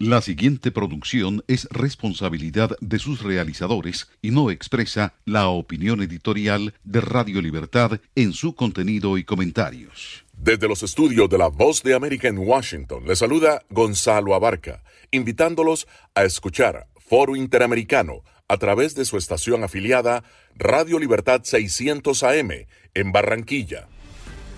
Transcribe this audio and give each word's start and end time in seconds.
La 0.00 0.22
siguiente 0.22 0.70
producción 0.70 1.44
es 1.46 1.68
responsabilidad 1.70 2.74
de 2.80 2.98
sus 2.98 3.22
realizadores 3.22 4.08
y 4.22 4.30
no 4.30 4.50
expresa 4.50 5.12
la 5.26 5.48
opinión 5.48 6.00
editorial 6.00 6.72
de 6.84 7.02
Radio 7.02 7.42
Libertad 7.42 8.00
en 8.14 8.32
su 8.32 8.54
contenido 8.54 9.18
y 9.18 9.24
comentarios. 9.24 10.24
Desde 10.32 10.68
los 10.68 10.82
estudios 10.82 11.28
de 11.28 11.36
La 11.36 11.48
Voz 11.48 11.82
de 11.82 11.92
América 11.92 12.28
en 12.28 12.38
Washington, 12.38 13.04
le 13.06 13.14
saluda 13.14 13.60
Gonzalo 13.68 14.34
Abarca, 14.34 14.82
invitándolos 15.10 15.86
a 16.14 16.24
escuchar 16.24 16.86
Foro 16.96 17.36
Interamericano 17.36 18.22
a 18.48 18.56
través 18.56 18.94
de 18.94 19.04
su 19.04 19.18
estación 19.18 19.64
afiliada 19.64 20.24
Radio 20.56 20.98
Libertad 20.98 21.42
600 21.44 22.22
AM 22.22 22.50
en 22.94 23.12
Barranquilla. 23.12 23.86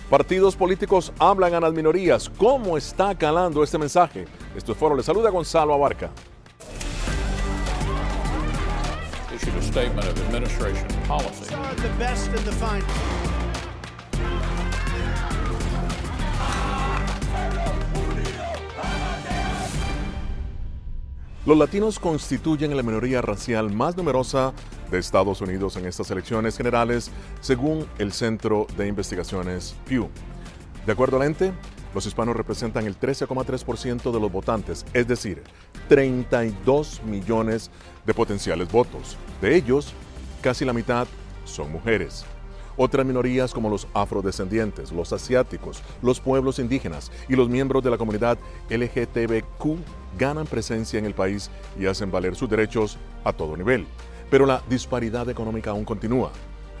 Partidos 0.09 0.55
políticos 0.55 1.11
hablan 1.17 1.53
a 1.55 1.59
las 1.59 1.73
minorías. 1.73 2.29
¿Cómo 2.37 2.77
está 2.77 3.15
calando 3.15 3.63
este 3.63 3.77
mensaje? 3.77 4.25
Esto 4.55 4.73
es 4.73 4.77
Foro. 4.77 4.95
Le 4.95 5.03
saluda 5.03 5.29
Gonzalo 5.29 5.73
Abarca. 5.73 6.11
Los 21.45 21.57
latinos 21.57 21.99
constituyen 21.99 22.77
la 22.77 22.83
minoría 22.83 23.21
racial 23.21 23.69
más 23.69 23.97
numerosa 23.97 24.53
de 24.93 24.99
Estados 24.99 25.41
Unidos 25.41 25.75
en 25.75 25.87
estas 25.87 26.11
elecciones 26.11 26.55
generales, 26.55 27.09
según 27.41 27.87
el 27.97 28.13
Centro 28.13 28.67
de 28.77 28.87
Investigaciones 28.87 29.75
Pew. 29.87 30.07
De 30.85 30.91
acuerdo 30.91 31.17
al 31.17 31.23
ente, 31.23 31.51
los 31.95 32.05
hispanos 32.05 32.35
representan 32.35 32.85
el 32.85 32.99
13,3% 32.99 34.11
de 34.11 34.19
los 34.19 34.31
votantes, 34.31 34.85
es 34.93 35.07
decir, 35.07 35.41
32 35.89 37.01
millones 37.05 37.71
de 38.05 38.13
potenciales 38.13 38.71
votos. 38.71 39.17
De 39.41 39.55
ellos, 39.55 39.93
casi 40.41 40.63
la 40.63 40.73
mitad 40.73 41.07
son 41.43 41.71
mujeres. 41.71 42.23
Otras 42.77 43.05
minorías 43.05 43.51
como 43.51 43.69
los 43.69 43.87
afrodescendientes, 43.95 44.91
los 44.91 45.11
asiáticos, 45.11 45.81
los 46.03 46.19
pueblos 46.19 46.59
indígenas 46.59 47.11
y 47.27 47.35
los 47.35 47.49
miembros 47.49 47.83
de 47.83 47.89
la 47.89 47.97
comunidad 47.97 48.37
LGTBQ 48.69 49.77
ganan 50.19 50.45
presencia 50.45 50.99
en 50.99 51.05
el 51.05 51.15
país 51.15 51.49
y 51.79 51.87
hacen 51.87 52.11
valer 52.11 52.35
sus 52.35 52.49
derechos 52.49 52.97
a 53.23 53.33
todo 53.33 53.57
nivel. 53.57 53.87
Pero 54.33 54.47
la 54.47 54.63
disparidad 54.67 55.29
económica 55.29 55.69
aún 55.69 55.85
continúa. 55.85 56.31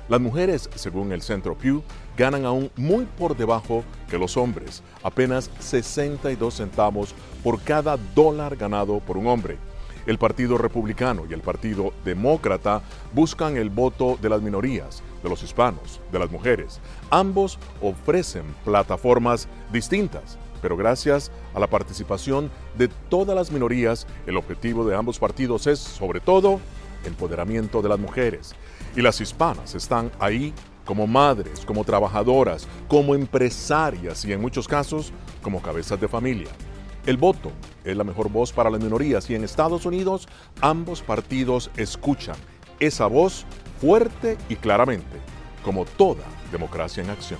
Las 0.09 0.19
mujeres, 0.19 0.71
según 0.73 1.11
el 1.11 1.21
Centro 1.21 1.55
Pew, 1.55 1.83
ganan 2.17 2.45
aún 2.45 2.71
muy 2.75 3.05
por 3.05 3.37
debajo 3.37 3.83
que 4.09 4.17
los 4.17 4.37
hombres, 4.37 4.81
apenas 5.03 5.51
62 5.59 6.51
centavos 6.51 7.13
por 7.43 7.61
cada 7.61 7.97
dólar 8.15 8.55
ganado 8.55 8.99
por 9.01 9.17
un 9.17 9.27
hombre. 9.27 9.59
El 10.07 10.17
Partido 10.17 10.57
Republicano 10.57 11.27
y 11.29 11.33
el 11.35 11.41
Partido 11.41 11.93
Demócrata 12.03 12.81
buscan 13.13 13.55
el 13.55 13.69
voto 13.69 14.17
de 14.19 14.29
las 14.29 14.41
minorías, 14.41 15.03
de 15.21 15.29
los 15.29 15.43
hispanos, 15.43 16.01
de 16.11 16.17
las 16.17 16.31
mujeres. 16.31 16.79
Ambos 17.11 17.59
ofrecen 17.83 18.45
plataformas 18.65 19.47
distintas, 19.71 20.39
pero 20.59 20.75
gracias 20.75 21.31
a 21.53 21.59
la 21.59 21.67
participación 21.67 22.49
de 22.79 22.87
todas 22.87 23.35
las 23.35 23.51
minorías, 23.51 24.07
el 24.25 24.37
objetivo 24.37 24.87
de 24.87 24.95
ambos 24.95 25.19
partidos 25.19 25.67
es, 25.67 25.77
sobre 25.77 26.19
todo, 26.19 26.59
empoderamiento 27.05 27.81
de 27.81 27.89
las 27.89 27.99
mujeres. 27.99 28.55
Y 28.95 29.01
las 29.01 29.19
hispanas 29.21 29.75
están 29.75 30.11
ahí 30.19 30.53
como 30.85 31.07
madres, 31.07 31.65
como 31.65 31.83
trabajadoras, 31.83 32.67
como 32.87 33.15
empresarias 33.15 34.25
y 34.25 34.33
en 34.33 34.41
muchos 34.41 34.67
casos 34.67 35.13
como 35.41 35.61
cabezas 35.61 35.99
de 35.99 36.07
familia. 36.07 36.49
El 37.05 37.17
voto 37.17 37.51
es 37.83 37.97
la 37.97 38.03
mejor 38.03 38.29
voz 38.29 38.53
para 38.53 38.69
las 38.69 38.81
minorías 38.81 39.29
y 39.29 39.35
en 39.35 39.43
Estados 39.43 39.85
Unidos 39.85 40.27
ambos 40.61 41.01
partidos 41.01 41.69
escuchan 41.75 42.35
esa 42.79 43.07
voz 43.07 43.45
fuerte 43.81 44.37
y 44.47 44.55
claramente, 44.55 45.17
como 45.63 45.85
toda 45.85 46.23
democracia 46.51 47.03
en 47.03 47.09
acción. 47.09 47.39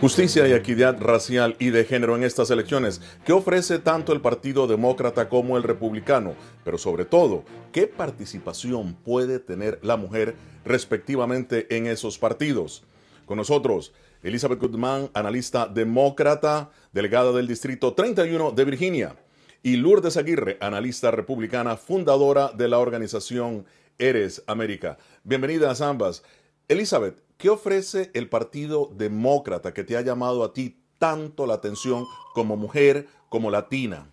Justicia 0.00 0.48
y 0.48 0.52
equidad 0.52 0.98
racial 0.98 1.56
y 1.58 1.68
de 1.68 1.84
género 1.84 2.16
en 2.16 2.24
estas 2.24 2.50
elecciones. 2.50 3.02
¿Qué 3.26 3.34
ofrece 3.34 3.78
tanto 3.78 4.14
el 4.14 4.22
Partido 4.22 4.66
Demócrata 4.66 5.28
como 5.28 5.58
el 5.58 5.62
Republicano? 5.62 6.36
Pero 6.64 6.78
sobre 6.78 7.04
todo, 7.04 7.44
¿qué 7.70 7.86
participación 7.86 8.94
puede 8.94 9.40
tener 9.40 9.78
la 9.82 9.98
mujer 9.98 10.36
respectivamente 10.64 11.76
en 11.76 11.86
esos 11.86 12.16
partidos? 12.16 12.82
Con 13.26 13.36
nosotros, 13.36 13.92
Elizabeth 14.22 14.58
Goodman, 14.58 15.10
analista 15.12 15.66
demócrata, 15.66 16.70
delegada 16.94 17.32
del 17.32 17.46
Distrito 17.46 17.92
31 17.92 18.52
de 18.52 18.64
Virginia, 18.64 19.16
y 19.62 19.76
Lourdes 19.76 20.16
Aguirre, 20.16 20.56
analista 20.62 21.10
republicana, 21.10 21.76
fundadora 21.76 22.52
de 22.56 22.68
la 22.68 22.78
organización 22.78 23.66
Eres 23.98 24.42
América. 24.46 24.96
Bienvenidas 25.24 25.82
ambas. 25.82 26.22
Elizabeth, 26.68 27.22
¿Qué 27.40 27.48
ofrece 27.48 28.10
el 28.12 28.28
Partido 28.28 28.90
Demócrata 28.92 29.72
que 29.72 29.82
te 29.82 29.96
ha 29.96 30.02
llamado 30.02 30.44
a 30.44 30.52
ti 30.52 30.76
tanto 30.98 31.46
la 31.46 31.54
atención 31.54 32.04
como 32.34 32.54
mujer, 32.58 33.06
como 33.30 33.50
latina? 33.50 34.10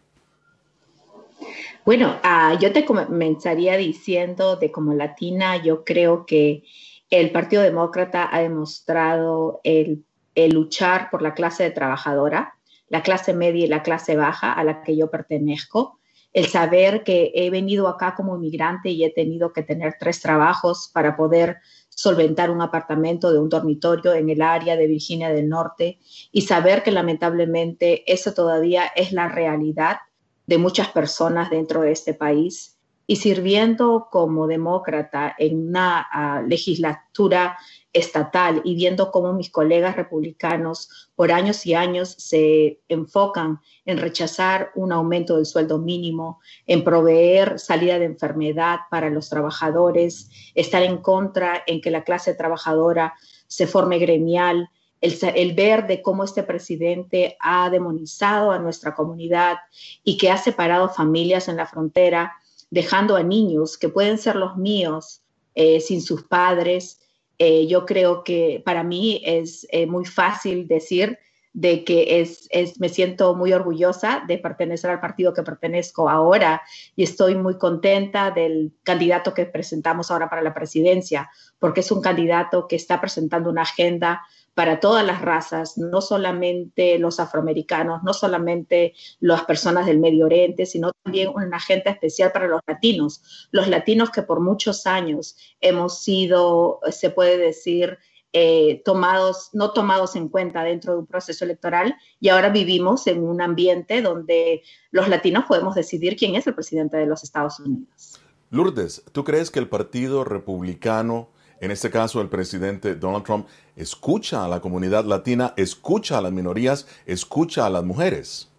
Bueno, 1.83 2.17
ah, 2.23 2.57
yo 2.57 2.71
te 2.71 2.85
comenzaría 2.85 3.75
diciendo 3.75 4.55
de 4.55 4.71
como 4.71 4.93
latina, 4.93 5.57
yo 5.61 5.83
creo 5.83 6.25
que 6.25 6.63
el 7.09 7.31
Partido 7.31 7.63
Demócrata 7.63 8.29
ha 8.33 8.39
demostrado 8.39 9.59
el, 9.65 10.05
el 10.33 10.53
luchar 10.53 11.09
por 11.09 11.21
la 11.21 11.33
clase 11.33 11.69
trabajadora, 11.71 12.53
la 12.87 13.03
clase 13.03 13.33
media 13.33 13.65
y 13.65 13.67
la 13.67 13.83
clase 13.83 14.15
baja 14.15 14.53
a 14.53 14.63
la 14.63 14.83
que 14.83 14.95
yo 14.95 15.11
pertenezco, 15.11 15.99
el 16.31 16.45
saber 16.45 17.03
que 17.03 17.31
he 17.35 17.49
venido 17.49 17.89
acá 17.89 18.15
como 18.15 18.37
inmigrante 18.37 18.89
y 18.89 19.03
he 19.03 19.11
tenido 19.11 19.51
que 19.51 19.63
tener 19.63 19.95
tres 19.99 20.21
trabajos 20.21 20.89
para 20.93 21.17
poder 21.17 21.57
solventar 21.97 22.51
un 22.51 22.61
apartamento 22.61 23.33
de 23.33 23.39
un 23.39 23.49
dormitorio 23.49 24.13
en 24.13 24.29
el 24.29 24.43
área 24.43 24.75
de 24.75 24.85
Virginia 24.85 25.29
del 25.29 25.49
Norte 25.49 25.97
y 26.31 26.43
saber 26.43 26.83
que 26.83 26.91
lamentablemente 26.91 28.03
eso 28.11 28.35
todavía 28.35 28.85
es 28.85 29.11
la 29.13 29.27
realidad 29.27 29.97
de 30.45 30.59
muchas 30.59 30.89
personas 30.89 31.49
dentro 31.49 31.81
de 31.81 31.91
este 31.91 32.13
país 32.13 32.76
y 33.07 33.15
sirviendo 33.15 34.09
como 34.11 34.47
demócrata 34.47 35.33
en 35.39 35.69
una 35.69 36.05
ah, 36.11 36.43
legislatura 36.45 37.57
estatal 37.93 38.61
y 38.63 38.75
viendo 38.75 39.09
cómo 39.11 39.33
mis 39.33 39.49
colegas 39.49 39.95
republicanos 39.95 41.09
por 41.15 41.31
años 41.31 41.65
y 41.65 41.73
años 41.73 42.13
se 42.17 42.81
enfocan 42.89 43.59
en 43.85 43.97
rechazar 43.97 44.71
un 44.75 44.91
aumento 44.91 45.37
del 45.37 45.45
sueldo 45.45 45.79
mínimo, 45.79 46.41
en 46.67 46.83
proveer 46.83 47.57
salida 47.57 47.97
de 47.97 48.05
enfermedad 48.05 48.81
para 48.91 49.09
los 49.09 49.29
trabajadores, 49.29 50.29
estar 50.53 50.83
en 50.83 50.97
contra 50.97 51.63
en 51.65 51.81
que 51.81 51.89
la 51.89 52.03
clase 52.03 52.33
trabajadora 52.35 53.15
se 53.47 53.65
forme 53.65 53.97
gremial, 53.97 54.69
el, 55.01 55.53
ver 55.53 55.87
de 55.87 56.01
cómo 56.01 56.23
este 56.23 56.43
presidente 56.43 57.37
ha 57.39 57.69
demonizado 57.69 58.51
a 58.51 58.59
nuestra 58.59 58.95
comunidad 58.95 59.57
y 60.03 60.17
que 60.17 60.31
ha 60.31 60.37
separado 60.37 60.89
familias 60.89 61.47
en 61.47 61.57
la 61.57 61.67
frontera, 61.67 62.33
dejando 62.69 63.15
a 63.15 63.23
niños 63.23 63.77
que 63.77 63.89
pueden 63.89 64.17
ser 64.17 64.35
los 64.35 64.57
míos 64.57 65.21
eh, 65.55 65.79
sin 65.79 66.01
sus 66.01 66.23
padres, 66.23 66.99
eh, 67.39 67.67
yo 67.67 67.85
creo 67.85 68.23
que 68.23 68.61
para 68.65 68.83
mí 68.83 69.21
es 69.23 69.67
eh, 69.71 69.85
muy 69.85 70.05
fácil 70.05 70.67
decir 70.67 71.19
de 71.53 71.83
que 71.83 72.21
es, 72.21 72.47
es, 72.51 72.79
me 72.79 72.89
siento 72.89 73.33
muy 73.33 73.51
orgullosa 73.51 74.23
de 74.27 74.37
pertenecer 74.37 74.91
al 74.91 74.99
partido 74.99 75.33
que 75.33 75.41
pertenezco 75.41 76.09
ahora 76.09 76.61
y 76.95 77.03
estoy 77.03 77.33
muy 77.33 77.57
contenta 77.57 78.29
del 78.29 78.73
candidato 78.83 79.33
que 79.33 79.45
presentamos 79.45 80.11
ahora 80.11 80.29
para 80.29 80.43
la 80.43 80.53
presidencia, 80.53 81.31
porque 81.57 81.79
es 81.79 81.91
un 81.91 82.01
candidato 82.01 82.67
que 82.67 82.75
está 82.75 83.01
presentando 83.01 83.49
una 83.49 83.63
agenda 83.63 84.21
para 84.57 84.79
todas 84.79 85.05
las 85.05 85.21
razas, 85.21 85.77
no 85.77 86.01
solamente 86.01 86.97
los 86.97 87.19
afroamericanos, 87.19 88.01
no 88.01 88.11
solamente 88.11 88.95
las 89.19 89.43
personas 89.43 89.85
del 89.85 89.99
Medio 89.99 90.25
Oriente, 90.25 90.65
sino 90.65 90.93
también 91.03 91.29
una 91.29 91.57
agenda 91.57 91.91
especial 91.91 92.31
para 92.31 92.47
los 92.47 92.61
latinos, 92.65 93.47
los 93.51 93.67
latinos 93.67 94.09
que 94.09 94.23
por 94.23 94.39
muchos 94.39 94.87
años 94.87 95.37
hemos 95.61 95.99
sido, 96.01 96.79
se 96.89 97.11
puede 97.11 97.37
decir, 97.37 97.99
eh, 98.33 98.81
tomados, 98.83 99.51
no 99.53 99.73
tomados 99.73 100.15
en 100.15 100.27
cuenta 100.27 100.63
dentro 100.63 100.93
de 100.93 100.99
un 101.01 101.05
proceso 101.05 101.45
electoral 101.45 101.95
y 102.19 102.29
ahora 102.29 102.49
vivimos 102.49 103.05
en 103.05 103.23
un 103.23 103.43
ambiente 103.43 104.01
donde 104.01 104.63
los 104.89 105.07
latinos 105.07 105.45
podemos 105.47 105.75
decidir 105.75 106.15
quién 106.15 106.33
es 106.33 106.47
el 106.47 106.55
presidente 106.55 106.97
de 106.97 107.05
los 107.05 107.21
Estados 107.23 107.59
Unidos. 107.59 108.19
Lourdes, 108.49 109.03
¿tú 109.11 109.23
crees 109.23 109.51
que 109.51 109.59
el 109.59 109.69
Partido 109.69 110.23
Republicano 110.23 111.29
en 111.59 111.71
este 111.71 111.89
caso 111.89 112.21
el 112.21 112.29
presidente 112.29 112.95
Donald 112.95 113.23
Trump, 113.23 113.47
escucha 113.75 114.45
a 114.45 114.47
la 114.47 114.59
comunidad 114.59 115.05
latina, 115.05 115.53
escucha 115.57 116.17
a 116.17 116.21
las 116.21 116.31
minorías, 116.31 116.87
escucha 117.05 117.65
a 117.65 117.69
las 117.69 117.83
mujeres. 117.83 118.49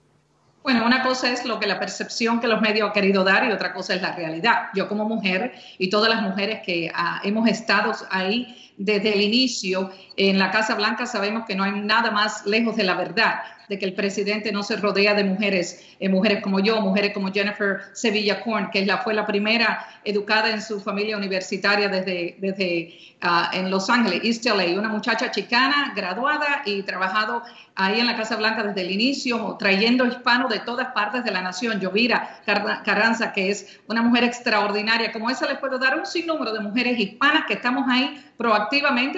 Bueno, 0.62 0.84
una 0.84 1.02
cosa 1.02 1.32
es 1.32 1.46
lo 1.46 1.58
que 1.58 1.66
la 1.66 1.78
percepción 1.78 2.40
que 2.40 2.46
los 2.46 2.60
medios 2.60 2.88
han 2.88 2.92
querido 2.92 3.24
dar 3.24 3.48
y 3.48 3.52
otra 3.52 3.72
cosa 3.72 3.94
es 3.94 4.02
la 4.02 4.14
realidad. 4.14 4.68
Yo 4.74 4.86
como 4.86 5.06
mujer 5.06 5.54
y 5.78 5.88
todas 5.88 6.10
las 6.10 6.20
mujeres 6.20 6.60
que 6.62 6.90
ah, 6.94 7.20
hemos 7.24 7.48
estado 7.48 7.92
ahí 8.10 8.67
desde 8.78 9.12
el 9.12 9.20
inicio 9.20 9.90
en 10.16 10.38
la 10.38 10.50
Casa 10.50 10.74
Blanca 10.74 11.04
sabemos 11.04 11.44
que 11.46 11.54
no 11.54 11.64
hay 11.64 11.72
nada 11.72 12.10
más 12.10 12.46
lejos 12.46 12.76
de 12.76 12.84
la 12.84 12.94
verdad 12.94 13.40
de 13.68 13.78
que 13.78 13.84
el 13.84 13.94
presidente 13.94 14.50
no 14.50 14.62
se 14.62 14.76
rodea 14.76 15.14
de 15.14 15.24
mujeres, 15.24 15.84
eh, 16.00 16.08
mujeres 16.08 16.42
como 16.42 16.60
yo, 16.60 16.80
mujeres 16.80 17.12
como 17.12 17.30
Jennifer 17.30 17.80
Sevilla 17.92 18.40
Korn, 18.40 18.70
que 18.70 18.84
la, 18.86 18.98
fue 18.98 19.14
la 19.14 19.26
primera 19.26 19.86
educada 20.04 20.50
en 20.50 20.62
su 20.62 20.80
familia 20.80 21.16
universitaria 21.16 21.88
desde, 21.88 22.36
desde 22.38 22.98
uh, 23.22 23.54
en 23.54 23.70
Los 23.70 23.90
Ángeles, 23.90 24.20
East 24.24 24.46
LA, 24.46 24.78
una 24.78 24.88
muchacha 24.88 25.30
chicana, 25.30 25.92
graduada 25.94 26.62
y 26.64 26.82
trabajado 26.82 27.42
ahí 27.74 28.00
en 28.00 28.06
la 28.06 28.16
Casa 28.16 28.36
Blanca 28.36 28.62
desde 28.62 28.80
el 28.80 28.90
inicio, 28.90 29.56
trayendo 29.58 30.06
hispanos 30.06 30.50
de 30.50 30.60
todas 30.60 30.88
partes 30.88 31.24
de 31.24 31.30
la 31.30 31.42
nación. 31.42 31.80
Yovira 31.80 32.40
Carranza, 32.84 33.32
que 33.32 33.50
es 33.50 33.80
una 33.86 34.02
mujer 34.02 34.24
extraordinaria, 34.24 35.12
como 35.12 35.30
esa 35.30 35.46
les 35.46 35.58
puedo 35.58 35.78
dar 35.78 35.98
un 35.98 36.06
sinnúmero 36.06 36.52
de 36.52 36.60
mujeres 36.60 36.98
hispanas 36.98 37.44
que 37.46 37.54
estamos 37.54 37.84
ahí 37.88 38.24
proactivamente, 38.38 38.67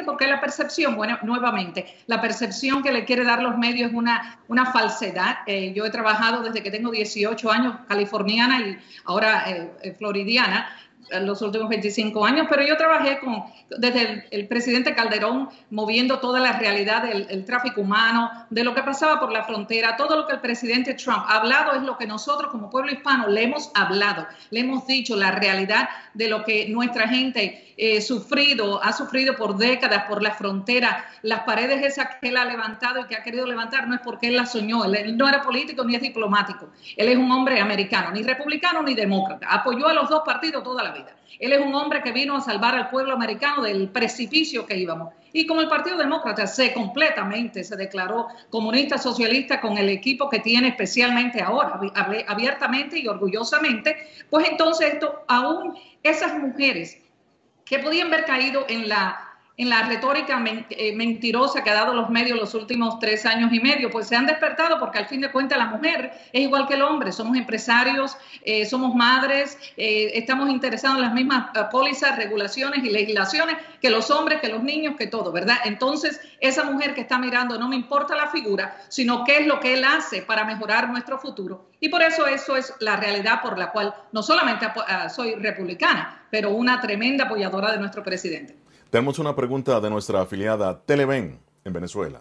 porque 0.04 0.26
la 0.26 0.40
percepción, 0.40 0.96
bueno, 0.96 1.18
nuevamente, 1.22 1.86
la 2.06 2.20
percepción 2.20 2.82
que 2.82 2.92
le 2.92 3.04
quiere 3.04 3.24
dar 3.24 3.42
los 3.42 3.56
medios 3.56 3.90
es 3.90 3.96
una, 3.96 4.38
una 4.48 4.72
falsedad. 4.72 5.38
Eh, 5.46 5.72
yo 5.74 5.84
he 5.84 5.90
trabajado 5.90 6.42
desde 6.42 6.62
que 6.62 6.70
tengo 6.70 6.90
18 6.90 7.50
años, 7.50 7.74
californiana 7.88 8.60
y 8.60 8.78
ahora 9.04 9.44
eh, 9.50 9.70
eh, 9.82 9.96
los 11.22 11.42
últimos 11.42 11.68
25 11.68 12.24
años, 12.24 12.46
pero 12.48 12.62
yo 12.62 12.76
trabajé 12.76 13.18
con, 13.18 13.44
desde 13.78 14.26
el, 14.30 14.48
presidente 14.48 14.94
Calderón 14.94 15.48
moviendo 15.70 16.18
toda 16.18 16.40
la 16.40 16.58
realidad 16.58 17.02
del 17.02 17.44
tráfico 17.44 17.80
humano, 17.80 18.30
de 18.50 18.64
lo 18.64 18.74
que 18.74 18.82
pasaba 18.82 19.20
por 19.20 19.32
la 19.32 19.44
frontera, 19.44 19.96
todo 19.96 20.16
lo 20.16 20.26
que 20.26 20.34
el 20.34 20.40
presidente 20.40 20.94
Trump 20.94 21.24
ha 21.26 21.38
hablado 21.38 21.72
es 21.72 21.82
lo 21.82 21.96
que 21.96 22.06
nosotros 22.06 22.50
como 22.50 22.70
pueblo 22.70 22.92
hispano 22.92 23.28
le 23.28 23.44
hemos 23.44 23.70
hablado, 23.74 24.26
le 24.50 24.60
hemos 24.60 24.86
dicho 24.86 25.16
la 25.16 25.32
realidad 25.32 25.88
de 26.14 26.28
lo 26.28 26.44
que 26.44 26.68
nuestra 26.68 27.08
gente 27.08 27.74
eh, 27.76 28.02
sufrido, 28.02 28.82
ha 28.82 28.92
sufrido 28.92 29.36
por 29.36 29.56
décadas 29.56 30.04
por 30.06 30.22
la 30.22 30.32
frontera, 30.32 31.04
las 31.22 31.40
paredes 31.44 31.82
esas 31.82 32.16
que 32.20 32.28
él 32.28 32.36
ha 32.36 32.44
levantado 32.44 33.00
y 33.00 33.04
que 33.04 33.16
ha 33.16 33.22
querido 33.22 33.46
levantar 33.46 33.88
no 33.88 33.94
es 33.94 34.02
porque 34.02 34.28
él 34.28 34.36
las 34.36 34.52
soñó, 34.52 34.84
él 34.84 35.16
no 35.16 35.26
era 35.26 35.40
político 35.40 35.82
ni 35.84 35.94
es 35.94 36.02
diplomático, 36.02 36.68
él 36.96 37.08
es 37.08 37.16
un 37.16 37.30
hombre 37.32 37.58
americano, 37.58 38.10
ni 38.10 38.22
republicano 38.22 38.82
ni 38.82 38.94
demócrata, 38.94 39.46
apoyó 39.48 39.88
a 39.88 39.94
los 39.94 40.10
dos 40.10 40.22
partidos 40.26 40.62
toda 40.62 40.82
la 40.82 40.90
vida. 40.90 40.99
Él 41.38 41.52
es 41.52 41.60
un 41.60 41.74
hombre 41.74 42.02
que 42.02 42.12
vino 42.12 42.36
a 42.36 42.40
salvar 42.40 42.74
al 42.74 42.90
pueblo 42.90 43.14
americano 43.14 43.62
del 43.62 43.88
precipicio 43.88 44.66
que 44.66 44.76
íbamos. 44.76 45.14
Y 45.32 45.46
como 45.46 45.60
el 45.60 45.68
Partido 45.68 45.96
Demócrata 45.96 46.46
se 46.46 46.72
completamente 46.74 47.64
se 47.64 47.76
declaró 47.76 48.28
comunista 48.50 48.98
socialista 48.98 49.60
con 49.60 49.78
el 49.78 49.88
equipo 49.88 50.28
que 50.28 50.40
tiene 50.40 50.68
especialmente 50.68 51.40
ahora, 51.40 51.80
abiertamente 52.26 52.98
y 52.98 53.08
orgullosamente, 53.08 53.96
pues 54.28 54.48
entonces 54.48 54.94
esto, 54.94 55.24
aún 55.28 55.78
esas 56.02 56.38
mujeres 56.38 56.98
que 57.64 57.78
podían 57.78 58.08
haber 58.08 58.24
caído 58.24 58.66
en 58.68 58.88
la 58.88 59.29
en 59.60 59.68
la 59.68 59.82
retórica 59.82 60.42
eh, 60.70 60.94
mentirosa 60.96 61.62
que 61.62 61.68
ha 61.68 61.74
dado 61.74 61.92
los 61.92 62.08
medios 62.08 62.38
los 62.38 62.54
últimos 62.54 62.98
tres 62.98 63.26
años 63.26 63.52
y 63.52 63.60
medio, 63.60 63.90
pues 63.90 64.08
se 64.08 64.16
han 64.16 64.24
despertado 64.24 64.78
porque 64.78 64.96
al 64.96 65.04
fin 65.06 65.20
de 65.20 65.30
cuentas 65.30 65.58
la 65.58 65.66
mujer 65.66 66.12
es 66.32 66.40
igual 66.40 66.66
que 66.66 66.74
el 66.74 66.82
hombre, 66.82 67.12
somos 67.12 67.36
empresarios, 67.36 68.16
eh, 68.42 68.64
somos 68.64 68.94
madres, 68.94 69.58
eh, 69.76 70.12
estamos 70.14 70.48
interesados 70.48 70.96
en 70.96 71.02
las 71.02 71.12
mismas 71.12 71.50
pólizas, 71.70 72.16
regulaciones 72.16 72.82
y 72.82 72.88
legislaciones 72.88 73.56
que 73.82 73.90
los 73.90 74.10
hombres, 74.10 74.40
que 74.40 74.48
los 74.48 74.62
niños, 74.62 74.96
que 74.96 75.06
todo, 75.06 75.30
¿verdad? 75.30 75.58
Entonces, 75.64 76.18
esa 76.40 76.64
mujer 76.64 76.94
que 76.94 77.02
está 77.02 77.18
mirando 77.18 77.58
no 77.58 77.68
me 77.68 77.76
importa 77.76 78.16
la 78.16 78.28
figura, 78.28 78.78
sino 78.88 79.24
qué 79.24 79.40
es 79.40 79.46
lo 79.46 79.60
que 79.60 79.74
él 79.74 79.84
hace 79.84 80.22
para 80.22 80.44
mejorar 80.44 80.88
nuestro 80.88 81.18
futuro. 81.18 81.68
Y 81.80 81.90
por 81.90 82.00
eso 82.00 82.26
eso 82.26 82.56
es 82.56 82.72
la 82.80 82.96
realidad 82.96 83.42
por 83.42 83.58
la 83.58 83.72
cual 83.72 83.94
no 84.12 84.22
solamente 84.22 84.66
ah, 84.86 85.10
soy 85.10 85.34
republicana, 85.34 86.24
pero 86.30 86.50
una 86.50 86.80
tremenda 86.80 87.24
apoyadora 87.24 87.72
de 87.72 87.78
nuestro 87.78 88.02
presidente. 88.02 88.59
Tenemos 88.90 89.20
una 89.20 89.36
pregunta 89.36 89.80
de 89.80 89.88
nuestra 89.88 90.22
afiliada 90.22 90.82
Televen 90.82 91.38
en 91.64 91.72
Venezuela. 91.72 92.20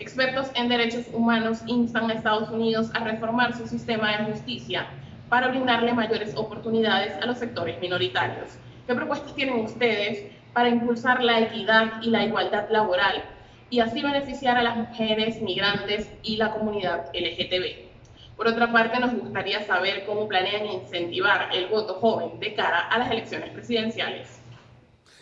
Expertos 0.00 0.48
en 0.56 0.68
derechos 0.68 1.06
humanos 1.12 1.60
instan 1.64 2.10
a 2.10 2.14
Estados 2.14 2.50
Unidos 2.50 2.90
a 2.92 3.04
reformar 3.04 3.56
su 3.56 3.68
sistema 3.68 4.16
de 4.16 4.32
justicia 4.32 4.88
para 5.28 5.46
brindarle 5.46 5.92
mayores 5.92 6.34
oportunidades 6.34 7.12
a 7.22 7.26
los 7.26 7.38
sectores 7.38 7.80
minoritarios. 7.80 8.50
¿Qué 8.88 8.96
propuestas 8.96 9.32
tienen 9.36 9.64
ustedes 9.64 10.32
para 10.52 10.70
impulsar 10.70 11.22
la 11.22 11.38
equidad 11.38 12.02
y 12.02 12.10
la 12.10 12.24
igualdad 12.24 12.68
laboral 12.68 13.22
y 13.70 13.78
así 13.78 14.02
beneficiar 14.02 14.56
a 14.56 14.64
las 14.64 14.76
mujeres, 14.76 15.40
migrantes 15.40 16.10
y 16.24 16.36
la 16.36 16.50
comunidad 16.50 17.10
LGTB? 17.14 17.90
Por 18.36 18.48
otra 18.48 18.72
parte, 18.72 18.98
nos 18.98 19.14
gustaría 19.14 19.64
saber 19.64 20.04
cómo 20.04 20.26
planean 20.26 20.66
incentivar 20.66 21.50
el 21.54 21.68
voto 21.68 21.94
joven 21.94 22.40
de 22.40 22.54
cara 22.54 22.88
a 22.88 22.98
las 22.98 23.12
elecciones 23.12 23.50
presidenciales. 23.50 24.39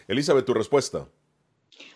Elizabeth, 0.08 0.46
tu 0.46 0.54
respuesta. 0.54 1.06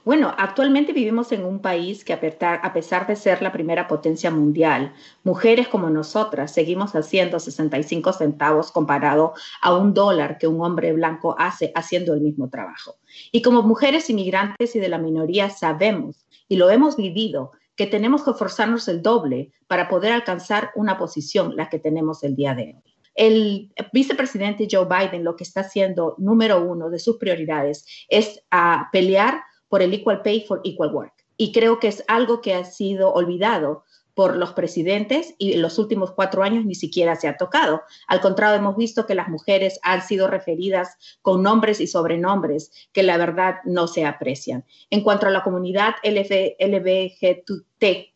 Bueno, 0.04 0.34
actualmente 0.36 0.92
vivimos 0.92 1.32
en 1.32 1.44
un 1.44 1.60
país 1.60 2.04
que 2.04 2.12
a 2.12 2.72
pesar 2.72 3.06
de 3.06 3.16
ser 3.16 3.40
la 3.40 3.52
primera 3.52 3.88
potencia 3.88 4.30
mundial, 4.30 4.92
mujeres 5.24 5.68
como 5.68 5.88
nosotras 5.88 6.52
seguimos 6.52 6.94
haciendo 6.94 7.40
65 7.40 8.12
centavos 8.12 8.70
comparado 8.70 9.32
a 9.60 9.74
un 9.74 9.94
dólar 9.94 10.38
que 10.38 10.46
un 10.46 10.60
hombre 10.60 10.92
blanco 10.92 11.34
hace 11.38 11.72
haciendo 11.74 12.12
el 12.14 12.20
mismo 12.20 12.50
trabajo. 12.50 12.96
Y 13.30 13.42
como 13.42 13.62
mujeres 13.62 14.10
inmigrantes 14.10 14.76
y 14.76 14.78
de 14.78 14.88
la 14.88 14.98
minoría 14.98 15.48
sabemos 15.48 16.26
y 16.48 16.56
lo 16.56 16.68
hemos 16.68 16.96
vivido 16.96 17.52
que 17.76 17.86
tenemos 17.86 18.24
que 18.24 18.32
esforzarnos 18.32 18.88
el 18.88 19.02
doble 19.02 19.52
para 19.66 19.88
poder 19.88 20.12
alcanzar 20.12 20.70
una 20.74 20.98
posición, 20.98 21.56
la 21.56 21.70
que 21.70 21.78
tenemos 21.78 22.22
el 22.24 22.36
día 22.36 22.54
de 22.54 22.74
hoy. 22.76 22.91
El 23.14 23.72
vicepresidente 23.92 24.68
Joe 24.70 24.86
Biden 24.86 25.24
lo 25.24 25.36
que 25.36 25.44
está 25.44 25.60
haciendo, 25.60 26.14
número 26.18 26.62
uno 26.62 26.90
de 26.90 26.98
sus 26.98 27.18
prioridades, 27.18 27.86
es 28.08 28.42
a 28.50 28.88
pelear 28.92 29.42
por 29.68 29.82
el 29.82 29.94
Equal 29.94 30.22
Pay 30.22 30.46
for 30.46 30.60
Equal 30.64 30.94
Work. 30.94 31.14
Y 31.36 31.52
creo 31.52 31.80
que 31.80 31.88
es 31.88 32.04
algo 32.08 32.40
que 32.40 32.54
ha 32.54 32.64
sido 32.64 33.12
olvidado 33.12 33.84
por 34.14 34.36
los 34.36 34.52
presidentes 34.52 35.34
y 35.38 35.54
en 35.54 35.62
los 35.62 35.78
últimos 35.78 36.12
cuatro 36.12 36.42
años 36.42 36.64
ni 36.64 36.74
siquiera 36.74 37.16
se 37.16 37.28
ha 37.28 37.36
tocado. 37.36 37.82
Al 38.06 38.20
contrario, 38.20 38.58
hemos 38.58 38.76
visto 38.76 39.06
que 39.06 39.14
las 39.14 39.28
mujeres 39.28 39.78
han 39.82 40.02
sido 40.02 40.28
referidas 40.28 40.96
con 41.22 41.42
nombres 41.42 41.80
y 41.80 41.86
sobrenombres 41.86 42.70
que 42.92 43.02
la 43.02 43.16
verdad 43.16 43.56
no 43.64 43.86
se 43.86 44.04
aprecian. 44.04 44.64
En 44.90 45.02
cuanto 45.02 45.26
a 45.26 45.30
la 45.30 45.42
comunidad 45.42 45.94
LBGT, 46.04 48.11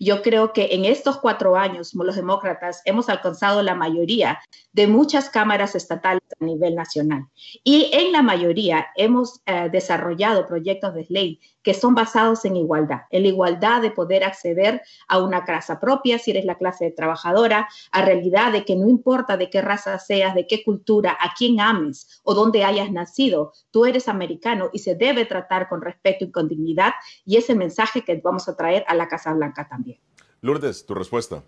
yo 0.00 0.22
creo 0.22 0.52
que 0.52 0.68
en 0.72 0.84
estos 0.84 1.18
cuatro 1.18 1.56
años 1.56 1.94
los 1.94 2.16
demócratas 2.16 2.82
hemos 2.84 3.08
alcanzado 3.08 3.62
la 3.62 3.74
mayoría 3.74 4.40
de 4.72 4.86
muchas 4.86 5.30
cámaras 5.30 5.74
estatales 5.74 6.22
a 6.40 6.44
nivel 6.44 6.74
nacional. 6.74 7.26
Y 7.62 7.90
en 7.92 8.12
la 8.12 8.22
mayoría 8.22 8.86
hemos 8.96 9.40
eh, 9.46 9.68
desarrollado 9.70 10.46
proyectos 10.46 10.94
de 10.94 11.06
ley 11.08 11.40
que 11.62 11.74
son 11.74 11.94
basados 11.94 12.44
en 12.44 12.56
igualdad, 12.56 13.02
en 13.10 13.22
la 13.22 13.28
igualdad 13.28 13.80
de 13.80 13.90
poder 13.90 14.22
acceder 14.22 14.82
a 15.08 15.18
una 15.18 15.44
casa 15.44 15.80
propia 15.80 16.18
si 16.18 16.30
eres 16.32 16.44
la 16.44 16.58
clase 16.58 16.90
trabajadora, 16.90 17.68
a 17.90 18.04
realidad 18.04 18.52
de 18.52 18.66
que 18.66 18.76
no 18.76 18.86
importa 18.86 19.38
de 19.38 19.48
qué 19.48 19.62
raza 19.62 19.98
seas, 19.98 20.34
de 20.34 20.46
qué 20.46 20.62
cultura, 20.62 21.16
a 21.18 21.32
quién 21.36 21.60
ames 21.60 22.20
o 22.22 22.34
dónde 22.34 22.64
hayas 22.64 22.92
nacido, 22.92 23.52
tú 23.70 23.86
eres 23.86 24.08
americano 24.08 24.68
y 24.74 24.80
se 24.80 24.94
debe 24.94 25.24
tratar 25.24 25.68
con 25.68 25.80
respeto 25.80 26.26
y 26.26 26.30
con 26.30 26.48
dignidad 26.48 26.92
y 27.24 27.38
ese 27.38 27.54
mensaje 27.54 28.04
que 28.04 28.20
vamos 28.22 28.46
a 28.48 28.56
traer 28.56 28.84
a 28.86 28.94
la 28.94 29.08
Casa 29.08 29.23
Blanca 29.32 29.68
también. 29.68 29.98
Lourdes, 30.40 30.84
tu 30.84 30.94
respuesta. 30.94 31.42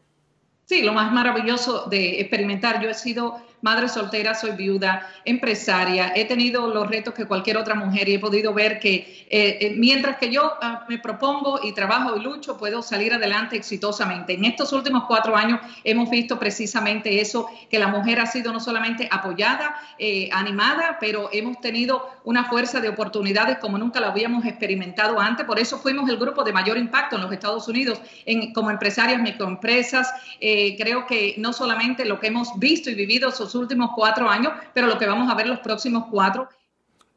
Sí, 0.64 0.82
lo 0.82 0.92
más 0.92 1.12
maravilloso 1.12 1.86
de 1.86 2.20
experimentar. 2.20 2.82
Yo 2.82 2.90
he 2.90 2.94
sido 2.94 3.40
madre 3.66 3.88
soltera, 3.88 4.32
soy 4.32 4.52
viuda, 4.52 5.10
empresaria, 5.24 6.12
he 6.14 6.24
tenido 6.24 6.72
los 6.72 6.86
retos 6.88 7.12
que 7.14 7.26
cualquier 7.26 7.56
otra 7.56 7.74
mujer 7.74 8.08
y 8.08 8.14
he 8.14 8.18
podido 8.20 8.54
ver 8.54 8.78
que 8.78 9.26
eh, 9.28 9.58
eh, 9.60 9.74
mientras 9.76 10.18
que 10.18 10.30
yo 10.30 10.52
ah, 10.62 10.84
me 10.88 10.98
propongo 10.98 11.58
y 11.64 11.72
trabajo 11.72 12.16
y 12.16 12.20
lucho, 12.20 12.56
puedo 12.56 12.80
salir 12.80 13.12
adelante 13.12 13.56
exitosamente. 13.56 14.34
En 14.34 14.44
estos 14.44 14.72
últimos 14.72 15.04
cuatro 15.08 15.36
años 15.36 15.58
hemos 15.82 16.08
visto 16.10 16.38
precisamente 16.38 17.20
eso, 17.20 17.48
que 17.68 17.80
la 17.80 17.88
mujer 17.88 18.20
ha 18.20 18.26
sido 18.26 18.52
no 18.52 18.60
solamente 18.60 19.08
apoyada, 19.10 19.74
eh, 19.98 20.28
animada, 20.32 20.98
pero 21.00 21.28
hemos 21.32 21.60
tenido 21.60 22.08
una 22.22 22.44
fuerza 22.44 22.80
de 22.80 22.88
oportunidades 22.88 23.58
como 23.58 23.78
nunca 23.78 23.98
la 23.98 24.08
habíamos 24.08 24.44
experimentado 24.44 25.18
antes. 25.18 25.44
Por 25.44 25.58
eso 25.58 25.78
fuimos 25.78 26.08
el 26.08 26.18
grupo 26.18 26.44
de 26.44 26.52
mayor 26.52 26.78
impacto 26.78 27.16
en 27.16 27.22
los 27.22 27.32
Estados 27.32 27.66
Unidos 27.66 28.00
en, 28.26 28.52
como 28.52 28.70
empresarias, 28.70 29.20
microempresas. 29.20 30.08
creo 30.38 31.06
que 31.06 31.34
no 31.38 31.52
solamente 31.52 32.04
lo 32.04 32.20
que 32.20 32.28
hemos 32.28 32.56
visto 32.58 32.90
y 32.90 32.94
vivido 32.94 33.32
últimos 33.56 33.90
cuatro 33.94 34.28
años, 34.28 34.52
pero 34.72 34.86
lo 34.86 34.98
que 34.98 35.06
vamos 35.06 35.30
a 35.30 35.34
ver 35.34 35.46
los 35.46 35.60
próximos 35.60 36.04
cuatro. 36.10 36.48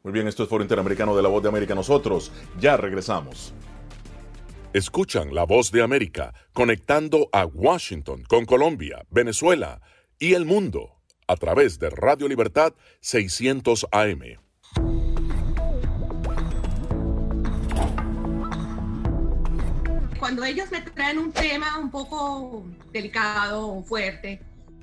Muy 0.02 0.12
bien, 0.12 0.26
esto 0.26 0.42
es 0.42 0.48
Foro 0.48 0.62
Interamericano 0.62 1.14
de 1.14 1.22
la 1.22 1.28
Voz 1.28 1.42
de 1.42 1.50
América. 1.50 1.74
Nosotros 1.74 2.32
ya 2.58 2.76
regresamos. 2.76 3.52
Escuchan 4.72 5.34
la 5.34 5.44
Voz 5.44 5.70
de 5.72 5.82
América 5.82 6.32
conectando 6.52 7.28
a 7.32 7.44
Washington 7.44 8.22
con 8.28 8.44
Colombia, 8.44 9.04
Venezuela 9.10 9.80
y 10.18 10.34
el 10.34 10.46
mundo 10.46 11.00
a 11.26 11.36
través 11.36 11.78
de 11.78 11.90
Radio 11.90 12.28
Libertad 12.28 12.72
600 13.00 13.86
AM. 13.92 14.38
Cuando 20.18 20.44
ellos 20.44 20.70
me 20.70 20.80
traen 20.82 21.18
un 21.18 21.32
tema 21.32 21.78
un 21.78 21.90
poco 21.90 22.64
delicado 22.92 23.68
o 23.68 23.82
fuerte, 23.82 24.40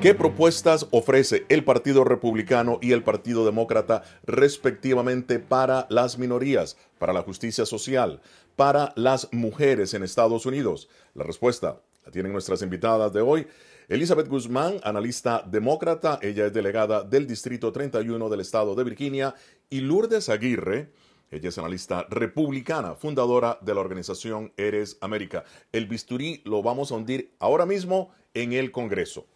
¿Qué 0.00 0.14
propuestas 0.14 0.86
ofrece 0.92 1.44
el 1.48 1.64
Partido 1.64 2.04
Republicano 2.04 2.78
y 2.80 2.92
el 2.92 3.02
Partido 3.02 3.44
Demócrata 3.44 4.04
respectivamente 4.22 5.40
para 5.40 5.88
las 5.90 6.18
minorías, 6.18 6.76
para 7.00 7.12
la 7.12 7.22
justicia 7.22 7.66
social, 7.66 8.20
para 8.54 8.92
las 8.94 9.28
mujeres 9.32 9.94
en 9.94 10.04
Estados 10.04 10.46
Unidos? 10.46 10.88
La 11.14 11.24
respuesta 11.24 11.80
la 12.06 12.12
tienen 12.12 12.32
nuestras 12.32 12.62
invitadas 12.62 13.12
de 13.12 13.22
hoy. 13.22 13.48
Elizabeth 13.88 14.28
Guzmán, 14.28 14.76
analista 14.84 15.42
demócrata, 15.44 16.20
ella 16.22 16.46
es 16.46 16.52
delegada 16.52 17.02
del 17.02 17.26
Distrito 17.26 17.72
31 17.72 18.28
del 18.28 18.40
Estado 18.40 18.76
de 18.76 18.84
Virginia, 18.84 19.34
y 19.68 19.80
Lourdes 19.80 20.28
Aguirre, 20.28 20.92
ella 21.32 21.48
es 21.48 21.58
analista 21.58 22.06
republicana, 22.08 22.94
fundadora 22.94 23.58
de 23.62 23.74
la 23.74 23.80
organización 23.80 24.52
Eres 24.56 24.96
América. 25.00 25.42
El 25.72 25.88
bisturí 25.88 26.40
lo 26.44 26.62
vamos 26.62 26.92
a 26.92 26.94
hundir 26.94 27.34
ahora 27.40 27.66
mismo 27.66 28.10
en 28.32 28.52
el 28.52 28.70
Congreso. 28.70 29.26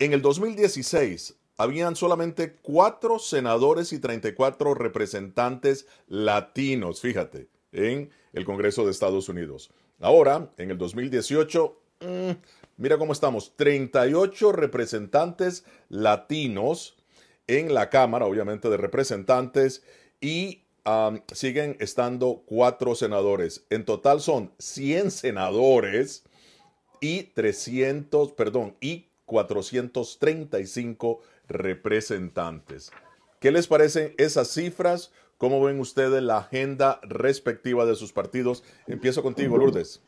En 0.00 0.14
el 0.14 0.22
2016 0.22 1.34
habían 1.58 1.94
solamente 1.94 2.54
cuatro 2.62 3.18
senadores 3.18 3.92
y 3.92 3.98
34 3.98 4.72
representantes 4.72 5.86
latinos, 6.08 7.02
fíjate, 7.02 7.48
en 7.70 8.08
el 8.32 8.46
Congreso 8.46 8.86
de 8.86 8.92
Estados 8.92 9.28
Unidos. 9.28 9.70
Ahora, 10.00 10.50
en 10.56 10.70
el 10.70 10.78
2018, 10.78 11.78
mm, 12.00 12.30
mira 12.78 12.96
cómo 12.96 13.12
estamos, 13.12 13.52
38 13.56 14.52
representantes 14.52 15.66
latinos 15.90 16.96
en 17.46 17.74
la 17.74 17.90
Cámara, 17.90 18.24
obviamente, 18.24 18.70
de 18.70 18.78
Representantes 18.78 19.82
y 20.18 20.62
siguen 21.34 21.76
estando 21.78 22.42
cuatro 22.46 22.94
senadores. 22.94 23.66
En 23.68 23.84
total 23.84 24.22
son 24.22 24.50
100 24.58 25.10
senadores 25.10 26.24
y 27.02 27.24
300, 27.24 28.32
perdón, 28.32 28.76
y 28.80 29.09
435 29.30 31.20
representantes. 31.48 32.90
¿Qué 33.38 33.52
les 33.52 33.68
parecen 33.68 34.14
esas 34.18 34.48
cifras 34.48 35.12
¿Cómo 35.40 35.64
ven 35.64 35.80
ustedes 35.80 36.22
la 36.22 36.36
agenda 36.36 37.00
respectiva 37.02 37.86
de 37.86 37.94
sus 37.94 38.12
partidos? 38.12 38.62
Empiezo 38.86 39.22
contigo, 39.22 39.56
Lourdes. 39.56 40.02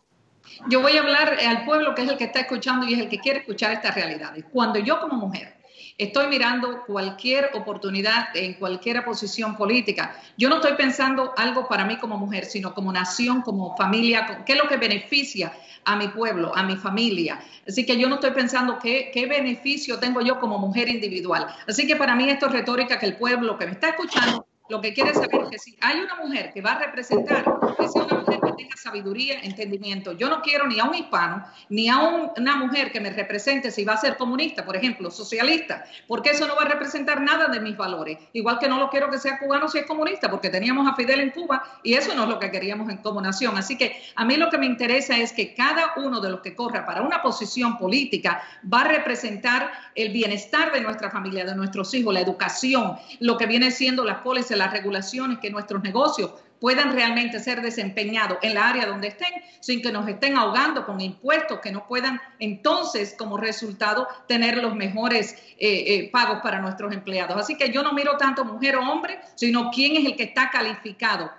Yo 0.68 0.82
voy 0.82 0.94
a 0.98 1.00
hablar 1.00 1.38
al 1.40 1.64
pueblo 1.64 1.94
que 1.94 2.02
es 2.02 2.10
el 2.10 2.18
que 2.18 2.24
está 2.24 2.40
escuchando 2.40 2.86
y 2.86 2.92
es 2.92 3.00
el 3.00 3.08
que 3.08 3.18
quiere 3.18 3.38
escuchar 3.38 3.72
estas 3.72 3.94
realidades. 3.94 4.44
Cuando 4.52 4.78
yo 4.78 5.00
como 5.00 5.16
mujer 5.16 5.54
estoy 5.98 6.28
mirando 6.28 6.84
cualquier 6.86 7.50
oportunidad 7.54 8.34
en 8.34 8.54
cualquier 8.54 9.04
posición 9.04 9.56
política, 9.56 10.16
yo 10.36 10.48
no 10.48 10.56
estoy 10.56 10.74
pensando 10.74 11.32
algo 11.36 11.68
para 11.68 11.84
mí 11.84 11.96
como 11.96 12.16
mujer, 12.16 12.44
sino 12.44 12.74
como 12.74 12.92
nación, 12.92 13.42
como 13.42 13.76
familia, 13.76 14.42
qué 14.44 14.52
es 14.52 14.58
lo 14.58 14.68
que 14.68 14.76
beneficia 14.76 15.52
a 15.84 15.96
mi 15.96 16.08
pueblo, 16.08 16.52
a 16.54 16.62
mi 16.62 16.76
familia. 16.76 17.40
Así 17.66 17.84
que 17.84 17.96
yo 17.96 18.08
no 18.08 18.16
estoy 18.16 18.30
pensando 18.32 18.78
qué, 18.78 19.10
qué 19.12 19.26
beneficio 19.26 19.98
tengo 19.98 20.20
yo 20.20 20.38
como 20.38 20.58
mujer 20.58 20.88
individual. 20.88 21.46
Así 21.66 21.86
que 21.86 21.96
para 21.96 22.14
mí 22.14 22.28
esto 22.28 22.46
es 22.46 22.52
retórica 22.52 22.98
que 22.98 23.06
el 23.06 23.16
pueblo 23.16 23.58
que 23.58 23.66
me 23.66 23.72
está 23.72 23.90
escuchando 23.90 24.46
lo 24.72 24.80
que 24.80 24.94
quiere 24.94 25.12
saber 25.12 25.42
es 25.42 25.50
que 25.50 25.58
si 25.58 25.76
hay 25.82 26.00
una 26.00 26.14
mujer 26.14 26.50
que 26.54 26.62
va 26.62 26.72
a 26.72 26.78
representar, 26.78 27.44
que 27.78 27.88
sea 27.88 28.04
una 28.04 28.20
mujer 28.20 28.40
que 28.40 28.52
tenga 28.52 28.74
sabiduría, 28.74 29.40
entendimiento. 29.42 30.12
Yo 30.12 30.30
no 30.30 30.40
quiero 30.40 30.66
ni 30.66 30.80
a 30.80 30.84
un 30.84 30.94
hispano, 30.94 31.44
ni 31.68 31.90
a 31.90 31.98
una 31.98 32.56
mujer 32.56 32.90
que 32.90 32.98
me 32.98 33.10
represente 33.10 33.70
si 33.70 33.84
va 33.84 33.92
a 33.92 33.96
ser 33.98 34.16
comunista, 34.16 34.64
por 34.64 34.74
ejemplo, 34.74 35.10
socialista, 35.10 35.84
porque 36.08 36.30
eso 36.30 36.46
no 36.46 36.56
va 36.56 36.62
a 36.62 36.68
representar 36.68 37.20
nada 37.20 37.48
de 37.48 37.60
mis 37.60 37.76
valores. 37.76 38.16
Igual 38.32 38.58
que 38.58 38.66
no 38.66 38.78
lo 38.78 38.88
quiero 38.88 39.10
que 39.10 39.18
sea 39.18 39.38
cubano 39.38 39.68
si 39.68 39.76
es 39.76 39.84
comunista, 39.84 40.30
porque 40.30 40.48
teníamos 40.48 40.90
a 40.90 40.96
Fidel 40.96 41.20
en 41.20 41.32
Cuba 41.32 41.62
y 41.82 41.92
eso 41.92 42.14
no 42.14 42.22
es 42.22 42.30
lo 42.30 42.38
que 42.38 42.50
queríamos 42.50 42.88
en 42.88 42.96
como 42.96 43.20
nación. 43.20 43.58
Así 43.58 43.76
que 43.76 44.02
a 44.16 44.24
mí 44.24 44.36
lo 44.36 44.48
que 44.48 44.56
me 44.56 44.64
interesa 44.64 45.18
es 45.18 45.34
que 45.34 45.52
cada 45.52 45.92
uno 45.96 46.18
de 46.18 46.30
los 46.30 46.40
que 46.40 46.54
corra 46.54 46.86
para 46.86 47.02
una 47.02 47.20
posición 47.20 47.76
política 47.76 48.42
va 48.72 48.80
a 48.80 48.84
representar 48.84 49.70
el 49.94 50.14
bienestar 50.14 50.72
de 50.72 50.80
nuestra 50.80 51.10
familia, 51.10 51.44
de 51.44 51.54
nuestros 51.54 51.92
hijos, 51.92 52.14
la 52.14 52.20
educación, 52.20 52.96
lo 53.20 53.36
que 53.36 53.44
viene 53.44 53.70
siendo 53.70 54.02
las 54.02 54.20
pólizas, 54.20 54.61
las 54.62 54.72
regulaciones, 54.72 55.38
que 55.38 55.50
nuestros 55.50 55.82
negocios 55.82 56.32
puedan 56.62 56.92
realmente 56.92 57.40
ser 57.40 57.60
desempeñados 57.60 58.38
en 58.40 58.54
la 58.54 58.68
área 58.68 58.86
donde 58.86 59.08
estén, 59.08 59.32
sin 59.60 59.82
que 59.82 59.90
nos 59.90 60.08
estén 60.08 60.36
ahogando 60.36 60.86
con 60.86 61.00
impuestos, 61.00 61.58
que 61.58 61.72
no 61.72 61.88
puedan 61.88 62.20
entonces 62.38 63.16
como 63.18 63.36
resultado 63.36 64.06
tener 64.28 64.58
los 64.58 64.76
mejores 64.76 65.32
eh, 65.58 65.94
eh, 65.94 66.10
pagos 66.12 66.38
para 66.40 66.60
nuestros 66.60 66.92
empleados. 66.92 67.36
Así 67.36 67.56
que 67.56 67.72
yo 67.72 67.82
no 67.82 67.92
miro 67.92 68.16
tanto 68.16 68.44
mujer 68.44 68.76
o 68.76 68.88
hombre, 68.88 69.18
sino 69.34 69.72
quién 69.72 69.96
es 69.96 70.04
el 70.04 70.16
que 70.16 70.22
está 70.22 70.50
calificado. 70.50 71.32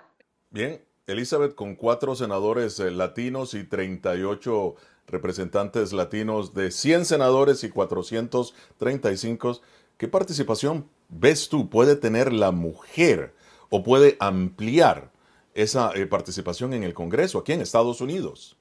Bien, 0.50 0.84
Elizabeth, 1.06 1.54
con 1.54 1.74
cuatro 1.74 2.14
senadores 2.14 2.78
eh, 2.78 2.90
latinos 2.90 3.54
y 3.54 3.64
38 3.64 4.74
representantes 5.06 5.94
latinos 5.94 6.52
de 6.52 6.70
100 6.70 7.06
senadores 7.06 7.64
y 7.64 7.70
435, 7.70 9.62
¿qué 9.96 10.08
participación 10.08 10.86
ves 11.08 11.48
tú 11.48 11.68
puede 11.68 11.96
tener 11.96 12.32
la 12.32 12.50
mujer 12.50 13.34
o 13.70 13.82
puede 13.82 14.16
ampliar 14.20 15.10
esa 15.54 15.92
eh, 15.94 16.06
participación 16.06 16.72
en 16.74 16.82
el 16.82 16.94
Congreso 16.94 17.38
aquí 17.38 17.52
en 17.52 17.60
Estados 17.60 18.00
Unidos? 18.00 18.56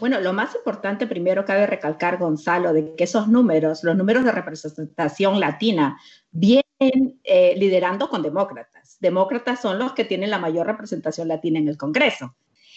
Bueno, 0.00 0.20
lo 0.20 0.32
más 0.32 0.54
importante 0.54 1.06
primero 1.06 1.44
cabe 1.44 1.66
recalcar, 1.66 2.18
Gonzalo, 2.18 2.72
de 2.72 2.94
que 2.96 3.04
esos 3.04 3.28
números, 3.28 3.84
los 3.84 3.96
números 3.96 4.24
de 4.24 4.32
representación 4.32 5.38
latina, 5.38 5.98
vienen 6.32 7.20
eh, 7.24 7.54
liderando 7.56 8.08
con 8.08 8.22
demócratas. 8.22 8.96
Demócratas 9.00 9.60
son 9.60 9.78
los 9.78 9.92
que 9.92 10.04
tienen 10.04 10.30
la 10.30 10.38
mayor 10.38 10.66
representación 10.66 11.28
latina 11.28 11.58
en 11.58 11.68
el 11.68 11.76
Congreso. 11.76 12.34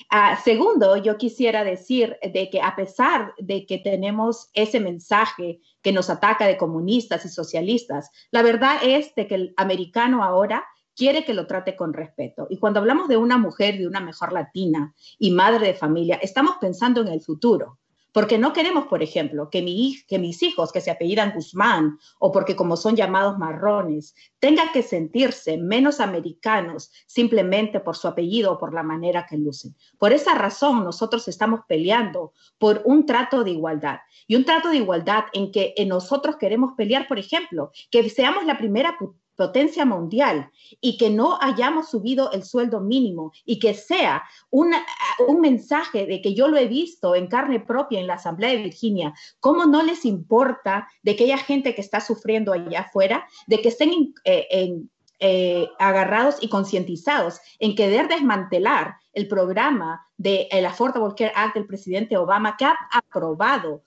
Ah, 0.10 0.40
segundo, 0.44 0.98
yo 0.98 1.18
quisiera 1.18 1.64
decir 1.64 2.18
de 2.22 2.50
que 2.50 2.62
a 2.62 2.76
pesar 2.76 3.34
de 3.38 3.66
que 3.66 3.78
tenemos 3.78 4.50
ese 4.54 4.80
mensaje 4.80 5.60
que 5.82 5.92
nos 5.92 6.10
ataca 6.10 6.48
de 6.48 6.58
comunistas 6.58 7.26
y 7.26 7.30
socialistas, 7.30 8.12
la 8.32 8.42
verdad 8.42 8.78
es 8.84 9.14
de 9.16 9.28
que 9.28 9.36
el 9.36 9.54
americano 9.58 10.24
ahora 10.24 10.66
quiere 10.96 11.26
que 11.26 11.34
lo 11.34 11.48
trate 11.48 11.76
con 11.76 11.94
respeto. 11.94 12.48
Y 12.50 12.58
cuando 12.58 12.80
hablamos 12.80 13.08
de 13.08 13.18
una 13.18 13.38
mujer, 13.38 13.78
de 13.78 13.88
una 13.88 14.00
mejor 14.00 14.32
latina 14.32 14.94
y 15.18 15.32
madre 15.32 15.68
de 15.68 15.74
familia, 15.74 16.20
estamos 16.22 16.56
pensando 16.60 17.02
en 17.02 17.08
el 17.08 17.22
futuro. 17.22 17.80
Porque 18.14 18.38
no 18.38 18.54
queremos, 18.54 18.86
por 18.88 19.04
ejemplo, 19.04 19.50
que, 19.50 19.62
mi, 19.62 19.98
que 20.08 20.20
mis 20.20 20.42
hijos 20.44 20.72
que 20.72 20.82
se 20.82 20.92
apellidan 20.92 21.34
Guzmán 21.34 21.98
o 22.20 22.32
porque 22.32 22.56
como 22.56 22.78
son 22.78 22.96
llamados 22.96 23.38
marrones, 23.38 24.16
tengan 24.40 24.72
que 24.72 24.84
sentirse 24.84 25.58
menos 25.58 26.00
americanos 26.00 26.92
simplemente 27.08 27.80
por 27.80 27.98
su 27.98 28.08
apellido 28.08 28.54
o 28.54 28.58
por 28.60 28.74
la 28.74 28.84
manera 28.84 29.26
que 29.28 29.38
lucen. 29.38 29.76
Por 29.98 30.14
esa 30.14 30.36
razón 30.36 30.84
nosotros 30.84 31.28
estamos 31.28 31.62
peleando 31.68 32.34
por 32.58 32.82
un 32.86 33.06
trato 33.06 33.44
de 33.44 33.52
igualdad 33.52 34.00
y 34.28 34.36
un 34.36 34.46
trato 34.46 34.70
de 34.70 34.78
igualdad 34.78 35.26
en 35.34 35.52
que 35.52 35.74
nosotros 35.88 36.38
queremos 36.38 36.74
pelear, 36.78 37.08
por 37.08 37.20
ejemplo, 37.20 37.72
que 37.90 38.10
seamos 38.10 38.46
la 38.46 38.58
primera 38.58 38.98
potencia 39.36 39.86
mundial 39.86 40.52
y 40.80 40.98
que 40.98 41.10
no 41.10 41.38
hayamos 41.42 41.90
subido 41.90 42.32
el 42.32 42.44
sueldo 42.44 42.82
mínimo 42.82 43.32
y 43.46 43.60
que 43.60 43.74
sea 43.74 44.24
un 44.50 45.42
mensaje 45.42 46.06
de 46.06 46.22
que 46.22 46.34
yo 46.34 46.48
lo 46.48 46.58
he 46.58 46.68
visto 46.68 47.16
en 47.16 47.28
carne 47.28 47.60
propia 47.60 48.00
en 48.00 48.08
la 48.08 48.16
Asamblea 48.16 48.52
de 48.52 48.64
Virginia, 48.64 49.14
cómo 49.40 49.66
no 49.66 49.84
les 49.84 50.06
importa 50.06 50.88
de 51.02 51.12
aquella 51.12 51.38
gente 51.38 51.76
que 51.76 51.82
está 51.82 52.00
sufriendo 52.00 52.54
allá 52.54 52.82
afuera, 52.82 53.28
de 53.48 53.62
que 53.62 53.70
estén 53.70 54.14
eh, 54.26 54.78
eh, 55.20 55.70
agarrados 55.80 56.36
y 56.42 56.50
concientizados 56.50 57.40
en 57.60 57.76
querer 57.76 58.10
desmantelar 58.10 58.96
el 59.14 59.28
programa 59.30 60.06
del 60.18 60.48
el 60.52 60.66
Affordable 60.66 61.14
Care 61.16 61.32
Act 61.34 61.56
del 61.56 61.66
presidente 61.66 62.18
Obama, 62.18 62.58
que 62.58 62.66
ha 62.66 62.76
aprobado 62.92 63.84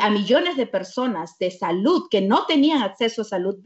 a 0.00 0.10
millones 0.10 0.56
de 0.58 0.66
personas 0.66 1.38
de 1.38 1.50
salud 1.50 2.08
que 2.10 2.20
no 2.20 2.44
tenían 2.44 2.82
acceso 2.82 3.22
a 3.22 3.24
salud 3.24 3.56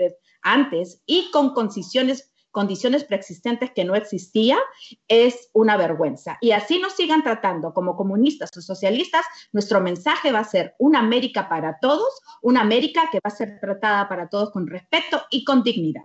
antes 0.43 1.03
y 1.07 1.31
con 1.31 1.55
condiciones 1.55 3.05
preexistentes 3.05 3.71
que 3.75 3.85
no 3.85 3.95
existía, 3.95 4.59
es 5.07 5.51
una 5.53 5.77
vergüenza. 5.77 6.39
Y 6.41 6.53
así 6.53 6.79
nos 6.79 6.95
sigan 6.95 7.23
tratando 7.23 7.73
como 7.73 7.97
comunistas 7.97 8.51
o 8.57 8.61
socialistas, 8.61 9.25
nuestro 9.53 9.81
mensaje 9.81 10.33
va 10.33 10.41
a 10.41 10.45
ser 10.45 10.75
una 10.79 11.01
América 11.01 11.49
para 11.49 11.79
todos, 11.81 12.21
una 12.43 12.61
América 12.61 13.09
que 13.11 13.19
va 13.19 13.29
a 13.29 13.37
ser 13.37 13.59
tratada 13.61 14.09
para 14.09 14.29
todos 14.29 14.51
con 14.51 14.67
respeto 14.67 15.23
y 15.31 15.45
con 15.45 15.63
dignidad. 15.63 16.05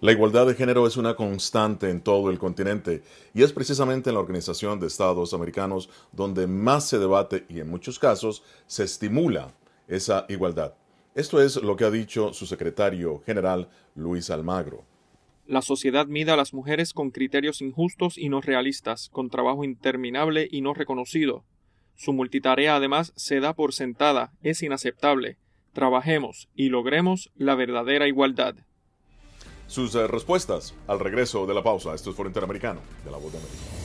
La 0.00 0.12
igualdad 0.12 0.46
de 0.46 0.54
género 0.54 0.86
es 0.86 0.98
una 0.98 1.16
constante 1.16 1.88
en 1.88 2.02
todo 2.02 2.28
el 2.28 2.38
continente 2.38 3.02
y 3.32 3.42
es 3.42 3.52
precisamente 3.54 4.10
en 4.10 4.14
la 4.14 4.20
Organización 4.20 4.78
de 4.78 4.88
Estados 4.88 5.32
Americanos 5.32 5.88
donde 6.12 6.46
más 6.46 6.86
se 6.86 6.98
debate 6.98 7.46
y 7.48 7.60
en 7.60 7.70
muchos 7.70 7.98
casos 7.98 8.42
se 8.66 8.84
estimula 8.84 9.54
esa 9.88 10.26
igualdad. 10.28 10.74
Esto 11.16 11.40
es 11.40 11.56
lo 11.56 11.76
que 11.76 11.84
ha 11.84 11.90
dicho 11.90 12.34
su 12.34 12.44
secretario 12.44 13.22
general 13.24 13.70
Luis 13.94 14.28
Almagro. 14.28 14.84
La 15.46 15.62
sociedad 15.62 16.06
mide 16.06 16.32
a 16.32 16.36
las 16.36 16.52
mujeres 16.52 16.92
con 16.92 17.10
criterios 17.10 17.62
injustos 17.62 18.18
y 18.18 18.28
no 18.28 18.42
realistas, 18.42 19.08
con 19.08 19.30
trabajo 19.30 19.64
interminable 19.64 20.46
y 20.50 20.60
no 20.60 20.74
reconocido. 20.74 21.42
Su 21.94 22.12
multitarea 22.12 22.76
además 22.76 23.14
se 23.16 23.40
da 23.40 23.54
por 23.54 23.72
sentada, 23.72 24.34
es 24.42 24.62
inaceptable. 24.62 25.38
Trabajemos 25.72 26.50
y 26.54 26.68
logremos 26.68 27.30
la 27.34 27.54
verdadera 27.54 28.06
igualdad. 28.06 28.54
Sus 29.68 29.94
eh, 29.94 30.06
respuestas 30.06 30.74
al 30.86 31.00
regreso 31.00 31.46
de 31.46 31.54
la 31.54 31.62
pausa. 31.62 31.94
Esto 31.94 32.10
es 32.10 32.16
Foro 32.16 32.28
Interamericano 32.28 32.80
de 33.06 33.10
la 33.10 33.16
Voz 33.16 33.32
de 33.32 33.38
América. 33.38 33.75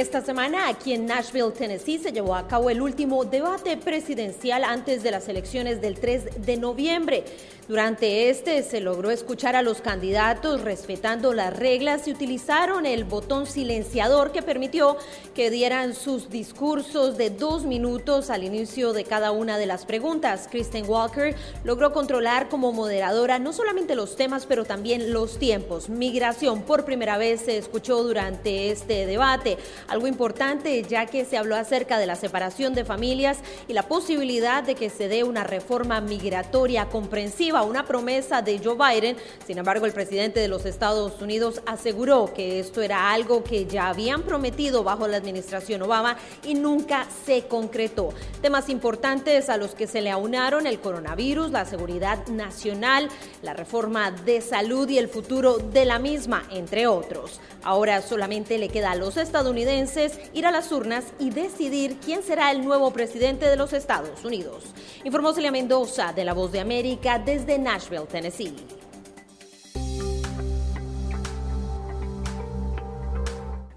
Esta 0.00 0.22
semana 0.22 0.68
aquí 0.68 0.94
en 0.94 1.04
Nashville, 1.04 1.50
Tennessee, 1.50 1.98
se 1.98 2.10
llevó 2.10 2.34
a 2.34 2.48
cabo 2.48 2.70
el 2.70 2.80
último 2.80 3.26
debate 3.26 3.76
presidencial 3.76 4.64
antes 4.64 5.02
de 5.02 5.10
las 5.10 5.28
elecciones 5.28 5.82
del 5.82 6.00
3 6.00 6.46
de 6.46 6.56
noviembre. 6.56 7.22
Durante 7.70 8.30
este 8.30 8.64
se 8.64 8.80
logró 8.80 9.12
escuchar 9.12 9.54
a 9.54 9.62
los 9.62 9.80
candidatos 9.80 10.62
respetando 10.62 11.32
las 11.32 11.56
reglas 11.56 12.08
y 12.08 12.10
utilizaron 12.10 12.84
el 12.84 13.04
botón 13.04 13.46
silenciador 13.46 14.32
que 14.32 14.42
permitió 14.42 14.96
que 15.36 15.52
dieran 15.52 15.94
sus 15.94 16.30
discursos 16.30 17.16
de 17.16 17.30
dos 17.30 17.66
minutos 17.66 18.28
al 18.28 18.42
inicio 18.42 18.92
de 18.92 19.04
cada 19.04 19.30
una 19.30 19.56
de 19.56 19.66
las 19.66 19.86
preguntas. 19.86 20.48
Kristen 20.50 20.84
Walker 20.88 21.36
logró 21.62 21.92
controlar 21.92 22.48
como 22.48 22.72
moderadora 22.72 23.38
no 23.38 23.52
solamente 23.52 23.94
los 23.94 24.16
temas, 24.16 24.46
pero 24.46 24.64
también 24.64 25.12
los 25.12 25.38
tiempos. 25.38 25.88
Migración 25.88 26.62
por 26.62 26.84
primera 26.84 27.18
vez 27.18 27.42
se 27.42 27.56
escuchó 27.56 28.02
durante 28.02 28.72
este 28.72 29.06
debate, 29.06 29.58
algo 29.86 30.08
importante 30.08 30.82
ya 30.82 31.06
que 31.06 31.24
se 31.24 31.38
habló 31.38 31.54
acerca 31.54 32.00
de 32.00 32.08
la 32.08 32.16
separación 32.16 32.74
de 32.74 32.84
familias 32.84 33.38
y 33.68 33.74
la 33.74 33.84
posibilidad 33.84 34.64
de 34.64 34.74
que 34.74 34.90
se 34.90 35.06
dé 35.06 35.22
una 35.22 35.44
reforma 35.44 36.00
migratoria 36.00 36.86
comprensiva 36.86 37.59
a 37.60 37.64
una 37.64 37.84
promesa 37.84 38.40
de 38.40 38.58
Joe 38.58 38.74
Biden. 38.74 39.16
Sin 39.46 39.58
embargo, 39.58 39.84
el 39.84 39.92
presidente 39.92 40.40
de 40.40 40.48
los 40.48 40.64
Estados 40.64 41.20
Unidos 41.20 41.60
aseguró 41.66 42.32
que 42.32 42.58
esto 42.58 42.80
era 42.80 43.12
algo 43.12 43.44
que 43.44 43.66
ya 43.66 43.88
habían 43.88 44.22
prometido 44.22 44.82
bajo 44.82 45.06
la 45.06 45.18
administración 45.18 45.82
Obama 45.82 46.16
y 46.42 46.54
nunca 46.54 47.06
se 47.26 47.46
concretó. 47.48 48.14
Temas 48.40 48.70
importantes 48.70 49.50
a 49.50 49.58
los 49.58 49.74
que 49.74 49.86
se 49.86 50.00
le 50.00 50.10
aunaron 50.10 50.66
el 50.66 50.80
coronavirus, 50.80 51.50
la 51.50 51.66
seguridad 51.66 52.26
nacional, 52.28 53.08
la 53.42 53.52
reforma 53.52 54.10
de 54.10 54.40
salud 54.40 54.88
y 54.88 54.96
el 54.96 55.08
futuro 55.08 55.58
de 55.58 55.84
la 55.84 55.98
misma, 55.98 56.44
entre 56.50 56.86
otros. 56.86 57.40
Ahora 57.62 58.00
solamente 58.00 58.56
le 58.56 58.70
queda 58.70 58.92
a 58.92 58.96
los 58.96 59.18
estadounidenses 59.18 60.18
ir 60.32 60.46
a 60.46 60.50
las 60.50 60.72
urnas 60.72 61.04
y 61.18 61.28
decidir 61.28 61.98
quién 62.02 62.22
será 62.22 62.50
el 62.50 62.64
nuevo 62.64 62.90
presidente 62.90 63.46
de 63.46 63.56
los 63.56 63.74
Estados 63.74 64.24
Unidos. 64.24 64.64
Informó 65.04 65.34
Celia 65.34 65.52
Mendoza 65.52 66.14
de 66.14 66.24
La 66.24 66.32
Voz 66.32 66.52
de 66.52 66.60
América 66.60 67.18
desde 67.18 67.49
Nashville, 67.58 68.06
Tennessee. 68.06 68.54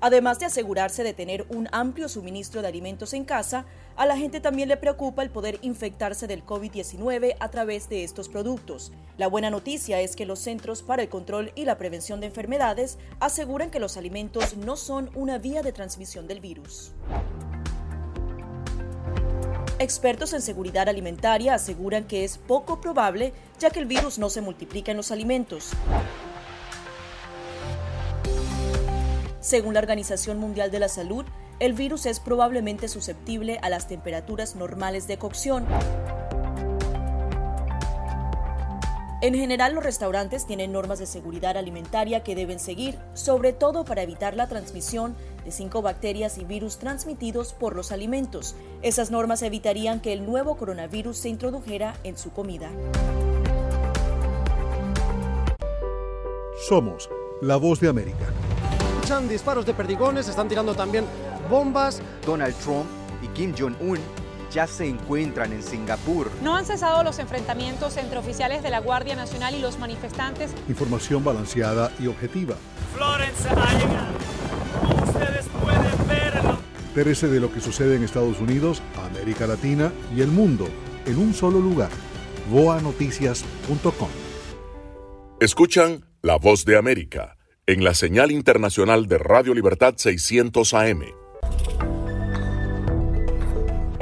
Además 0.06 0.38
de 0.38 0.48
asegurarse 0.48 1.02
de 1.02 1.14
tener 1.14 1.46
un 1.48 1.70
amplio 1.72 2.10
suministro 2.10 2.62
de 2.62 2.68
alimentos 2.68 3.14
en 3.14 3.24
casa, 3.24 3.66
a 3.96 4.06
la 4.06 4.18
gente 4.18 4.42
también 4.42 4.68
le 4.68 4.76
preocupa 4.76 5.24
el 5.24 5.30
poder 5.30 5.60
infectarse 5.62 6.28
del 6.28 6.46
COVID-19 6.46 7.38
a 7.40 7.48
través 7.50 7.88
de 7.88 8.04
estos 8.04 8.28
productos. 8.28 8.92
La 9.18 9.28
buena 9.28 9.50
noticia 9.50 10.02
es 10.02 10.18
que 10.18 10.26
los 10.26 10.40
Centros 10.40 10.84
para 10.84 11.04
el 11.04 11.08
Control 11.08 11.54
y 11.56 11.64
la 11.64 11.78
Prevención 11.78 12.20
de 12.20 12.28
Enfermedades 12.28 12.98
aseguran 13.22 13.72
que 13.72 13.80
los 13.80 13.96
alimentos 13.96 14.58
no 14.58 14.76
son 14.76 15.10
una 15.16 15.38
vía 15.38 15.62
de 15.62 15.72
transmisión 15.72 16.28
del 16.28 16.42
virus. 16.42 16.92
Expertos 19.80 20.34
en 20.34 20.42
seguridad 20.42 20.88
alimentaria 20.88 21.56
aseguran 21.56 22.06
que 22.06 22.24
es 22.24 22.38
poco 22.38 22.80
probable 22.80 23.34
ya 23.60 23.72
que 23.72 23.80
el 23.80 23.86
virus 23.86 24.20
no 24.20 24.30
se 24.30 24.42
multiplica 24.42 24.92
en 24.92 24.98
los 24.98 25.12
alimentos. 25.12 25.72
Según 29.40 29.74
la 29.74 29.80
Organización 29.80 30.38
Mundial 30.38 30.70
de 30.70 30.80
la 30.80 30.90
Salud, 30.90 31.26
el 31.60 31.74
virus 31.74 32.06
es 32.06 32.20
probablemente 32.20 32.88
susceptible 32.88 33.60
a 33.62 33.70
las 33.70 33.88
temperaturas 33.88 34.56
normales 34.56 35.08
de 35.08 35.18
cocción. 35.18 35.66
En 39.22 39.34
general, 39.34 39.74
los 39.74 39.84
restaurantes 39.84 40.46
tienen 40.46 40.74
normas 40.74 41.00
de 41.00 41.06
seguridad 41.06 41.56
alimentaria 41.56 42.24
que 42.24 42.36
deben 42.36 42.60
seguir, 42.60 43.00
sobre 43.14 43.54
todo 43.54 43.86
para 43.86 44.02
evitar 44.02 44.36
la 44.36 44.48
transmisión 44.48 45.16
de 45.44 45.52
cinco 45.52 45.82
bacterias 45.82 46.38
y 46.38 46.46
virus 46.46 46.78
transmitidos 46.78 47.54
por 47.54 47.76
los 47.76 47.92
alimentos. 47.92 48.56
Esas 48.82 49.12
normas 49.12 49.42
evitarían 49.42 50.02
que 50.02 50.14
el 50.14 50.26
nuevo 50.26 50.58
coronavirus 50.58 51.18
se 51.18 51.30
introdujera 51.30 51.96
en 52.04 52.18
su 52.18 52.32
comida. 52.32 52.70
Somos 56.68 57.10
la 57.42 57.58
voz 57.58 57.80
de 57.80 57.90
América 57.90 58.34
escuchan 59.04 59.28
disparos 59.28 59.66
de 59.66 59.74
perdigones, 59.74 60.30
están 60.30 60.48
tirando 60.48 60.76
también 60.76 61.06
bombas. 61.50 62.02
Donald 62.26 62.56
Trump 62.64 62.86
y 63.22 63.28
Kim 63.30 63.54
Jong-un 63.54 64.00
ya 64.50 64.66
se 64.66 64.88
encuentran 64.88 65.52
en 65.52 65.62
Singapur. 65.62 66.32
No 66.42 66.56
han 66.56 66.66
cesado 66.66 67.04
los 67.04 67.20
enfrentamientos 67.20 67.98
entre 67.98 68.20
oficiales 68.20 68.64
de 68.64 68.70
la 68.70 68.80
Guardia 68.80 69.18
Nacional 69.18 69.56
y 69.56 69.60
los 69.60 69.78
manifestantes. 69.78 70.52
Información 70.70 71.22
balanceada 71.22 71.92
y 72.00 72.08
objetiva. 72.08 72.56
Florence 72.96 73.50
ha 73.50 73.74
llegado. 73.74 74.23
ustedes 74.23 74.23
pueden 74.23 74.23
verlo. 76.94 77.04
Terese 77.04 77.28
de 77.28 77.40
lo 77.40 77.52
que 77.52 77.60
sucede 77.60 77.96
en 77.96 78.04
Estados 78.04 78.40
Unidos, 78.40 78.82
América 78.96 79.48
Latina 79.48 79.92
y 80.16 80.22
el 80.22 80.30
mundo 80.30 80.68
en 81.06 81.18
un 81.18 81.34
solo 81.34 81.60
lugar. 81.60 81.92
boanoticias.com. 82.52 84.10
Escuchan 85.40 86.06
La 86.22 86.38
Voz 86.38 86.66
de 86.66 86.78
América 86.78 87.38
en 87.66 87.84
la 87.84 87.94
señal 87.94 88.32
internacional 88.32 89.08
de 89.08 89.18
Radio 89.18 89.54
Libertad 89.54 89.94
600 89.98 90.74
AM. 90.74 91.23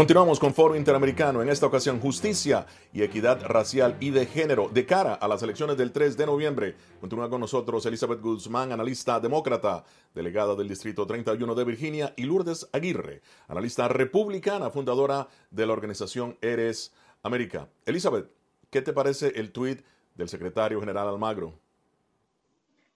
Continuamos 0.00 0.40
con 0.40 0.54
Foro 0.54 0.76
Interamericano, 0.76 1.42
en 1.42 1.50
esta 1.50 1.66
ocasión 1.66 2.00
justicia 2.00 2.64
y 2.90 3.02
equidad 3.02 3.42
racial 3.42 3.98
y 4.00 4.08
de 4.08 4.24
género 4.24 4.70
de 4.72 4.86
cara 4.86 5.12
a 5.12 5.28
las 5.28 5.42
elecciones 5.42 5.76
del 5.76 5.92
3 5.92 6.16
de 6.16 6.24
noviembre. 6.24 6.74
Continúa 7.02 7.28
con 7.28 7.42
nosotros 7.42 7.84
Elizabeth 7.84 8.22
Guzmán, 8.22 8.72
analista 8.72 9.20
demócrata, 9.20 9.84
delegada 10.14 10.54
del 10.54 10.68
Distrito 10.68 11.06
31 11.06 11.54
de 11.54 11.64
Virginia, 11.64 12.14
y 12.16 12.22
Lourdes 12.22 12.66
Aguirre, 12.72 13.20
analista 13.46 13.88
republicana, 13.88 14.70
fundadora 14.70 15.28
de 15.50 15.66
la 15.66 15.74
organización 15.74 16.38
Eres 16.40 16.94
América. 17.22 17.68
Elizabeth, 17.84 18.30
¿qué 18.70 18.80
te 18.80 18.94
parece 18.94 19.34
el 19.36 19.52
tuit 19.52 19.82
del 20.14 20.30
secretario 20.30 20.80
general 20.80 21.08
Almagro? 21.08 21.58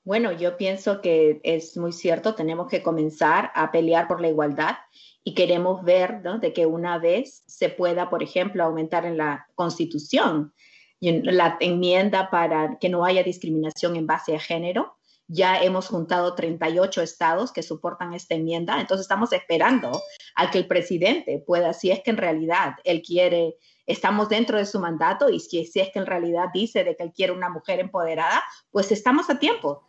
Bueno, 0.05 0.33
yo 0.33 0.57
pienso 0.57 1.03
que 1.03 1.39
es 1.43 1.77
muy 1.77 1.93
cierto, 1.93 2.35
tenemos 2.35 2.67
que 2.67 2.83
comenzar 2.83 3.51
a 3.55 3.71
pelear 3.71 4.09
por 4.09 4.23
la 4.23 4.29
igualdad 4.29 4.77
y 5.25 5.35
queremos 5.35 5.83
ver 5.83 6.23
de 6.23 6.53
que 6.53 6.67
una 6.67 6.99
vez 6.99 7.43
se 7.47 7.71
pueda, 7.71 8.11
por 8.11 8.23
ejemplo, 8.23 8.63
aumentar 8.63 9.07
en 9.07 9.17
la 9.17 9.47
Constitución 9.55 10.53
la 11.01 11.57
enmienda 11.61 12.31
para 12.31 12.79
que 12.79 12.89
no 12.89 13.05
haya 13.05 13.23
discriminación 13.23 13.97
en 13.97 14.07
base 14.07 14.35
a 14.35 14.41
género. 14.41 14.97
Ya 15.27 15.63
hemos 15.63 15.89
juntado 15.89 16.35
38 16.35 17.03
estados 17.03 17.53
que 17.53 17.63
soportan 17.63 18.13
esta 18.13 18.35
enmienda, 18.35 18.79
entonces 18.79 19.05
estamos 19.05 19.33
esperando 19.33 19.91
a 20.35 20.51
que 20.51 20.59
el 20.59 20.67
presidente 20.67 21.43
pueda, 21.47 21.73
si 21.73 21.91
es 21.91 22.03
que 22.03 22.11
en 22.11 22.19
realidad 22.19 22.75
él 22.85 23.01
quiere, 23.01 23.57
estamos 23.87 24.29
dentro 24.29 24.59
de 24.59 24.67
su 24.67 24.79
mandato 24.79 25.31
y 25.31 25.41
si, 25.41 25.65
si 25.65 25.81
es 25.81 25.91
que 25.91 25.99
en 25.99 26.07
realidad 26.07 26.49
dice 26.53 26.85
de 26.85 26.95
que 26.95 27.05
él 27.05 27.13
quiere 27.15 27.33
una 27.33 27.49
mujer 27.49 27.81
empoderada, 27.81 28.43
pues 28.71 28.93
estamos 28.93 29.31
a 29.31 29.39
tiempo 29.39 29.83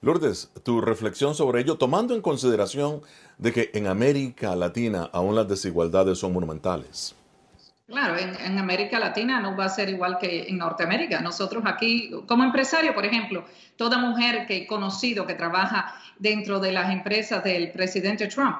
Lourdes, 0.00 0.50
tu 0.62 0.80
reflexión 0.80 1.34
sobre 1.34 1.60
ello, 1.60 1.76
tomando 1.76 2.14
en 2.14 2.22
consideración 2.22 3.02
de 3.36 3.52
que 3.52 3.70
en 3.74 3.88
América 3.88 4.54
Latina 4.54 5.10
aún 5.12 5.34
las 5.34 5.48
desigualdades 5.48 6.18
son 6.18 6.32
monumentales. 6.32 7.16
Claro, 7.88 8.16
en, 8.18 8.58
América 8.58 9.00
Latina 9.00 9.40
no 9.40 9.56
va 9.56 9.64
a 9.64 9.68
ser 9.70 9.88
igual 9.88 10.18
que 10.18 10.42
en 10.42 10.58
Norteamérica. 10.58 11.20
Nosotros 11.20 11.64
aquí, 11.66 12.10
como 12.26 12.44
empresario, 12.44 12.94
por 12.94 13.06
ejemplo, 13.06 13.44
toda 13.76 13.98
mujer 13.98 14.46
que 14.46 14.58
he 14.58 14.66
conocido 14.66 15.26
que 15.26 15.34
trabaja 15.34 15.94
dentro 16.18 16.60
de 16.60 16.70
las 16.70 16.92
empresas 16.92 17.42
del 17.42 17.72
presidente 17.72 18.26
Trump, 18.26 18.58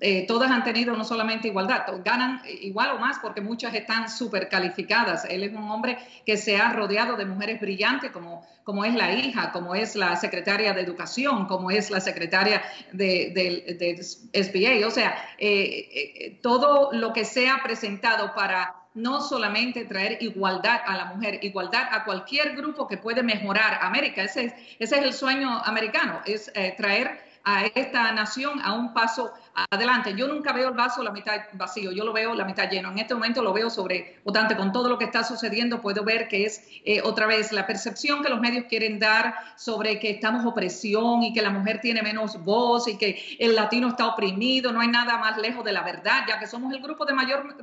eh, 0.00 0.26
todas 0.28 0.50
han 0.50 0.62
tenido 0.62 0.96
no 0.96 1.04
solamente 1.04 1.48
igualdad, 1.48 1.82
ganan 2.04 2.40
igual 2.60 2.90
o 2.92 2.98
más 3.00 3.18
porque 3.18 3.40
muchas 3.40 3.74
están 3.74 4.08
súper 4.08 4.48
calificadas. 4.48 5.24
Él 5.24 5.42
es 5.42 5.52
un 5.52 5.68
hombre 5.70 5.98
que 6.24 6.36
se 6.36 6.56
ha 6.56 6.72
rodeado 6.72 7.16
de 7.16 7.24
mujeres 7.24 7.60
brillantes 7.60 8.12
como, 8.12 8.46
como 8.62 8.84
es 8.84 8.94
la 8.94 9.12
hija, 9.12 9.50
como 9.50 9.74
es 9.74 9.96
la 9.96 10.14
secretaria 10.14 10.72
de 10.72 10.82
educación, 10.82 11.46
como 11.46 11.72
es 11.72 11.90
la 11.90 12.00
secretaria 12.00 12.62
de, 12.92 13.32
de, 13.34 14.00
SBA. 14.00 14.86
O 14.86 14.90
sea, 14.90 15.16
eh, 15.36 15.88
eh, 15.92 16.38
todo 16.42 16.92
lo 16.92 17.12
que 17.12 17.24
sea 17.24 17.58
presentado 17.64 18.34
para 18.34 18.76
no 18.94 19.20
solamente 19.20 19.84
traer 19.84 20.22
igualdad 20.22 20.80
a 20.86 20.96
la 20.96 21.06
mujer, 21.06 21.40
igualdad 21.42 21.88
a 21.90 22.04
cualquier 22.04 22.54
grupo 22.54 22.86
que 22.86 22.98
puede 22.98 23.24
mejorar 23.24 23.80
América. 23.82 24.22
Ese 24.22 24.44
es, 24.44 24.52
ese 24.78 24.98
es 24.98 25.02
el 25.02 25.12
sueño 25.12 25.60
americano, 25.64 26.20
es 26.24 26.52
traer 26.76 27.27
a 27.48 27.64
esta 27.64 28.12
nación 28.12 28.60
a 28.62 28.74
un 28.74 28.92
paso 28.92 29.32
adelante. 29.70 30.14
Yo 30.14 30.28
nunca 30.28 30.52
veo 30.52 30.68
el 30.68 30.74
vaso 30.74 31.02
la 31.02 31.12
mitad 31.12 31.40
vacío, 31.54 31.92
yo 31.92 32.04
lo 32.04 32.12
veo 32.12 32.34
la 32.34 32.44
mitad 32.44 32.70
lleno. 32.70 32.90
En 32.90 32.98
este 32.98 33.14
momento 33.14 33.42
lo 33.42 33.54
veo 33.54 33.70
sobrevotante. 33.70 34.54
Con 34.54 34.70
todo 34.70 34.90
lo 34.90 34.98
que 34.98 35.06
está 35.06 35.24
sucediendo, 35.24 35.80
puedo 35.80 36.04
ver 36.04 36.28
que 36.28 36.44
es 36.44 36.62
eh, 36.84 37.00
otra 37.02 37.26
vez 37.26 37.50
la 37.52 37.66
percepción 37.66 38.22
que 38.22 38.28
los 38.28 38.38
medios 38.38 38.66
quieren 38.68 38.98
dar 38.98 39.34
sobre 39.56 39.98
que 39.98 40.10
estamos 40.10 40.44
opresión 40.44 41.22
y 41.22 41.32
que 41.32 41.40
la 41.40 41.48
mujer 41.48 41.80
tiene 41.80 42.02
menos 42.02 42.44
voz 42.44 42.86
y 42.86 42.98
que 42.98 43.18
el 43.38 43.54
latino 43.54 43.88
está 43.88 44.08
oprimido. 44.08 44.70
No 44.70 44.82
hay 44.82 44.88
nada 44.88 45.16
más 45.16 45.38
lejos 45.38 45.64
de 45.64 45.72
la 45.72 45.82
verdad, 45.82 46.24
ya 46.28 46.38
que 46.38 46.46
somos 46.46 46.70
el 46.74 46.82
grupo 46.82 47.06
de 47.06 47.14
mayor, 47.14 47.56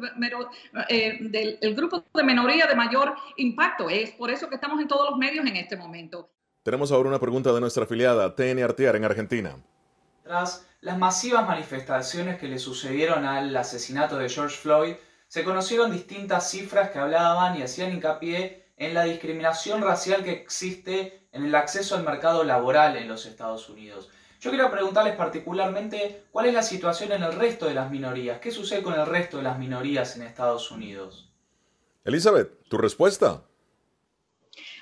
eh, 0.90 1.58
el 1.62 1.76
grupo 1.76 2.04
de 2.12 2.24
minoría 2.24 2.66
de 2.66 2.76
mayor 2.76 3.14
impacto. 3.38 3.88
Es 3.88 4.10
por 4.12 4.32
eso 4.32 4.50
que 4.50 4.56
estamos 4.56 4.82
en 4.82 4.88
todos 4.88 5.12
los 5.12 5.20
medios 5.20 5.46
en 5.46 5.58
este 5.58 5.78
momento. 5.78 6.32
Tenemos 6.66 6.92
ahora 6.92 7.10
una 7.10 7.20
pregunta 7.20 7.54
de 7.54 7.62
nuestra 7.62 7.84
afiliada, 7.84 8.36
TN 8.36 8.64
Artear, 8.64 8.96
en 8.96 9.06
Argentina. 9.06 9.56
Tras 10.26 10.66
las 10.82 10.98
masivas 10.98 11.48
manifestaciones 11.48 12.40
que 12.40 12.48
le 12.48 12.58
sucedieron 12.58 13.26
al 13.26 13.56
asesinato 13.56 14.18
de 14.18 14.28
George 14.28 14.58
Floyd, 14.58 14.96
se 15.28 15.44
conocieron 15.44 15.92
distintas 15.92 16.50
cifras 16.50 16.90
que 16.90 16.98
hablaban 16.98 17.56
y 17.56 17.62
hacían 17.62 17.94
hincapié 17.94 18.66
en 18.76 18.96
la 18.96 19.04
discriminación 19.04 19.84
racial 19.84 20.24
que 20.24 20.32
existe 20.32 21.28
en 21.32 21.46
el 21.46 21.54
acceso 21.54 21.96
al 21.96 22.04
mercado 22.04 22.44
laboral 22.44 22.98
en 22.98 23.08
los 23.08 23.28
Estados 23.28 23.70
Unidos. 23.70 24.10
Yo 24.40 24.50
quiero 24.50 24.72
preguntarles 24.72 25.16
particularmente 25.16 26.24
cuál 26.32 26.48
es 26.48 26.56
la 26.56 26.64
situación 26.64 27.12
en 27.12 27.22
el 27.22 27.34
resto 27.34 27.68
de 27.68 27.76
las 27.76 27.92
minorías. 27.92 28.40
¿Qué 28.40 28.50
sucede 28.50 28.82
con 28.82 28.96
el 28.96 29.06
resto 29.06 29.38
de 29.38 29.44
las 29.44 29.60
minorías 29.60 30.16
en 30.16 30.24
Estados 30.24 30.72
Unidos? 30.72 31.32
Elizabeth, 32.04 32.68
tu 32.68 32.80
respuesta. 32.80 33.44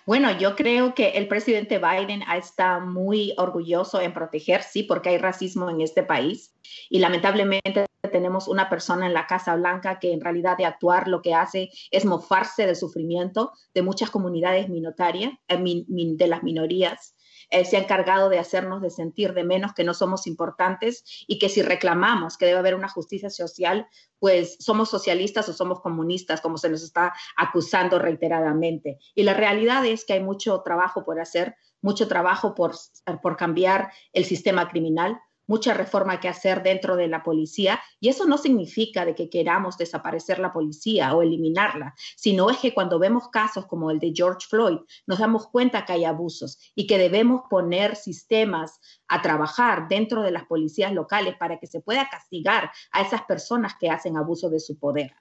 Bueno, 0.05 0.37
yo 0.37 0.55
creo 0.55 0.93
que 0.93 1.11
el 1.11 1.29
presidente 1.29 1.79
Biden 1.79 2.23
está 2.35 2.79
muy 2.79 3.33
orgulloso 3.37 4.01
en 4.01 4.13
proteger, 4.13 4.61
sí, 4.61 4.83
porque 4.83 5.09
hay 5.09 5.17
racismo 5.17 5.69
en 5.69 5.79
este 5.79 6.03
país. 6.03 6.53
Y 6.89 6.99
lamentablemente 6.99 7.85
tenemos 8.11 8.49
una 8.49 8.69
persona 8.69 9.07
en 9.07 9.13
la 9.13 9.27
Casa 9.27 9.55
Blanca 9.55 9.99
que 9.99 10.11
en 10.11 10.19
realidad 10.19 10.57
de 10.57 10.65
actuar 10.65 11.07
lo 11.07 11.21
que 11.21 11.33
hace 11.33 11.69
es 11.89 12.03
mofarse 12.03 12.65
del 12.65 12.75
sufrimiento 12.75 13.53
de 13.73 13.81
muchas 13.81 14.09
comunidades 14.09 14.67
minotarias, 14.67 15.31
eh, 15.47 15.85
de 15.87 16.27
las 16.27 16.43
minorías 16.43 17.15
eh, 17.49 17.65
se 17.65 17.77
ha 17.77 17.81
encargado 17.81 18.29
de 18.29 18.39
hacernos 18.39 18.81
de 18.81 18.89
sentir 18.89 19.33
de 19.33 19.43
menos 19.43 19.73
que 19.73 19.83
no 19.83 19.93
somos 19.93 20.27
importantes 20.27 21.03
y 21.27 21.39
que 21.39 21.49
si 21.49 21.61
reclamamos 21.61 22.37
que 22.37 22.45
debe 22.45 22.59
haber 22.59 22.75
una 22.75 22.89
justicia 22.89 23.29
social, 23.29 23.87
pues 24.19 24.57
somos 24.59 24.89
socialistas 24.89 25.49
o 25.49 25.53
somos 25.53 25.81
comunistas, 25.81 26.41
como 26.41 26.57
se 26.57 26.69
nos 26.69 26.83
está 26.83 27.13
acusando 27.35 27.99
reiteradamente. 27.99 28.99
Y 29.15 29.23
la 29.23 29.33
realidad 29.33 29.85
es 29.85 30.05
que 30.05 30.13
hay 30.13 30.23
mucho 30.23 30.61
trabajo 30.61 31.03
por 31.03 31.19
hacer, 31.19 31.55
mucho 31.81 32.07
trabajo 32.07 32.55
por, 32.55 32.73
por 33.21 33.35
cambiar 33.35 33.91
el 34.13 34.25
sistema 34.25 34.69
criminal, 34.69 35.19
mucha 35.47 35.73
reforma 35.73 36.19
que 36.19 36.27
hacer 36.27 36.63
dentro 36.63 36.95
de 36.95 37.07
la 37.07 37.23
policía 37.23 37.81
y 37.99 38.09
eso 38.09 38.25
no 38.25 38.37
significa 38.37 39.05
de 39.05 39.15
que 39.15 39.29
queramos 39.29 39.77
desaparecer 39.77 40.39
la 40.39 40.53
policía 40.53 41.13
o 41.13 41.21
eliminarla, 41.21 41.95
sino 42.15 42.49
es 42.49 42.57
que 42.57 42.73
cuando 42.73 42.99
vemos 42.99 43.29
casos 43.29 43.65
como 43.65 43.91
el 43.91 43.99
de 43.99 44.13
George 44.15 44.47
Floyd 44.49 44.79
nos 45.07 45.19
damos 45.19 45.47
cuenta 45.47 45.85
que 45.85 45.93
hay 45.93 46.05
abusos 46.05 46.59
y 46.75 46.87
que 46.87 46.97
debemos 46.97 47.43
poner 47.49 47.95
sistemas 47.95 48.79
a 49.07 49.21
trabajar 49.21 49.87
dentro 49.87 50.21
de 50.21 50.31
las 50.31 50.45
policías 50.45 50.93
locales 50.93 51.35
para 51.37 51.59
que 51.59 51.67
se 51.67 51.81
pueda 51.81 52.09
castigar 52.09 52.71
a 52.91 53.01
esas 53.01 53.23
personas 53.23 53.73
que 53.79 53.89
hacen 53.89 54.17
abuso 54.17 54.49
de 54.49 54.59
su 54.59 54.77
poder. 54.77 55.13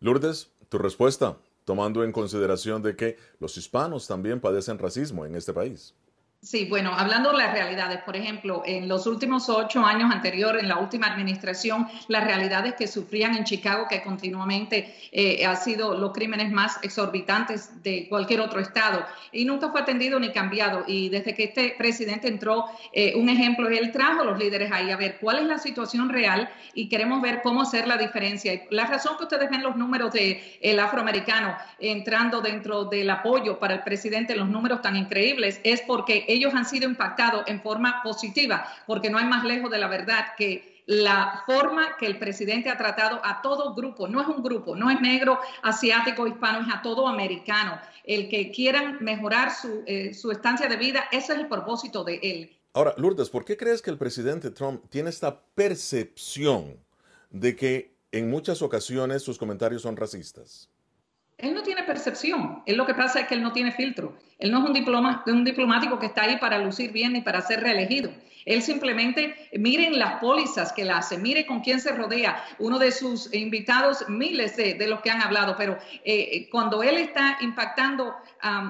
Lourdes, 0.00 0.50
tu 0.68 0.78
respuesta, 0.78 1.38
tomando 1.64 2.04
en 2.04 2.12
consideración 2.12 2.82
de 2.82 2.96
que 2.96 3.16
los 3.38 3.56
hispanos 3.56 4.06
también 4.06 4.40
padecen 4.40 4.78
racismo 4.78 5.24
en 5.24 5.34
este 5.34 5.52
país. 5.52 5.94
Sí, 6.44 6.66
bueno, 6.66 6.92
hablando 6.94 7.32
de 7.32 7.38
las 7.38 7.54
realidades, 7.54 8.02
por 8.02 8.16
ejemplo, 8.16 8.62
en 8.66 8.86
los 8.86 9.06
últimos 9.06 9.48
ocho 9.48 9.82
años 9.82 10.12
anteriores, 10.12 10.62
en 10.62 10.68
la 10.68 10.76
última 10.76 11.06
administración, 11.06 11.88
las 12.08 12.22
realidades 12.22 12.74
que 12.74 12.86
sufrían 12.86 13.34
en 13.34 13.44
Chicago, 13.44 13.86
que 13.88 14.02
continuamente 14.02 14.94
eh, 15.10 15.46
ha 15.46 15.56
sido 15.56 15.96
los 15.96 16.12
crímenes 16.12 16.52
más 16.52 16.78
exorbitantes 16.82 17.82
de 17.82 18.08
cualquier 18.10 18.42
otro 18.42 18.60
estado, 18.60 19.06
y 19.32 19.46
nunca 19.46 19.70
fue 19.70 19.80
atendido 19.80 20.20
ni 20.20 20.32
cambiado. 20.32 20.84
Y 20.86 21.08
desde 21.08 21.34
que 21.34 21.44
este 21.44 21.76
presidente 21.78 22.28
entró, 22.28 22.66
eh, 22.92 23.14
un 23.16 23.30
ejemplo, 23.30 23.70
él 23.70 23.90
trajo 23.90 24.20
a 24.20 24.24
los 24.24 24.38
líderes 24.38 24.70
ahí 24.70 24.90
a 24.90 24.98
ver 24.98 25.16
cuál 25.22 25.38
es 25.38 25.46
la 25.46 25.56
situación 25.56 26.10
real 26.10 26.50
y 26.74 26.90
queremos 26.90 27.22
ver 27.22 27.40
cómo 27.42 27.62
hacer 27.62 27.88
la 27.88 27.96
diferencia. 27.96 28.52
Y 28.52 28.62
la 28.68 28.84
razón 28.84 29.16
que 29.16 29.22
ustedes 29.22 29.48
ven 29.48 29.62
los 29.62 29.76
números 29.76 30.12
del 30.12 30.42
el 30.60 30.78
afroamericano 30.78 31.56
entrando 31.78 32.42
dentro 32.42 32.84
del 32.84 33.08
apoyo 33.08 33.58
para 33.58 33.72
el 33.72 33.82
presidente, 33.82 34.36
los 34.36 34.50
números 34.50 34.82
tan 34.82 34.94
increíbles, 34.94 35.58
es 35.64 35.80
porque 35.80 36.26
ellos 36.34 36.54
han 36.54 36.66
sido 36.66 36.88
impactados 36.88 37.44
en 37.46 37.62
forma 37.62 38.02
positiva, 38.02 38.66
porque 38.86 39.10
no 39.10 39.18
hay 39.18 39.26
más 39.26 39.44
lejos 39.44 39.70
de 39.70 39.78
la 39.78 39.88
verdad 39.88 40.26
que 40.36 40.82
la 40.86 41.42
forma 41.46 41.96
que 41.98 42.06
el 42.06 42.18
presidente 42.18 42.68
ha 42.68 42.76
tratado 42.76 43.20
a 43.24 43.40
todo 43.40 43.74
grupo, 43.74 44.06
no 44.06 44.20
es 44.20 44.28
un 44.28 44.42
grupo, 44.42 44.76
no 44.76 44.90
es 44.90 45.00
negro, 45.00 45.38
asiático, 45.62 46.26
hispano, 46.26 46.60
es 46.60 46.74
a 46.74 46.82
todo 46.82 47.08
americano. 47.08 47.80
El 48.04 48.28
que 48.28 48.50
quieran 48.50 48.98
mejorar 49.00 49.54
su, 49.54 49.82
eh, 49.86 50.12
su 50.12 50.30
estancia 50.30 50.68
de 50.68 50.76
vida, 50.76 51.04
ese 51.10 51.32
es 51.32 51.38
el 51.38 51.48
propósito 51.48 52.04
de 52.04 52.20
él. 52.22 52.56
Ahora, 52.74 52.92
Lourdes, 52.96 53.30
¿por 53.30 53.44
qué 53.44 53.56
crees 53.56 53.80
que 53.80 53.90
el 53.90 53.98
presidente 53.98 54.50
Trump 54.50 54.84
tiene 54.90 55.08
esta 55.08 55.40
percepción 55.54 56.76
de 57.30 57.56
que 57.56 57.94
en 58.12 58.28
muchas 58.28 58.62
ocasiones 58.62 59.22
sus 59.22 59.38
comentarios 59.38 59.82
son 59.82 59.96
racistas? 59.96 60.68
Él 61.38 61.54
no 61.54 61.62
tiene 61.62 61.82
percepción. 61.82 62.62
Él 62.66 62.76
lo 62.76 62.86
que 62.86 62.94
pasa 62.94 63.20
es 63.20 63.28
que 63.28 63.34
él 63.34 63.42
no 63.42 63.52
tiene 63.52 63.72
filtro. 63.72 64.16
Él 64.44 64.50
no 64.50 64.58
es 64.58 64.64
un, 65.26 65.42
diplomático 65.42 65.98
que 65.98 66.04
está 66.04 66.24
ahí 66.24 66.36
para 66.36 66.58
lucir 66.58 66.92
bien 66.92 67.14
ni 67.14 67.22
para 67.22 67.40
ser 67.40 67.62
reelegido. 67.62 68.10
Él 68.44 68.60
simplemente, 68.60 69.48
miren 69.54 69.98
las 69.98 70.20
pólizas 70.20 70.70
que 70.74 70.82
él 70.82 70.90
hace, 70.90 71.16
mire 71.16 71.46
con 71.46 71.60
quién 71.60 71.80
se 71.80 71.92
rodea. 71.92 72.44
Uno 72.58 72.78
de 72.78 72.92
sus 72.92 73.32
invitados, 73.32 74.06
miles 74.06 74.54
de, 74.58 74.86
los 74.86 75.00
que 75.00 75.10
han 75.10 75.22
hablado, 75.22 75.56
pero 75.56 75.78
eh, 76.04 76.46
cuando 76.50 76.82
él 76.82 76.98
está 76.98 77.38
impactando 77.40 78.14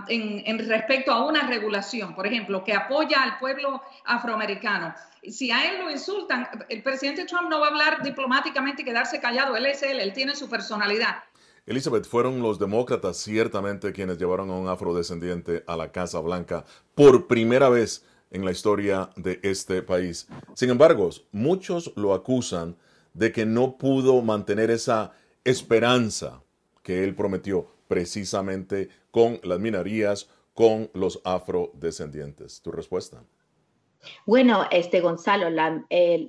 en, 0.07 0.45
en 0.47 0.69
respecto 0.69 1.11
a 1.11 1.27
una 1.27 1.49
regulación, 1.49 2.15
por 2.15 2.29
ejemplo, 2.29 2.63
que 2.63 2.73
apoya 2.73 3.25
al 3.25 3.39
pueblo 3.39 3.83
afroamericano, 4.05 4.95
si 5.29 5.51
a 5.51 5.69
él 5.69 5.81
lo 5.81 5.91
insultan, 5.91 6.49
el 6.69 6.85
presidente 6.85 7.25
Trump 7.25 7.49
no 7.51 7.59
va 7.59 7.67
a 7.67 7.71
hablar 7.71 8.01
diplomáticamente 8.05 8.83
y 8.83 8.85
quedarse 8.85 9.19
callado. 9.19 9.57
Él 9.57 9.67
es 9.67 9.83
él, 9.83 9.99
él 9.99 10.13
tiene 10.13 10.37
su 10.37 10.49
personalidad. 10.49 11.17
Elizabeth, 11.67 12.05
fueron 12.05 12.43
los 12.43 12.59
demócratas 12.59 13.17
ciertamente 13.17 13.93
quienes 13.93 14.19
llevaron 14.19 14.51
a 14.51 14.55
un 14.55 14.69
afrodescendiente 14.69 15.65
a 15.67 15.77
la 15.77 15.93
Casa 15.93 16.21
Blanca 16.21 16.65
por 16.95 17.27
primera 17.27 17.71
vez 17.71 18.05
en 18.31 18.45
la 18.45 18.51
historia 18.51 19.11
de 19.17 19.41
este 19.43 19.81
país. 19.81 20.29
Sin 20.55 20.69
embargo, 20.69 21.09
muchos 21.33 21.93
lo 21.97 22.13
acusan 22.13 22.77
de 23.15 23.33
que 23.33 23.47
no 23.47 23.79
pudo 23.79 24.21
mantener 24.21 24.71
esa 24.71 25.13
esperanza 25.45 26.43
que 26.83 27.03
él 27.03 27.15
prometió 27.15 27.69
precisamente 27.89 28.91
con 29.11 29.41
las 29.43 29.59
minorías, 29.59 30.29
con 30.53 30.91
los 30.93 31.21
afrodescendientes. 31.25 32.61
¿Tu 32.61 32.73
respuesta? 32.73 33.23
Bueno, 34.27 34.67
este 34.71 35.01
Gonzalo, 35.01 35.49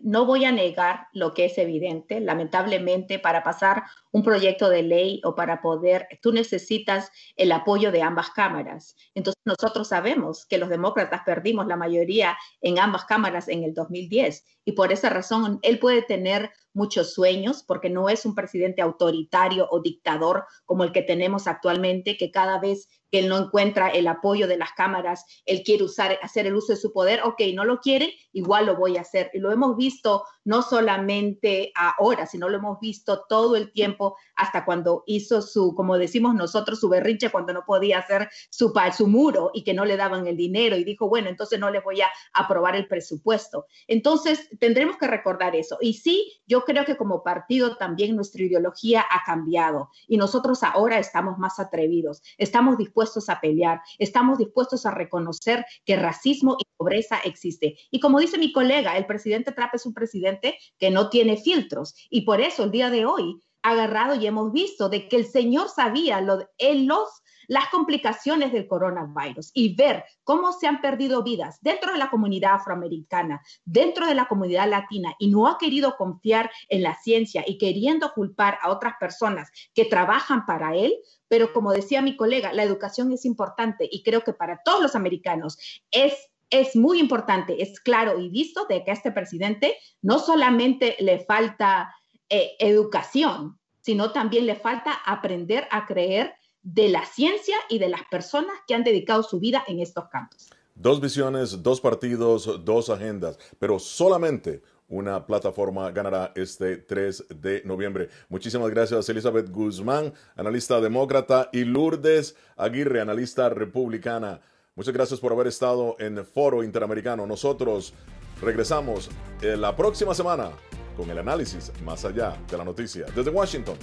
no 0.04 0.26
voy 0.26 0.45
a 0.45 0.52
negar 0.54 1.08
lo 1.12 1.34
que 1.34 1.45
es 1.45 1.58
evidente. 1.58 2.21
Lamentablemente, 2.21 3.19
para 3.19 3.43
pasar 3.43 3.84
un 4.15 4.23
proyecto 4.23 4.69
de 4.69 4.82
ley 4.82 5.19
o 5.25 5.36
para 5.36 5.62
poder, 5.62 6.08
tú 6.21 6.32
necesitas 6.32 7.12
el 7.36 7.51
apoyo 7.51 7.91
de 7.91 8.01
ambas 8.01 8.30
cámaras. 8.30 8.95
Entonces, 9.13 9.41
nosotros 9.43 9.89
sabemos 9.89 10.45
que 10.45 10.58
los 10.58 10.69
demócratas 10.69 11.23
perdimos 11.25 11.67
la 11.67 11.75
mayoría 11.75 12.38
en 12.62 12.80
ambas 12.80 13.04
cámaras 13.04 13.49
en 13.49 13.65
el 13.65 13.73
2010 13.73 14.45
y 14.63 14.71
por 14.71 14.93
esa 14.93 15.10
razón 15.10 15.60
él 15.63 15.80
puede 15.80 16.01
tener 16.01 16.49
muchos 16.73 17.13
sueños 17.13 17.63
porque 17.63 17.89
no 17.89 18.10
es 18.10 18.25
un 18.25 18.36
presidente 18.36 18.82
autoritario 18.82 19.67
o 19.69 19.82
dictador 19.82 20.45
como 20.65 20.84
el 20.84 20.91
que 20.91 21.01
tenemos 21.01 21.47
actualmente, 21.47 22.17
que 22.17 22.32
cada 22.32 22.60
vez 22.60 22.88
que 23.12 23.19
él 23.19 23.30
no 23.30 23.38
encuentra 23.38 23.89
el 23.89 24.08
apoyo 24.08 24.47
de 24.47 24.58
las 24.58 24.71
cámaras, 24.73 25.25
él 25.45 25.63
quiere 25.63 25.84
usar, 25.84 26.19
hacer 26.21 26.47
el 26.47 26.56
uso 26.56 26.73
de 26.73 26.80
su 26.80 26.91
poder, 26.91 27.21
ok, 27.23 27.41
no 27.54 27.63
lo 27.63 27.80
quiere, 27.80 28.13
igual 28.34 28.65
lo 28.65 28.75
voy 28.75 28.97
a 28.97 29.01
hacer. 29.01 29.32
Y 29.34 29.39
lo 29.39 29.51
hemos 29.51 29.78
visto 29.78 30.25
no 30.43 30.62
solamente 30.62 31.71
ahora, 31.75 32.25
sino 32.25 32.49
lo 32.49 32.58
hemos 32.58 32.80
visto 32.80 33.23
todo 33.30 33.56
el 33.56 33.71
tiempo 33.71 34.05
hasta 34.36 34.65
cuando 34.65 35.04
hizo 35.08 35.41
su, 35.41 35.74
como 35.76 35.98
decimos 35.98 36.36
nosotros, 36.36 36.80
su 36.80 36.89
berrinche 36.89 37.30
cuando 37.30 37.54
no 37.54 37.63
podía 37.65 38.00
hacer 38.00 38.30
su, 38.50 38.74
su 38.96 39.08
muro 39.08 39.52
y 39.54 39.63
que 39.63 39.74
no 39.74 39.86
le 39.86 39.98
daban 39.98 40.28
el 40.28 40.38
dinero 40.38 40.76
y 40.76 40.84
dijo, 40.84 41.08
bueno, 41.08 41.30
entonces 41.30 41.60
no 41.60 41.70
le 41.70 41.80
voy 41.80 42.02
a 42.02 42.10
aprobar 42.34 42.76
el 42.76 42.88
presupuesto. 42.88 43.65
Entonces, 43.88 44.50
tendremos 44.60 44.98
que 44.98 45.08
recordar 45.08 45.56
eso. 45.56 45.78
Y 45.82 45.94
sí, 45.94 46.34
yo 46.48 46.63
creo 46.63 46.86
que 46.86 46.98
como 46.98 47.24
partido 47.24 47.78
también 47.78 48.15
nuestra 48.15 48.44
ideología 48.44 49.06
ha 49.10 49.24
cambiado 49.26 49.89
y 50.08 50.18
nosotros 50.18 50.63
ahora 50.63 51.00
estamos 51.00 51.38
más 51.38 51.60
atrevidos, 51.60 52.22
estamos 52.38 52.78
dispuestos 52.78 53.30
a 53.30 53.39
pelear, 53.39 53.82
estamos 54.00 54.38
dispuestos 54.38 54.86
a 54.86 54.91
reconocer 54.91 55.65
que 55.86 55.96
racismo 55.96 56.58
y 56.60 56.65
pobreza 56.78 57.18
existe. 57.24 57.78
Y 57.91 58.00
como 58.00 58.20
dice 58.20 58.38
mi 58.38 58.52
colega, 58.52 58.98
el 58.98 59.06
presidente 59.06 59.52
Trump 59.52 59.72
es 59.74 59.86
un 59.86 59.94
presidente 59.94 60.58
que 60.78 60.91
no 60.91 61.10
tiene 61.10 61.38
filtros 61.38 61.96
y 62.10 62.22
por 62.22 62.41
eso 62.41 62.63
el 62.63 62.72
día 62.72 62.89
de 62.89 63.06
hoy 63.06 63.41
agarrado 63.69 64.15
y 64.15 64.28
hemos 64.28 64.51
visto 64.51 64.89
de 64.89 65.08
que 65.08 65.17
el 65.17 65.25
Señor 65.25 65.69
sabía 65.69 66.21
lo, 66.21 66.47
en 66.58 66.88
los 66.88 67.23
las 67.47 67.69
complicaciones 67.69 68.51
del 68.51 68.67
coronavirus 68.67 69.51
y 69.54 69.75
ver 69.75 70.04
cómo 70.23 70.51
se 70.51 70.67
han 70.67 70.82
perdido 70.82 71.23
vidas 71.23 71.60
dentro 71.62 71.91
de 71.91 71.97
la 71.97 72.10
comunidad 72.10 72.56
afroamericana, 72.56 73.41
dentro 73.63 74.08
de 74.08 74.15
la 74.15 74.28
comunidad 74.28 74.69
latina 74.69 75.15
y 75.19 75.30
no 75.30 75.47
ha 75.47 75.58
querido 75.58 75.95
confiar 75.97 76.49
en 76.69 76.84
la 76.84 76.95
ciencia 76.95 77.43
y 77.45 77.58
queriendo 77.58 78.12
culpar 78.13 78.58
a 78.62 78.69
otras 78.69 78.95
personas 78.99 79.49
que 79.73 79.86
trabajan 79.86 80.45
para 80.45 80.75
él, 80.75 80.95
pero 81.28 81.54
como 81.54 81.71
decía 81.71 82.01
mi 82.01 82.15
colega, 82.15 82.54
la 82.54 82.63
educación 82.63 83.12
es 83.12 83.25
importante 83.25 83.88
y 83.91 84.04
creo 84.04 84.21
que 84.21 84.34
para 84.34 84.62
todos 84.63 84.82
los 84.82 84.95
americanos 84.95 85.58
es 85.91 86.13
es 86.51 86.75
muy 86.75 86.99
importante, 86.99 87.63
es 87.63 87.80
claro 87.80 88.19
y 88.19 88.30
visto 88.30 88.67
de 88.69 88.84
que 88.84 88.91
a 88.91 88.93
este 88.93 89.12
presidente 89.12 89.78
no 90.04 90.19
solamente 90.19 90.95
le 90.99 91.19
falta 91.25 91.91
eh, 92.30 92.52
educación, 92.60 93.58
sino 93.82 94.12
también 94.12 94.46
le 94.46 94.56
falta 94.56 94.94
aprender 95.06 95.68
a 95.72 95.86
creer 95.86 96.34
de 96.64 96.90
la 96.90 97.06
ciencia 97.06 97.56
y 97.70 97.78
de 97.78 97.90
las 97.90 98.02
personas 98.10 98.56
que 98.68 98.74
han 98.74 98.84
dedicado 98.84 99.22
su 99.22 99.40
vida 99.40 99.64
en 99.68 99.80
estos 99.80 100.10
campos. 100.10 100.50
Dos 100.74 101.00
visiones, 101.00 101.62
dos 101.62 101.80
partidos, 101.80 102.66
dos 102.66 102.90
agendas, 102.90 103.38
pero 103.60 103.78
solamente 103.80 104.62
una 104.88 105.26
plataforma 105.26 105.90
ganará 105.92 106.32
este 106.36 106.78
3 106.78 107.26
de 107.30 107.62
noviembre. 107.66 108.10
Muchísimas 108.30 108.70
gracias 108.72 109.08
Elizabeth 109.10 109.50
Guzmán, 109.50 110.14
analista 110.36 110.82
demócrata, 110.82 111.50
y 111.54 111.64
Lourdes 111.64 112.36
Aguirre, 112.58 113.02
analista 113.02 113.50
republicana. 113.50 114.42
Muchas 114.76 114.94
gracias 114.94 115.20
por 115.20 115.32
haber 115.32 115.48
estado 115.48 115.96
en 116.00 116.26
Foro 116.26 116.64
Interamericano. 116.64 117.26
Nosotros 117.26 117.94
regresamos 118.42 119.10
eh, 119.42 119.56
la 119.56 119.76
próxima 119.76 120.14
semana 120.14 120.52
con 120.96 121.10
el 121.10 121.20
análisis 121.20 121.72
más 121.84 122.06
allá 122.06 122.38
de 122.50 122.58
la 122.58 122.64
noticia. 122.64 123.06
Desde 123.16 123.30
Washington, 123.32 123.76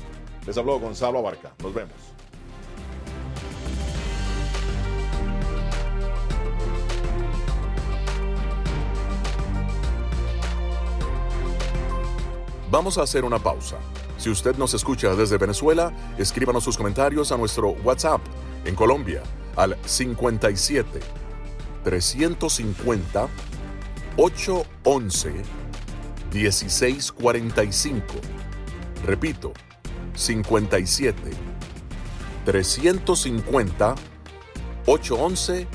les 0.46 0.56
habló 0.56 0.78
Gonzalo 0.78 1.18
Abarca. 1.18 1.54
Nos 1.62 1.74
vemos. 1.74 1.94
Vamos 12.70 12.96
a 12.96 13.02
hacer 13.02 13.24
una 13.24 13.38
pausa. 13.38 13.76
Si 14.16 14.30
usted 14.30 14.56
nos 14.56 14.72
escucha 14.72 15.14
desde 15.14 15.36
Venezuela, 15.36 15.92
escríbanos 16.16 16.64
sus 16.64 16.78
comentarios 16.78 17.30
a 17.32 17.36
nuestro 17.36 17.70
WhatsApp 17.84 18.22
en 18.64 18.74
Colombia 18.74 19.22
al 19.56 19.76
57 19.84 21.00
350 21.84 23.28
811 24.16 25.61
1645. 26.32 28.02
Repito, 29.04 29.52
57 30.14 31.30
350 32.44 33.94
811 34.86 35.66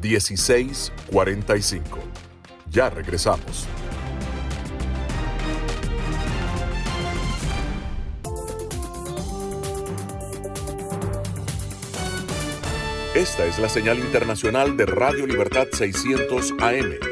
1645. 0.00 1.98
Ya 2.70 2.90
regresamos. 2.90 3.66
Esta 13.14 13.44
es 13.44 13.58
la 13.58 13.68
señal 13.68 13.98
internacional 13.98 14.76
de 14.76 14.86
Radio 14.86 15.26
Libertad 15.26 15.66
600 15.72 16.52
AM 16.60 17.09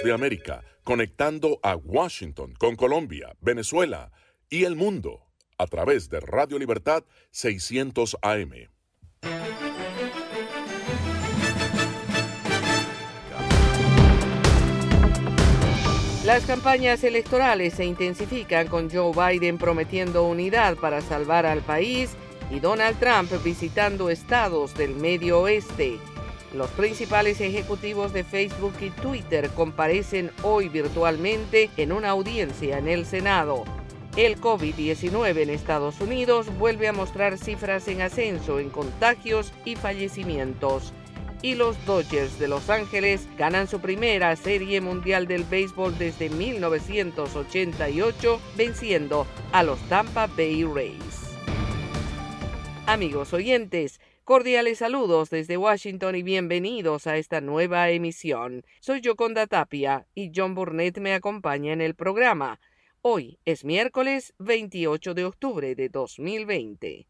De 0.00 0.10
América, 0.10 0.64
conectando 0.84 1.60
a 1.62 1.76
Washington 1.76 2.54
con 2.58 2.76
Colombia, 2.76 3.36
Venezuela 3.40 4.10
y 4.48 4.64
el 4.64 4.74
mundo 4.74 5.26
a 5.58 5.66
través 5.66 6.08
de 6.08 6.18
Radio 6.20 6.58
Libertad 6.58 7.04
600 7.30 8.16
AM. 8.22 8.52
Las 16.24 16.46
campañas 16.46 17.04
electorales 17.04 17.74
se 17.74 17.84
intensifican 17.84 18.68
con 18.68 18.88
Joe 18.90 19.12
Biden 19.12 19.58
prometiendo 19.58 20.24
unidad 20.24 20.76
para 20.76 21.02
salvar 21.02 21.44
al 21.44 21.60
país 21.60 22.16
y 22.50 22.60
Donald 22.60 22.98
Trump 22.98 23.30
visitando 23.44 24.08
estados 24.08 24.74
del 24.74 24.94
medio 24.94 25.40
oeste. 25.40 25.98
Los 26.54 26.70
principales 26.70 27.40
ejecutivos 27.40 28.12
de 28.12 28.24
Facebook 28.24 28.74
y 28.80 28.90
Twitter 28.90 29.48
comparecen 29.50 30.30
hoy 30.42 30.68
virtualmente 30.68 31.70
en 31.76 31.92
una 31.92 32.10
audiencia 32.10 32.78
en 32.78 32.88
el 32.88 33.06
Senado. 33.06 33.64
El 34.16 34.38
COVID-19 34.38 35.42
en 35.42 35.50
Estados 35.50 36.00
Unidos 36.00 36.46
vuelve 36.58 36.88
a 36.88 36.92
mostrar 36.92 37.38
cifras 37.38 37.88
en 37.88 38.02
ascenso 38.02 38.60
en 38.60 38.68
contagios 38.68 39.52
y 39.64 39.76
fallecimientos 39.76 40.92
y 41.42 41.54
los 41.56 41.84
Dodgers 41.84 42.38
de 42.38 42.48
Los 42.48 42.70
Ángeles 42.70 43.28
ganan 43.36 43.66
su 43.66 43.80
primera 43.80 44.36
serie 44.36 44.80
mundial 44.80 45.26
del 45.26 45.42
béisbol 45.44 45.98
desde 45.98 46.30
1988, 46.30 48.40
venciendo 48.56 49.26
a 49.50 49.64
los 49.64 49.80
Tampa 49.88 50.28
Bay 50.28 50.64
Rays. 50.64 51.34
Amigos 52.86 53.32
oyentes, 53.32 54.00
cordiales 54.24 54.78
saludos 54.78 55.30
desde 55.30 55.56
Washington 55.56 56.14
y 56.14 56.22
bienvenidos 56.22 57.06
a 57.06 57.16
esta 57.16 57.40
nueva 57.40 57.90
emisión. 57.90 58.64
Soy 58.80 59.00
Yoconda 59.00 59.46
Tapia 59.46 60.06
y 60.14 60.30
John 60.34 60.54
Burnett 60.54 60.98
me 60.98 61.14
acompaña 61.14 61.72
en 61.72 61.80
el 61.80 61.94
programa. 61.94 62.60
Hoy 63.00 63.40
es 63.44 63.64
miércoles 63.64 64.32
28 64.38 65.14
de 65.14 65.24
octubre 65.24 65.74
de 65.74 65.88
2020. 65.88 67.08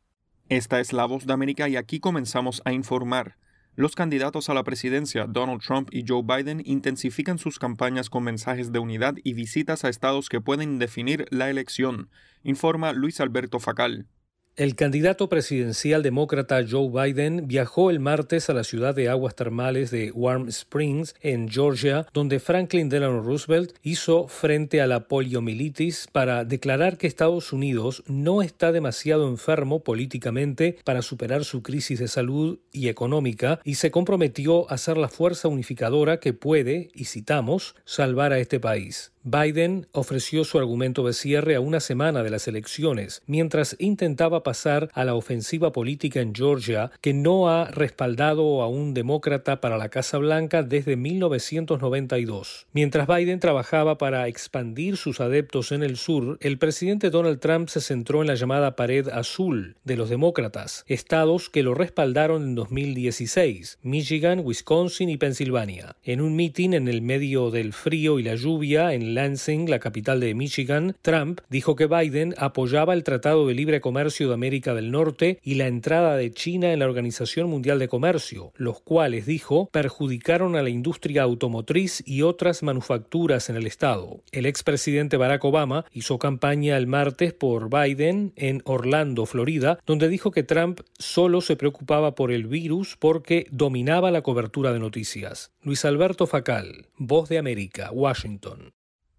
Esta 0.48 0.80
es 0.80 0.92
la 0.92 1.04
voz 1.04 1.26
de 1.26 1.34
América 1.34 1.68
y 1.68 1.76
aquí 1.76 2.00
comenzamos 2.00 2.62
a 2.64 2.72
informar. 2.72 3.36
Los 3.74 3.94
candidatos 3.94 4.48
a 4.48 4.54
la 4.54 4.64
presidencia, 4.64 5.26
Donald 5.26 5.62
Trump 5.62 5.88
y 5.92 6.04
Joe 6.06 6.22
Biden, 6.22 6.62
intensifican 6.64 7.38
sus 7.38 7.58
campañas 7.58 8.10
con 8.10 8.24
mensajes 8.24 8.72
de 8.72 8.78
unidad 8.78 9.14
y 9.22 9.34
visitas 9.34 9.84
a 9.84 9.88
estados 9.88 10.28
que 10.28 10.40
pueden 10.40 10.78
definir 10.78 11.26
la 11.30 11.50
elección, 11.50 12.10
informa 12.42 12.92
Luis 12.92 13.20
Alberto 13.20 13.60
Facal. 13.60 14.06
El 14.54 14.76
candidato 14.76 15.30
presidencial 15.30 16.02
demócrata 16.02 16.60
Joe 16.68 16.90
Biden 16.90 17.48
viajó 17.48 17.88
el 17.88 18.00
martes 18.00 18.50
a 18.50 18.52
la 18.52 18.64
ciudad 18.64 18.94
de 18.94 19.08
aguas 19.08 19.34
termales 19.34 19.90
de 19.90 20.10
Warm 20.12 20.48
Springs, 20.48 21.14
en 21.22 21.48
Georgia, 21.48 22.06
donde 22.12 22.38
Franklin 22.38 22.90
Delano 22.90 23.22
Roosevelt 23.22 23.74
hizo 23.82 24.28
frente 24.28 24.82
a 24.82 24.86
la 24.86 25.08
poliomielitis 25.08 26.06
para 26.12 26.44
declarar 26.44 26.98
que 26.98 27.06
Estados 27.06 27.54
Unidos 27.54 28.02
no 28.08 28.42
está 28.42 28.72
demasiado 28.72 29.26
enfermo 29.26 29.82
políticamente 29.82 30.76
para 30.84 31.00
superar 31.00 31.46
su 31.46 31.62
crisis 31.62 31.98
de 31.98 32.08
salud 32.08 32.58
y 32.72 32.88
económica 32.88 33.58
y 33.64 33.76
se 33.76 33.90
comprometió 33.90 34.70
a 34.70 34.76
ser 34.76 34.98
la 34.98 35.08
fuerza 35.08 35.48
unificadora 35.48 36.20
que 36.20 36.34
puede, 36.34 36.90
y 36.94 37.06
citamos, 37.06 37.74
salvar 37.86 38.34
a 38.34 38.38
este 38.38 38.60
país. 38.60 39.12
Biden 39.24 39.86
ofreció 39.92 40.42
su 40.42 40.58
argumento 40.58 41.06
de 41.06 41.12
cierre 41.12 41.54
a 41.54 41.60
una 41.60 41.78
semana 41.78 42.24
de 42.24 42.30
las 42.30 42.48
elecciones, 42.48 43.22
mientras 43.26 43.76
intentaba 43.78 44.41
pasar 44.42 44.90
a 44.94 45.04
la 45.04 45.14
ofensiva 45.14 45.72
política 45.72 46.20
en 46.20 46.34
Georgia, 46.34 46.90
que 47.00 47.14
no 47.14 47.48
ha 47.48 47.66
respaldado 47.66 48.62
a 48.62 48.68
un 48.68 48.94
demócrata 48.94 49.60
para 49.60 49.78
la 49.78 49.88
Casa 49.88 50.18
Blanca 50.18 50.62
desde 50.62 50.96
1992. 50.96 52.66
Mientras 52.72 53.06
Biden 53.06 53.40
trabajaba 53.40 53.98
para 53.98 54.28
expandir 54.28 54.96
sus 54.96 55.20
adeptos 55.20 55.72
en 55.72 55.82
el 55.82 55.96
sur, 55.96 56.38
el 56.40 56.58
presidente 56.58 57.10
Donald 57.10 57.40
Trump 57.40 57.68
se 57.68 57.80
centró 57.80 58.22
en 58.22 58.28
la 58.28 58.34
llamada 58.34 58.76
pared 58.76 59.08
azul 59.08 59.76
de 59.84 59.96
los 59.96 60.10
demócratas, 60.10 60.84
estados 60.86 61.48
que 61.48 61.62
lo 61.62 61.74
respaldaron 61.74 62.42
en 62.42 62.54
2016, 62.54 63.78
Michigan, 63.82 64.40
Wisconsin 64.44 65.08
y 65.08 65.16
Pensilvania. 65.16 65.96
En 66.02 66.20
un 66.20 66.36
mitin 66.36 66.74
en 66.74 66.88
el 66.88 67.02
medio 67.02 67.50
del 67.50 67.72
frío 67.72 68.18
y 68.18 68.22
la 68.22 68.34
lluvia 68.34 68.94
en 68.94 69.14
Lansing, 69.14 69.68
la 69.68 69.78
capital 69.78 70.20
de 70.20 70.34
Michigan, 70.34 70.96
Trump 71.02 71.40
dijo 71.48 71.76
que 71.76 71.86
Biden 71.86 72.34
apoyaba 72.38 72.94
el 72.94 73.04
Tratado 73.04 73.46
de 73.46 73.54
Libre 73.54 73.80
Comercio 73.80 74.28
América 74.34 74.74
del 74.74 74.90
Norte 74.90 75.38
y 75.42 75.54
la 75.54 75.66
entrada 75.66 76.16
de 76.16 76.32
China 76.32 76.72
en 76.72 76.78
la 76.78 76.86
Organización 76.86 77.48
Mundial 77.48 77.78
de 77.78 77.88
Comercio, 77.88 78.52
los 78.56 78.80
cuales, 78.80 79.26
dijo, 79.26 79.68
perjudicaron 79.72 80.56
a 80.56 80.62
la 80.62 80.70
industria 80.70 81.22
automotriz 81.22 82.02
y 82.06 82.22
otras 82.22 82.62
manufacturas 82.62 83.50
en 83.50 83.56
el 83.56 83.66
estado. 83.66 84.22
El 84.32 84.46
expresidente 84.46 85.16
Barack 85.16 85.44
Obama 85.44 85.84
hizo 85.92 86.18
campaña 86.18 86.76
el 86.76 86.86
martes 86.86 87.32
por 87.32 87.68
Biden 87.70 88.32
en 88.36 88.62
Orlando, 88.64 89.26
Florida, 89.26 89.78
donde 89.86 90.08
dijo 90.08 90.30
que 90.30 90.42
Trump 90.42 90.80
solo 90.98 91.40
se 91.40 91.56
preocupaba 91.56 92.14
por 92.14 92.32
el 92.32 92.46
virus 92.46 92.96
porque 92.98 93.46
dominaba 93.50 94.10
la 94.10 94.22
cobertura 94.22 94.72
de 94.72 94.80
noticias. 94.80 95.52
Luis 95.62 95.84
Alberto 95.84 96.26
Facal, 96.26 96.86
Voz 96.96 97.28
de 97.28 97.38
América, 97.38 97.90
Washington. 97.92 98.72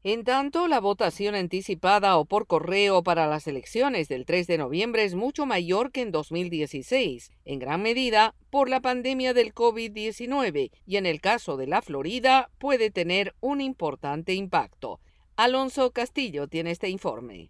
En 0.06 0.26
tanto, 0.26 0.68
la 0.68 0.82
votación 0.82 1.34
anticipada 1.34 2.18
o 2.18 2.26
por 2.26 2.45
correo 2.45 3.04
para 3.04 3.26
las 3.26 3.47
elecciones 3.47 4.10
del 4.10 4.26
3 4.26 4.47
de 4.47 4.58
noviembre 4.58 5.06
es 5.06 5.16
mucho 5.16 5.45
mayor 5.45 5.93
que 5.93 6.01
en 6.01 6.12
2016, 6.12 7.32
en 7.45 7.60
gran 7.60 7.82
medida 7.82 8.36
por 8.49 8.68
la 8.68 8.82
pandemia 8.82 9.34
del 9.34 9.54
COVID-19 9.54 10.72
y 10.86 10.97
en 10.97 11.06
el 11.06 11.22
caso 11.22 11.56
de 11.56 11.68
la 11.68 11.82
Florida 11.82 12.49
puede 12.58 12.91
tener 12.91 13.34
un 13.39 13.62
importante 13.62 14.34
impacto. 14.34 14.99
Alonso 15.38 15.91
Castillo 15.91 16.49
tiene 16.49 16.72
este 16.72 16.89
informe. 16.89 17.49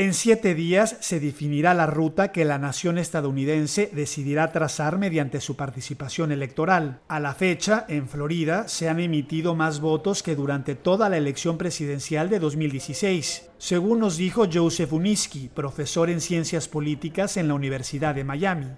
En 0.00 0.14
siete 0.14 0.54
días 0.54 0.96
se 1.00 1.20
definirá 1.20 1.74
la 1.74 1.84
ruta 1.84 2.32
que 2.32 2.46
la 2.46 2.56
nación 2.56 2.96
estadounidense 2.96 3.90
decidirá 3.92 4.50
trazar 4.50 4.96
mediante 4.96 5.42
su 5.42 5.56
participación 5.56 6.32
electoral. 6.32 7.02
A 7.06 7.20
la 7.20 7.34
fecha, 7.34 7.84
en 7.86 8.08
Florida, 8.08 8.66
se 8.66 8.88
han 8.88 8.98
emitido 8.98 9.54
más 9.54 9.78
votos 9.80 10.22
que 10.22 10.34
durante 10.34 10.74
toda 10.74 11.10
la 11.10 11.18
elección 11.18 11.58
presidencial 11.58 12.30
de 12.30 12.38
2016, 12.38 13.50
según 13.58 13.98
nos 13.98 14.16
dijo 14.16 14.46
Joseph 14.50 14.90
Uniski, 14.90 15.50
profesor 15.50 16.08
en 16.08 16.22
ciencias 16.22 16.66
políticas 16.66 17.36
en 17.36 17.48
la 17.48 17.52
Universidad 17.52 18.14
de 18.14 18.24
Miami. 18.24 18.68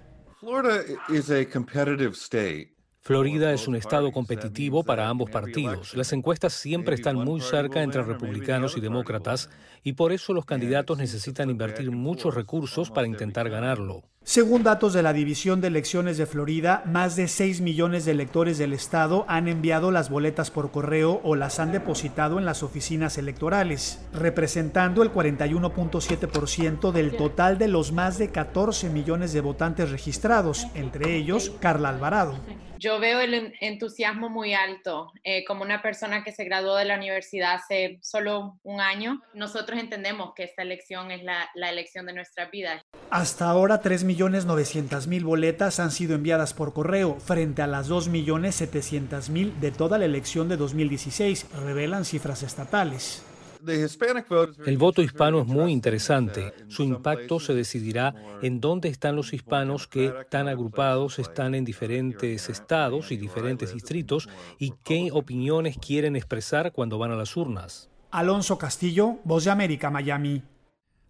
Florida 0.41 0.83
is 1.07 1.31
a 1.31 1.45
competitive 1.45 2.15
state. 2.15 2.72
Florida 3.05 3.51
es 3.51 3.67
un 3.67 3.75
estado 3.75 4.13
competitivo 4.13 4.85
para 4.85 5.09
ambos 5.09 5.29
partidos. 5.29 5.93
Las 5.93 6.13
encuestas 6.13 6.53
siempre 6.53 6.95
están 6.95 7.17
muy 7.17 7.41
cerca 7.41 7.83
entre 7.83 8.01
republicanos 8.01 8.77
y 8.77 8.79
demócratas 8.79 9.49
y 9.83 9.91
por 9.91 10.13
eso 10.13 10.31
los 10.31 10.45
candidatos 10.45 10.99
necesitan 10.99 11.49
invertir 11.49 11.91
muchos 11.91 12.33
recursos 12.33 12.91
para 12.91 13.05
intentar 13.05 13.49
ganarlo. 13.49 14.03
Según 14.23 14.63
datos 14.63 14.93
de 14.93 15.03
la 15.03 15.11
División 15.11 15.59
de 15.59 15.67
Elecciones 15.67 16.17
de 16.17 16.25
Florida, 16.25 16.81
más 16.85 17.17
de 17.17 17.27
6 17.27 17.59
millones 17.59 18.05
de 18.05 18.11
electores 18.11 18.57
del 18.57 18.71
estado 18.71 19.25
han 19.27 19.49
enviado 19.49 19.91
las 19.91 20.09
boletas 20.09 20.49
por 20.49 20.71
correo 20.71 21.19
o 21.25 21.35
las 21.35 21.59
han 21.59 21.73
depositado 21.73 22.39
en 22.39 22.45
las 22.45 22.63
oficinas 22.63 23.17
electorales, 23.17 23.99
representando 24.13 25.03
el 25.03 25.11
41.7% 25.11 26.93
del 26.93 27.17
total 27.17 27.57
de 27.57 27.67
los 27.67 27.91
más 27.91 28.17
de 28.17 28.29
14 28.29 28.89
millones 28.89 29.33
de 29.33 29.41
votantes 29.41 29.91
registrados, 29.91 30.67
entre 30.73 31.17
ellos 31.17 31.51
Carla 31.59 31.89
Alvarado. 31.89 32.39
Yo 32.83 32.99
veo 32.99 33.21
el 33.21 33.53
entusiasmo 33.61 34.27
muy 34.27 34.53
alto. 34.53 35.13
Eh, 35.23 35.45
como 35.45 35.63
una 35.63 35.81
persona 35.81 36.21
que 36.25 36.33
se 36.33 36.43
graduó 36.43 36.75
de 36.75 36.83
la 36.83 36.97
universidad 36.97 37.53
hace 37.53 37.97
solo 38.01 38.59
un 38.61 38.81
año, 38.81 39.21
nosotros 39.33 39.79
entendemos 39.79 40.33
que 40.35 40.43
esta 40.43 40.63
elección 40.63 41.09
es 41.09 41.23
la, 41.23 41.49
la 41.55 41.69
elección 41.69 42.05
de 42.07 42.11
nuestra 42.11 42.49
vida. 42.49 42.83
Hasta 43.09 43.49
ahora, 43.49 43.81
3.900.000 43.81 45.23
boletas 45.23 45.79
han 45.79 45.91
sido 45.91 46.13
enviadas 46.15 46.53
por 46.53 46.73
correo, 46.73 47.17
frente 47.21 47.61
a 47.61 47.67
las 47.67 47.89
2.700.000 47.89 49.53
de 49.59 49.71
toda 49.71 49.97
la 49.97 50.03
elección 50.03 50.49
de 50.49 50.57
2016, 50.57 51.51
revelan 51.63 52.03
cifras 52.03 52.43
estatales. 52.43 53.23
El 54.65 54.77
voto 54.77 55.01
hispano 55.01 55.41
es 55.41 55.47
muy 55.47 55.71
interesante. 55.71 56.53
Su 56.67 56.83
impacto 56.83 57.39
se 57.39 57.53
decidirá 57.53 58.13
en 58.41 58.59
dónde 58.59 58.89
están 58.89 59.15
los 59.15 59.33
hispanos 59.33 59.87
que 59.87 60.13
tan 60.29 60.47
agrupados 60.47 61.19
están 61.19 61.55
en 61.55 61.65
diferentes 61.65 62.49
estados 62.49 63.11
y 63.11 63.17
diferentes 63.17 63.73
distritos 63.73 64.27
y 64.59 64.73
qué 64.83 65.09
opiniones 65.11 65.77
quieren 65.77 66.15
expresar 66.15 66.71
cuando 66.71 66.97
van 66.97 67.11
a 67.11 67.15
las 67.15 67.37
urnas. 67.37 67.89
Alonso 68.11 68.57
Castillo, 68.57 69.17
Voz 69.23 69.45
de 69.45 69.51
América, 69.51 69.89
Miami. 69.89 70.43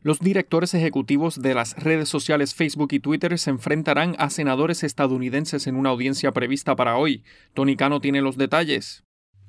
Los 0.01 0.19
directores 0.19 0.73
ejecutivos 0.73 1.41
de 1.41 1.53
las 1.55 1.81
redes 1.81 2.09
sociales 2.09 2.53
Facebook 2.53 2.89
y 2.91 2.99
Twitter 2.99 3.39
se 3.39 3.49
enfrentarán 3.49 4.15
a 4.19 4.29
senadores 4.29 4.83
estadounidenses 4.83 5.65
en 5.65 5.77
una 5.77 5.91
audiencia 5.91 6.33
prevista 6.33 6.75
para 6.75 6.97
hoy. 6.97 7.23
Tony 7.53 7.77
Cano 7.77 8.01
tiene 8.01 8.21
los 8.21 8.37
detalles. 8.37 9.02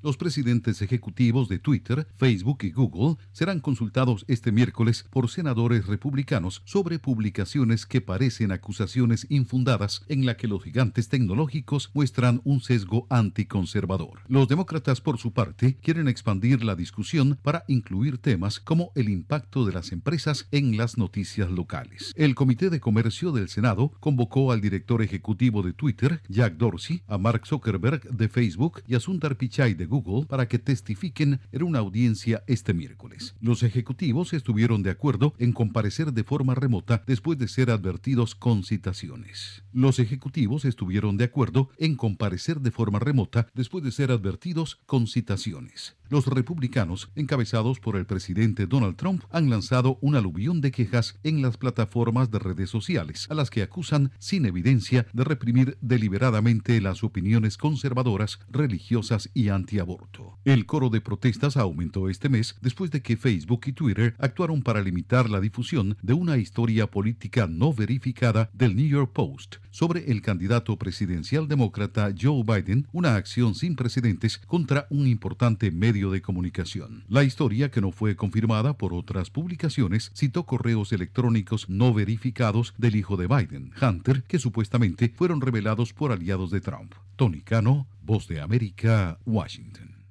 Los 0.05 0.19
presidentes 0.19 0.83
ejecutivos 0.83 1.49
de 1.49 1.59
Twitter, 1.59 2.07
Facebook 2.19 2.59
y 2.65 2.73
Google 2.73 3.17
serán 3.33 3.61
consultados 3.61 4.27
este 4.29 4.53
miércoles 4.53 5.07
por 5.09 5.31
senadores 5.31 5.87
republicanos 5.87 6.61
sobre 6.67 6.99
publicaciones 6.99 7.87
que 7.87 8.03
parecen 8.03 8.53
acusaciones 8.53 9.27
infundadas 9.31 10.03
en 10.09 10.27
la 10.27 10.37
que 10.37 10.47
los 10.47 10.63
gigantes 10.63 11.09
tecnológicos 11.09 11.91
muestran 11.95 12.43
un 12.45 12.61
sesgo 12.61 13.07
anticonservador. 13.09 14.21
Los 14.29 14.47
demócratas, 14.47 15.01
por 15.01 15.17
su 15.17 15.33
parte, 15.33 15.79
quieren 15.81 16.07
expandir 16.07 16.63
la 16.65 16.77
discusión 16.77 17.39
para 17.41 17.65
incluir 17.67 18.19
temas 18.19 18.61
como 18.61 18.93
el 18.97 19.09
impacto 19.09 19.65
de 19.65 19.73
las 19.73 19.91
empresas 19.91 20.49
en 20.51 20.77
las 20.77 20.99
noticias 20.99 21.51
locales. 21.51 22.13
El 22.15 22.35
Comité 22.35 22.69
de 22.69 22.79
Comercio 22.79 23.33
del 23.33 23.49
Senado 23.49 23.91
convocó 24.01 24.53
al 24.53 24.61
director 24.61 25.01
ejecutivo 25.01 25.63
de 25.63 25.73
Twitter, 25.73 26.21
Jack 26.29 26.59
Dorsey, 26.59 27.01
a 27.07 27.17
Mark 27.17 27.47
Zuckerberg 27.47 28.03
de 28.15 28.29
Facebook 28.29 28.83
y 28.87 28.97
a 28.97 29.01
Sundar 29.01 29.39
Pichai 29.39 29.73
de 29.73 29.94
Google 29.95 30.27
para 30.27 30.49
que 30.49 30.59
testifiquen 30.59 31.41
en 31.53 31.63
una 31.63 31.79
audiencia 31.79 32.43
este 32.47 32.75
miércoles. 32.75 33.37
Los 33.41 33.63
ejecutivos 33.63 34.33
estuvieron 34.33 34.83
de 34.83 34.91
acuerdo 34.91 35.35
en 35.39 35.53
comparecer 35.53 36.13
de 36.13 36.25
forma 36.25 36.55
remota 36.55 37.05
después 37.07 37.39
de 37.39 37.47
ser 37.47 37.71
advertidos 37.71 38.35
con 38.35 38.65
citaciones. 38.65 39.63
Los 39.73 39.99
ejecutivos 40.01 40.65
estuvieron 40.65 41.17
de 41.17 41.25
acuerdo 41.25 41.71
en 41.79 41.95
comparecer 41.95 42.61
de 42.61 42.71
forma 42.73 42.99
remota 42.99 43.47
después 43.55 43.85
de 43.85 43.93
ser 43.93 44.11
advertidos 44.11 44.81
con 44.87 45.07
citaciones. 45.07 45.97
Los 46.11 46.27
republicanos, 46.27 47.11
encabezados 47.17 47.81
por 47.81 47.97
el 47.97 48.05
presidente 48.05 48.67
Donald 48.67 48.97
Trump, 48.97 49.25
han 49.31 49.49
lanzado 49.49 49.97
un 50.03 50.17
aluvión 50.17 50.61
de 50.61 50.71
quejas 50.71 51.19
en 51.23 51.41
las 51.41 51.57
plataformas 51.57 52.31
de 52.31 52.39
redes 52.39 52.69
sociales, 52.69 53.27
a 53.31 53.35
las 53.35 53.49
que 53.49 53.63
acusan 53.63 54.13
sin 54.19 54.45
evidencia 54.45 55.07
de 55.15 55.25
reprimir 55.25 55.79
deliberadamente 55.81 56.79
las 56.83 57.03
opiniones 57.05 57.57
conservadoras, 57.57 58.39
religiosas 58.51 59.31
y 59.33 59.49
antiaborto. 59.49 60.39
El 60.45 60.67
coro 60.67 60.91
de 60.91 61.01
protestas 61.01 61.57
aumentó 61.57 62.11
este 62.11 62.29
mes 62.29 62.57
después 62.61 62.91
de 62.91 63.01
que 63.01 63.17
Facebook 63.17 63.63
y 63.67 63.73
Twitter 63.73 64.15
actuaron 64.19 64.63
para 64.63 64.83
limitar 64.83 65.31
la 65.31 65.41
difusión 65.41 65.97
de 66.03 66.13
una 66.13 66.37
historia 66.37 66.91
política 66.91 67.47
no 67.47 67.73
verificada 67.73 68.51
del 68.53 68.77
New 68.77 68.87
York 68.87 69.13
Post 69.15 69.57
sobre 69.71 70.11
el 70.11 70.21
candidato 70.21 70.77
presidencial 70.79 71.49
demócrata 71.49 72.13
Joe 72.17 72.43
Biden, 72.45 72.87
una 72.93 73.17
acción 73.17 73.55
sin 73.55 73.75
precedentes 73.75 74.39
contra 74.39 74.87
un 74.91 75.07
importante 75.07 75.71
medio 75.71 75.94
de 75.95 76.21
comunicación. 76.21 77.05
La 77.09 77.23
historia, 77.23 77.71
que 77.71 77.81
no 77.81 77.93
fue 77.93 78.17
confirmada 78.17 78.77
por 78.77 78.93
otras 78.93 79.31
publicaciones, 79.31 80.11
citó 80.15 80.45
correos 80.45 80.93
electrónicos 80.93 81.69
no 81.69 81.95
verificados 81.95 82.75
del 82.77 82.97
hijo 82.97 83.17
de 83.17 83.29
Biden, 83.29 83.73
Hunter, 83.81 84.25
que 84.25 84.39
supuestamente 84.39 85.09
fueron 85.09 85.41
revelados 85.41 85.93
por 85.93 86.11
aliados 86.11 86.51
de 86.51 86.61
Trump. 86.61 86.95
Tony 87.17 87.43
Cano, 87.43 87.87
Voz 88.03 88.27
de 88.27 88.41
América, 88.41 89.19
Washington. 89.25 90.05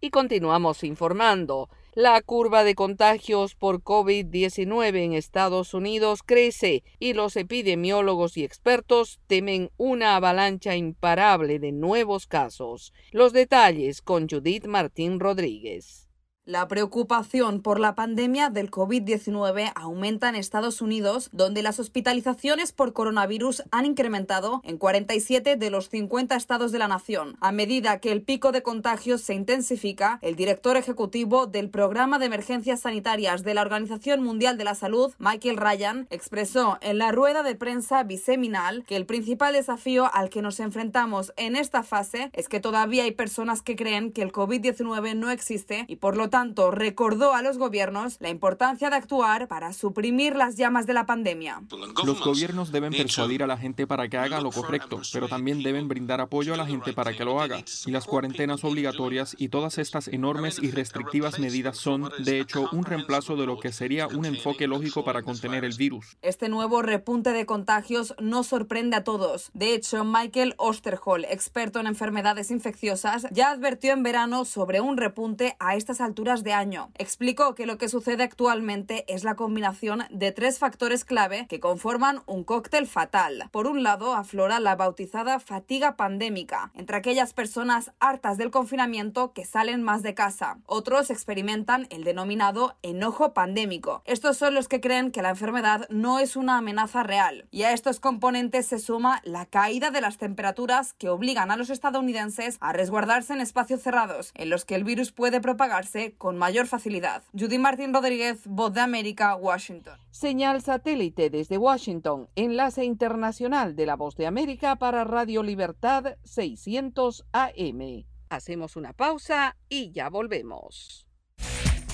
Y 0.00 0.10
continuamos 0.10 0.84
informando. 0.84 1.68
La 1.94 2.22
curva 2.22 2.62
de 2.62 2.76
contagios 2.76 3.56
por 3.56 3.82
COVID-19 3.82 4.96
en 5.04 5.12
Estados 5.12 5.74
Unidos 5.74 6.22
crece 6.24 6.84
y 7.00 7.14
los 7.14 7.34
epidemiólogos 7.34 8.36
y 8.36 8.44
expertos 8.44 9.18
temen 9.26 9.70
una 9.76 10.14
avalancha 10.14 10.76
imparable 10.76 11.58
de 11.58 11.72
nuevos 11.72 12.28
casos. 12.28 12.92
Los 13.10 13.32
detalles 13.32 14.02
con 14.02 14.28
Judith 14.28 14.66
Martín 14.66 15.18
Rodríguez. 15.18 16.09
La 16.50 16.66
preocupación 16.66 17.62
por 17.62 17.78
la 17.78 17.94
pandemia 17.94 18.50
del 18.50 18.72
COVID-19 18.72 19.70
aumenta 19.76 20.28
en 20.28 20.34
Estados 20.34 20.82
Unidos, 20.82 21.28
donde 21.30 21.62
las 21.62 21.78
hospitalizaciones 21.78 22.72
por 22.72 22.92
coronavirus 22.92 23.62
han 23.70 23.86
incrementado 23.86 24.60
en 24.64 24.76
47 24.76 25.54
de 25.54 25.70
los 25.70 25.88
50 25.90 26.34
estados 26.34 26.72
de 26.72 26.80
la 26.80 26.88
nación. 26.88 27.36
A 27.40 27.52
medida 27.52 28.00
que 28.00 28.10
el 28.10 28.22
pico 28.22 28.50
de 28.50 28.64
contagios 28.64 29.20
se 29.20 29.34
intensifica, 29.34 30.18
el 30.22 30.34
director 30.34 30.76
ejecutivo 30.76 31.46
del 31.46 31.70
Programa 31.70 32.18
de 32.18 32.26
Emergencias 32.26 32.80
Sanitarias 32.80 33.44
de 33.44 33.54
la 33.54 33.62
Organización 33.62 34.20
Mundial 34.20 34.58
de 34.58 34.64
la 34.64 34.74
Salud, 34.74 35.12
Michael 35.20 35.56
Ryan, 35.56 36.08
expresó 36.10 36.78
en 36.80 36.98
la 36.98 37.12
rueda 37.12 37.44
de 37.44 37.54
prensa 37.54 38.02
biseminal 38.02 38.82
que 38.88 38.96
el 38.96 39.06
principal 39.06 39.52
desafío 39.52 40.12
al 40.12 40.30
que 40.30 40.42
nos 40.42 40.58
enfrentamos 40.58 41.32
en 41.36 41.54
esta 41.54 41.84
fase 41.84 42.30
es 42.32 42.48
que 42.48 42.58
todavía 42.58 43.04
hay 43.04 43.12
personas 43.12 43.62
que 43.62 43.76
creen 43.76 44.10
que 44.10 44.22
el 44.22 44.32
COVID-19 44.32 45.14
no 45.14 45.30
existe 45.30 45.84
y 45.86 45.94
por 45.94 46.16
lo 46.16 46.28
tanto 46.28 46.39
tanto, 46.40 46.70
recordó 46.70 47.34
a 47.34 47.42
los 47.42 47.58
gobiernos 47.58 48.16
la 48.18 48.30
importancia 48.30 48.88
de 48.88 48.96
actuar 48.96 49.46
para 49.46 49.74
suprimir 49.74 50.36
las 50.36 50.56
llamas 50.56 50.86
de 50.86 50.94
la 50.94 51.04
pandemia. 51.04 51.60
Los 52.02 52.24
gobiernos 52.24 52.72
deben 52.72 52.94
persuadir 52.94 53.42
a 53.42 53.46
la 53.46 53.58
gente 53.58 53.86
para 53.86 54.08
que 54.08 54.16
haga 54.16 54.40
lo 54.40 54.50
correcto, 54.50 55.02
pero 55.12 55.28
también 55.28 55.62
deben 55.62 55.86
brindar 55.86 56.22
apoyo 56.22 56.54
a 56.54 56.56
la 56.56 56.64
gente 56.64 56.94
para 56.94 57.12
que 57.12 57.26
lo 57.26 57.42
haga. 57.42 57.62
Y 57.84 57.90
las 57.90 58.06
cuarentenas 58.06 58.64
obligatorias 58.64 59.36
y 59.38 59.50
todas 59.50 59.76
estas 59.76 60.08
enormes 60.08 60.58
y 60.62 60.70
restrictivas 60.70 61.38
medidas 61.38 61.76
son, 61.76 62.10
de 62.24 62.40
hecho, 62.40 62.70
un 62.72 62.84
reemplazo 62.84 63.36
de 63.36 63.44
lo 63.44 63.58
que 63.58 63.70
sería 63.70 64.06
un 64.06 64.24
enfoque 64.24 64.66
lógico 64.66 65.04
para 65.04 65.22
contener 65.22 65.66
el 65.66 65.76
virus. 65.76 66.16
Este 66.22 66.48
nuevo 66.48 66.80
repunte 66.80 67.32
de 67.32 67.44
contagios 67.44 68.14
no 68.18 68.44
sorprende 68.44 68.96
a 68.96 69.04
todos. 69.04 69.50
De 69.52 69.74
hecho, 69.74 70.06
Michael 70.06 70.54
Osterhol, 70.56 71.26
experto 71.26 71.80
en 71.80 71.86
enfermedades 71.86 72.50
infecciosas, 72.50 73.26
ya 73.30 73.50
advirtió 73.50 73.92
en 73.92 74.02
verano 74.02 74.46
sobre 74.46 74.80
un 74.80 74.96
repunte 74.96 75.54
a 75.58 75.76
estas 75.76 76.00
alturas 76.00 76.29
de 76.38 76.52
año. 76.52 76.90
Explicó 76.96 77.56
que 77.56 77.66
lo 77.66 77.76
que 77.76 77.88
sucede 77.88 78.22
actualmente 78.22 79.04
es 79.12 79.24
la 79.24 79.34
combinación 79.34 80.04
de 80.10 80.30
tres 80.30 80.60
factores 80.60 81.04
clave 81.04 81.46
que 81.48 81.58
conforman 81.58 82.22
un 82.26 82.44
cóctel 82.44 82.86
fatal. 82.86 83.48
Por 83.50 83.66
un 83.66 83.82
lado, 83.82 84.14
aflora 84.14 84.60
la 84.60 84.76
bautizada 84.76 85.40
fatiga 85.40 85.96
pandémica 85.96 86.70
entre 86.74 86.96
aquellas 86.96 87.34
personas 87.34 87.90
hartas 87.98 88.38
del 88.38 88.52
confinamiento 88.52 89.32
que 89.32 89.44
salen 89.44 89.82
más 89.82 90.02
de 90.04 90.14
casa. 90.14 90.58
Otros 90.66 91.10
experimentan 91.10 91.88
el 91.90 92.04
denominado 92.04 92.76
enojo 92.82 93.34
pandémico. 93.34 94.02
Estos 94.04 94.36
son 94.36 94.54
los 94.54 94.68
que 94.68 94.80
creen 94.80 95.10
que 95.10 95.22
la 95.22 95.30
enfermedad 95.30 95.88
no 95.90 96.20
es 96.20 96.36
una 96.36 96.58
amenaza 96.58 97.02
real. 97.02 97.48
Y 97.50 97.64
a 97.64 97.72
estos 97.72 97.98
componentes 97.98 98.66
se 98.66 98.78
suma 98.78 99.20
la 99.24 99.46
caída 99.46 99.90
de 99.90 100.00
las 100.00 100.16
temperaturas 100.16 100.94
que 100.94 101.08
obligan 101.08 101.50
a 101.50 101.56
los 101.56 101.70
estadounidenses 101.70 102.56
a 102.60 102.72
resguardarse 102.72 103.32
en 103.32 103.40
espacios 103.40 103.82
cerrados, 103.82 104.30
en 104.34 104.50
los 104.50 104.64
que 104.64 104.74
el 104.76 104.84
virus 104.84 105.12
puede 105.12 105.40
propagarse 105.40 106.09
con 106.12 106.38
mayor 106.38 106.66
facilidad. 106.66 107.22
Judy 107.38 107.58
Martín 107.58 107.92
Rodríguez, 107.92 108.46
Voz 108.46 108.72
de 108.72 108.80
América, 108.80 109.36
Washington. 109.36 109.98
Señal 110.10 110.62
satélite 110.62 111.30
desde 111.30 111.58
Washington, 111.58 112.28
enlace 112.36 112.84
internacional 112.84 113.76
de 113.76 113.86
la 113.86 113.96
Voz 113.96 114.16
de 114.16 114.26
América 114.26 114.76
para 114.76 115.04
Radio 115.04 115.42
Libertad 115.42 116.16
600 116.24 117.26
AM. 117.32 118.04
Hacemos 118.28 118.76
una 118.76 118.92
pausa 118.92 119.56
y 119.68 119.90
ya 119.90 120.08
volvemos. 120.08 121.09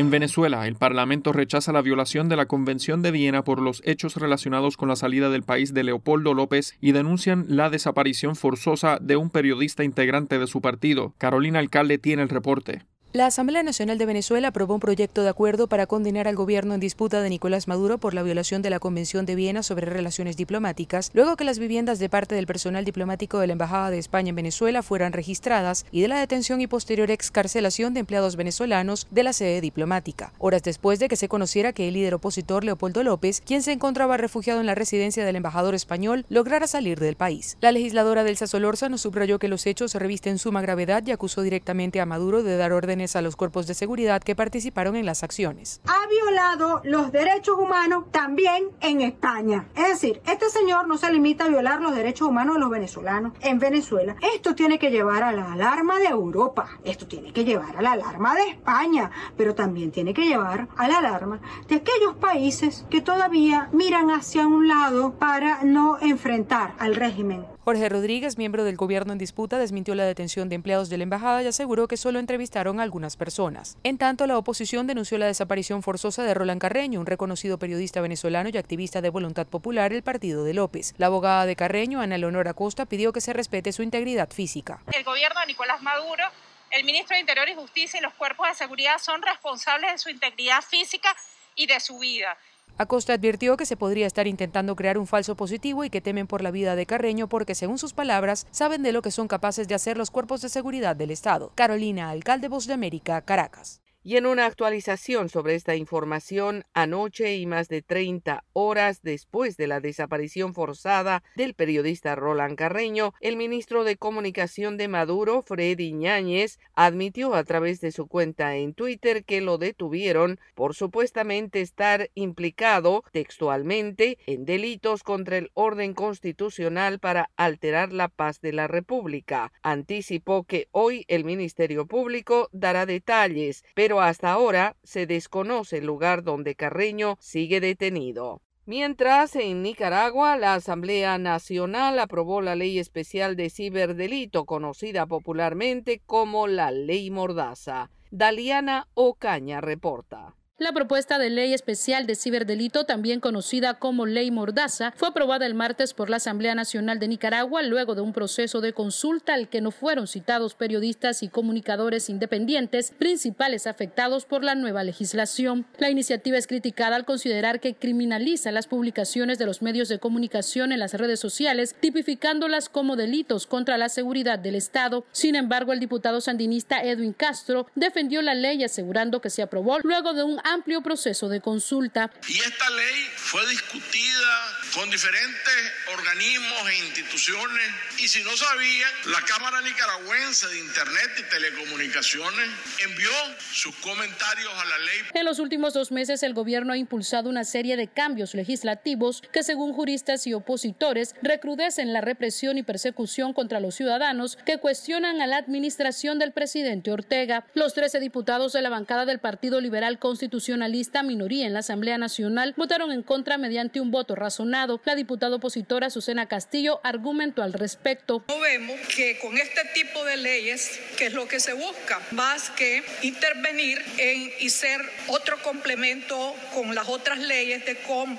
En 0.00 0.10
Venezuela, 0.10 0.66
el 0.66 0.76
Parlamento 0.76 1.30
rechaza 1.34 1.72
la 1.72 1.82
violación 1.82 2.30
de 2.30 2.36
la 2.36 2.46
Convención 2.46 3.02
de 3.02 3.10
Viena 3.10 3.44
por 3.44 3.60
los 3.60 3.82
hechos 3.84 4.16
relacionados 4.16 4.78
con 4.78 4.88
la 4.88 4.96
salida 4.96 5.28
del 5.28 5.42
país 5.42 5.74
de 5.74 5.84
Leopoldo 5.84 6.32
López 6.32 6.74
y 6.80 6.92
denuncian 6.92 7.44
la 7.48 7.68
desaparición 7.68 8.34
forzosa 8.34 8.96
de 8.98 9.16
un 9.16 9.28
periodista 9.28 9.84
integrante 9.84 10.38
de 10.38 10.46
su 10.46 10.62
partido. 10.62 11.12
Carolina 11.18 11.58
Alcalde 11.58 11.98
tiene 11.98 12.22
el 12.22 12.30
reporte. 12.30 12.80
La 13.12 13.26
Asamblea 13.26 13.64
Nacional 13.64 13.98
de 13.98 14.06
Venezuela 14.06 14.46
aprobó 14.46 14.74
un 14.74 14.78
proyecto 14.78 15.24
de 15.24 15.30
acuerdo 15.30 15.66
para 15.66 15.88
condenar 15.88 16.28
al 16.28 16.36
gobierno 16.36 16.74
en 16.74 16.80
disputa 16.80 17.20
de 17.20 17.28
Nicolás 17.28 17.66
Maduro 17.66 17.98
por 17.98 18.14
la 18.14 18.22
violación 18.22 18.62
de 18.62 18.70
la 18.70 18.78
Convención 18.78 19.26
de 19.26 19.34
Viena 19.34 19.64
sobre 19.64 19.84
relaciones 19.84 20.36
diplomáticas, 20.36 21.10
luego 21.12 21.34
que 21.34 21.42
las 21.42 21.58
viviendas 21.58 21.98
de 21.98 22.08
parte 22.08 22.36
del 22.36 22.46
personal 22.46 22.84
diplomático 22.84 23.40
de 23.40 23.48
la 23.48 23.54
Embajada 23.54 23.90
de 23.90 23.98
España 23.98 24.28
en 24.28 24.36
Venezuela 24.36 24.84
fueran 24.84 25.12
registradas 25.12 25.86
y 25.90 26.02
de 26.02 26.06
la 26.06 26.20
detención 26.20 26.60
y 26.60 26.68
posterior 26.68 27.10
excarcelación 27.10 27.94
de 27.94 28.00
empleados 28.00 28.36
venezolanos 28.36 29.08
de 29.10 29.24
la 29.24 29.32
sede 29.32 29.60
diplomática, 29.60 30.32
horas 30.38 30.62
después 30.62 31.00
de 31.00 31.08
que 31.08 31.16
se 31.16 31.26
conociera 31.26 31.72
que 31.72 31.88
el 31.88 31.94
líder 31.94 32.14
opositor 32.14 32.62
Leopoldo 32.62 33.02
López, 33.02 33.42
quien 33.44 33.64
se 33.64 33.72
encontraba 33.72 34.18
refugiado 34.18 34.60
en 34.60 34.66
la 34.66 34.76
residencia 34.76 35.24
del 35.24 35.34
embajador 35.34 35.74
español, 35.74 36.26
lograra 36.28 36.68
salir 36.68 37.00
del 37.00 37.16
país. 37.16 37.56
La 37.60 37.72
legisladora 37.72 38.22
del 38.22 38.36
Solórzano 38.36 38.98
subrayó 38.98 39.40
que 39.40 39.48
los 39.48 39.66
hechos 39.66 39.96
revisten 39.96 40.38
suma 40.38 40.62
gravedad 40.62 41.02
y 41.04 41.10
acusó 41.10 41.42
directamente 41.42 42.00
a 42.00 42.06
Maduro 42.06 42.44
de 42.44 42.56
dar 42.56 42.72
órdenes 42.72 42.99
a 43.00 43.22
los 43.22 43.34
cuerpos 43.34 43.66
de 43.66 43.74
seguridad 43.74 44.22
que 44.22 44.36
participaron 44.36 44.94
en 44.94 45.06
las 45.06 45.22
acciones. 45.22 45.80
Ha 45.86 46.06
violado 46.06 46.82
los 46.84 47.12
derechos 47.12 47.56
humanos 47.58 48.04
también 48.10 48.68
en 48.80 49.00
España. 49.00 49.66
Es 49.74 49.88
decir, 49.88 50.20
este 50.26 50.50
señor 50.50 50.86
no 50.86 50.98
se 50.98 51.10
limita 51.10 51.44
a 51.44 51.48
violar 51.48 51.80
los 51.80 51.94
derechos 51.94 52.28
humanos 52.28 52.56
de 52.56 52.60
los 52.60 52.70
venezolanos 52.70 53.32
en 53.40 53.58
Venezuela. 53.58 54.16
Esto 54.34 54.54
tiene 54.54 54.78
que 54.78 54.90
llevar 54.90 55.22
a 55.22 55.32
la 55.32 55.52
alarma 55.54 55.98
de 55.98 56.06
Europa, 56.06 56.68
esto 56.84 57.06
tiene 57.06 57.32
que 57.32 57.44
llevar 57.44 57.76
a 57.76 57.82
la 57.82 57.92
alarma 57.92 58.34
de 58.34 58.50
España, 58.50 59.10
pero 59.36 59.54
también 59.54 59.90
tiene 59.90 60.12
que 60.12 60.26
llevar 60.26 60.68
a 60.76 60.88
la 60.88 60.98
alarma 60.98 61.40
de 61.68 61.76
aquellos 61.76 62.16
países 62.16 62.84
que 62.90 63.00
todavía 63.00 63.68
miran 63.72 64.10
hacia 64.10 64.46
un 64.46 64.68
lado 64.68 65.14
para 65.14 65.64
no 65.64 65.98
enfrentar 66.00 66.74
al 66.78 66.94
régimen. 66.94 67.46
Jorge 67.62 67.90
Rodríguez, 67.90 68.38
miembro 68.38 68.64
del 68.64 68.76
gobierno 68.76 69.12
en 69.12 69.18
disputa, 69.18 69.58
desmintió 69.58 69.94
la 69.94 70.04
detención 70.04 70.48
de 70.48 70.54
empleados 70.54 70.88
de 70.88 70.96
la 70.96 71.02
embajada 71.02 71.42
y 71.42 71.46
aseguró 71.46 71.88
que 71.88 71.98
solo 71.98 72.18
entrevistaron 72.18 72.80
a 72.80 72.82
algunas 72.82 73.18
personas. 73.18 73.76
En 73.84 73.98
tanto, 73.98 74.26
la 74.26 74.38
oposición 74.38 74.86
denunció 74.86 75.18
la 75.18 75.26
desaparición 75.26 75.82
forzosa 75.82 76.22
de 76.22 76.32
Roland 76.32 76.60
Carreño, 76.60 77.00
un 77.00 77.06
reconocido 77.06 77.58
periodista 77.58 78.00
venezolano 78.00 78.48
y 78.48 78.56
activista 78.56 79.02
de 79.02 79.10
Voluntad 79.10 79.46
Popular, 79.46 79.92
el 79.92 80.02
partido 80.02 80.42
de 80.44 80.54
López. 80.54 80.94
La 80.96 81.06
abogada 81.06 81.44
de 81.44 81.54
Carreño, 81.54 82.00
Ana 82.00 82.16
Leonor 82.16 82.48
Acosta, 82.48 82.86
pidió 82.86 83.12
que 83.12 83.20
se 83.20 83.34
respete 83.34 83.72
su 83.72 83.82
integridad 83.82 84.30
física. 84.30 84.82
El 84.92 85.04
gobierno 85.04 85.38
de 85.40 85.48
Nicolás 85.48 85.82
Maduro, 85.82 86.24
el 86.70 86.84
ministro 86.84 87.14
de 87.14 87.20
Interior 87.20 87.46
y 87.50 87.54
Justicia 87.54 88.00
y 88.00 88.02
los 88.02 88.14
cuerpos 88.14 88.48
de 88.48 88.54
seguridad 88.54 88.96
son 88.98 89.20
responsables 89.20 89.92
de 89.92 89.98
su 89.98 90.08
integridad 90.08 90.62
física 90.62 91.14
y 91.54 91.66
de 91.66 91.78
su 91.78 91.98
vida. 91.98 92.38
Acosta 92.80 93.12
advirtió 93.12 93.58
que 93.58 93.66
se 93.66 93.76
podría 93.76 94.06
estar 94.06 94.26
intentando 94.26 94.74
crear 94.74 94.96
un 94.96 95.06
falso 95.06 95.34
positivo 95.34 95.84
y 95.84 95.90
que 95.90 96.00
temen 96.00 96.26
por 96.26 96.40
la 96.40 96.50
vida 96.50 96.76
de 96.76 96.86
Carreño 96.86 97.28
porque, 97.28 97.54
según 97.54 97.76
sus 97.76 97.92
palabras, 97.92 98.46
saben 98.52 98.82
de 98.82 98.92
lo 98.92 99.02
que 99.02 99.10
son 99.10 99.28
capaces 99.28 99.68
de 99.68 99.74
hacer 99.74 99.98
los 99.98 100.10
cuerpos 100.10 100.40
de 100.40 100.48
seguridad 100.48 100.96
del 100.96 101.10
Estado. 101.10 101.52
Carolina, 101.56 102.08
alcalde 102.08 102.48
Voz 102.48 102.66
de 102.66 102.72
América, 102.72 103.20
Caracas. 103.20 103.82
Y 104.02 104.16
en 104.16 104.24
una 104.24 104.46
actualización 104.46 105.28
sobre 105.28 105.54
esta 105.54 105.76
información, 105.76 106.64
anoche 106.72 107.36
y 107.36 107.44
más 107.44 107.68
de 107.68 107.82
30 107.82 108.44
horas 108.54 109.02
después 109.02 109.58
de 109.58 109.66
la 109.66 109.80
desaparición 109.80 110.54
forzada 110.54 111.22
del 111.36 111.52
periodista 111.52 112.14
Roland 112.14 112.56
Carreño, 112.56 113.12
el 113.20 113.36
ministro 113.36 113.84
de 113.84 113.98
Comunicación 113.98 114.78
de 114.78 114.88
Maduro, 114.88 115.42
Freddy 115.42 115.92
Ñáñez, 115.92 116.58
admitió 116.74 117.34
a 117.34 117.44
través 117.44 117.82
de 117.82 117.92
su 117.92 118.06
cuenta 118.06 118.56
en 118.56 118.72
Twitter 118.72 119.22
que 119.22 119.42
lo 119.42 119.58
detuvieron 119.58 120.40
por 120.54 120.74
supuestamente 120.74 121.60
estar 121.60 122.08
implicado 122.14 123.04
textualmente 123.12 124.16
en 124.24 124.46
delitos 124.46 125.02
contra 125.02 125.36
el 125.36 125.50
orden 125.52 125.92
constitucional 125.92 127.00
para 127.00 127.28
alterar 127.36 127.92
la 127.92 128.08
paz 128.08 128.40
de 128.40 128.54
la 128.54 128.66
República. 128.66 129.52
Anticipó 129.62 130.44
que 130.44 130.68
hoy 130.70 131.04
el 131.08 131.24
Ministerio 131.24 131.86
Público 131.86 132.48
dará 132.52 132.86
detalles, 132.86 133.62
pero 133.74 133.89
pero 133.90 134.02
hasta 134.02 134.30
ahora 134.30 134.76
se 134.84 135.04
desconoce 135.04 135.78
el 135.78 135.86
lugar 135.86 136.22
donde 136.22 136.54
Carreño 136.54 137.16
sigue 137.18 137.58
detenido. 137.58 138.40
Mientras, 138.64 139.34
en 139.34 139.64
Nicaragua, 139.64 140.36
la 140.36 140.54
Asamblea 140.54 141.18
Nacional 141.18 141.98
aprobó 141.98 142.40
la 142.40 142.54
ley 142.54 142.78
especial 142.78 143.34
de 143.34 143.50
ciberdelito, 143.50 144.44
conocida 144.44 145.06
popularmente 145.06 146.00
como 146.06 146.46
la 146.46 146.70
Ley 146.70 147.10
Mordaza. 147.10 147.90
Daliana 148.12 148.86
Ocaña 148.94 149.60
reporta. 149.60 150.36
La 150.60 150.72
propuesta 150.72 151.18
de 151.18 151.30
ley 151.30 151.54
especial 151.54 152.06
de 152.06 152.14
ciberdelito, 152.14 152.84
también 152.84 153.20
conocida 153.20 153.78
como 153.78 154.04
Ley 154.04 154.30
Mordaza, 154.30 154.92
fue 154.94 155.08
aprobada 155.08 155.46
el 155.46 155.54
martes 155.54 155.94
por 155.94 156.10
la 156.10 156.18
Asamblea 156.18 156.54
Nacional 156.54 156.98
de 156.98 157.08
Nicaragua 157.08 157.62
luego 157.62 157.94
de 157.94 158.02
un 158.02 158.12
proceso 158.12 158.60
de 158.60 158.74
consulta 158.74 159.32
al 159.32 159.48
que 159.48 159.62
no 159.62 159.70
fueron 159.70 160.06
citados 160.06 160.54
periodistas 160.54 161.22
y 161.22 161.28
comunicadores 161.28 162.10
independientes, 162.10 162.90
principales 162.90 163.66
afectados 163.66 164.26
por 164.26 164.44
la 164.44 164.54
nueva 164.54 164.84
legislación. 164.84 165.64
La 165.78 165.88
iniciativa 165.88 166.36
es 166.36 166.46
criticada 166.46 166.94
al 166.96 167.06
considerar 167.06 167.60
que 167.60 167.74
criminaliza 167.74 168.52
las 168.52 168.66
publicaciones 168.66 169.38
de 169.38 169.46
los 169.46 169.62
medios 169.62 169.88
de 169.88 169.98
comunicación 169.98 170.72
en 170.72 170.80
las 170.80 170.92
redes 170.92 171.20
sociales, 171.20 171.74
tipificándolas 171.80 172.68
como 172.68 172.96
delitos 172.96 173.46
contra 173.46 173.78
la 173.78 173.88
seguridad 173.88 174.38
del 174.38 174.56
Estado. 174.56 175.06
Sin 175.10 175.36
embargo, 175.36 175.72
el 175.72 175.80
diputado 175.80 176.20
sandinista 176.20 176.82
Edwin 176.82 177.14
Castro 177.14 177.66
defendió 177.76 178.20
la 178.20 178.34
ley 178.34 178.62
asegurando 178.62 179.22
que 179.22 179.30
se 179.30 179.40
aprobó 179.40 179.78
luego 179.78 180.12
de 180.12 180.22
un 180.22 180.38
amplio 180.50 180.82
proceso 180.82 181.28
de 181.28 181.40
consulta. 181.40 182.10
Y 182.28 182.38
esta 182.38 182.70
ley 182.70 183.10
fue 183.16 183.46
discutida 183.48 184.58
con 184.74 184.90
diferentes 184.90 185.72
organismos 185.92 186.70
e 186.70 186.78
instituciones 186.86 187.70
y 187.98 188.08
si 188.08 188.22
no 188.22 188.30
sabían, 188.36 188.90
la 189.06 189.20
Cámara 189.22 189.60
Nicaragüense 189.62 190.48
de 190.48 190.58
Internet 190.58 191.10
y 191.18 191.22
Telecomunicaciones 191.30 192.50
envió 192.84 193.10
sus 193.52 193.74
comentarios 193.76 194.52
a 194.54 194.64
la 194.64 194.78
ley. 194.78 194.98
En 195.14 195.24
los 195.24 195.38
últimos 195.38 195.74
dos 195.74 195.92
meses 195.92 196.22
el 196.22 196.34
gobierno 196.34 196.72
ha 196.72 196.76
impulsado 196.76 197.28
una 197.28 197.44
serie 197.44 197.76
de 197.76 197.88
cambios 197.88 198.34
legislativos 198.34 199.22
que 199.32 199.42
según 199.42 199.72
juristas 199.72 200.26
y 200.26 200.34
opositores 200.34 201.14
recrudecen 201.22 201.92
la 201.92 202.00
represión 202.00 202.58
y 202.58 202.62
persecución 202.62 203.32
contra 203.32 203.60
los 203.60 203.74
ciudadanos 203.74 204.36
que 204.44 204.58
cuestionan 204.58 205.20
a 205.20 205.26
la 205.26 205.36
administración 205.36 206.18
del 206.18 206.32
presidente 206.32 206.92
Ortega. 206.92 207.46
Los 207.54 207.74
13 207.74 208.00
diputados 208.00 208.52
de 208.52 208.62
la 208.62 208.70
bancada 208.70 209.04
del 209.04 209.18
Partido 209.18 209.60
Liberal 209.60 209.98
Constitucionalista, 210.40 211.02
minoría 211.02 211.46
en 211.46 211.52
la 211.52 211.58
Asamblea 211.58 211.98
Nacional, 211.98 212.54
votaron 212.56 212.92
en 212.92 213.02
contra 213.02 213.36
mediante 213.36 213.78
un 213.78 213.90
voto 213.90 214.14
razonable 214.14 214.60
la 214.84 214.94
diputada 214.94 215.36
opositora 215.36 215.90
Susana 215.90 216.26
Castillo 216.26 216.80
argumentó 216.82 217.42
al 217.42 217.52
respecto. 217.52 218.24
No 218.28 218.40
vemos 218.40 218.78
que 218.94 219.18
con 219.18 219.36
este 219.36 219.60
tipo 219.74 220.04
de 220.04 220.16
leyes, 220.16 220.80
que 220.98 221.06
es 221.06 221.12
lo 221.12 221.28
que 221.28 221.40
se 221.40 221.52
busca, 221.52 222.00
más 222.10 222.50
que 222.50 222.82
intervenir 223.02 223.78
en 223.98 224.30
y 224.40 224.50
ser 224.50 224.80
otro 225.08 225.36
complemento 225.42 226.34
con 226.54 226.74
las 226.74 226.88
otras 226.88 227.18
leyes 227.18 227.64
de 227.64 227.76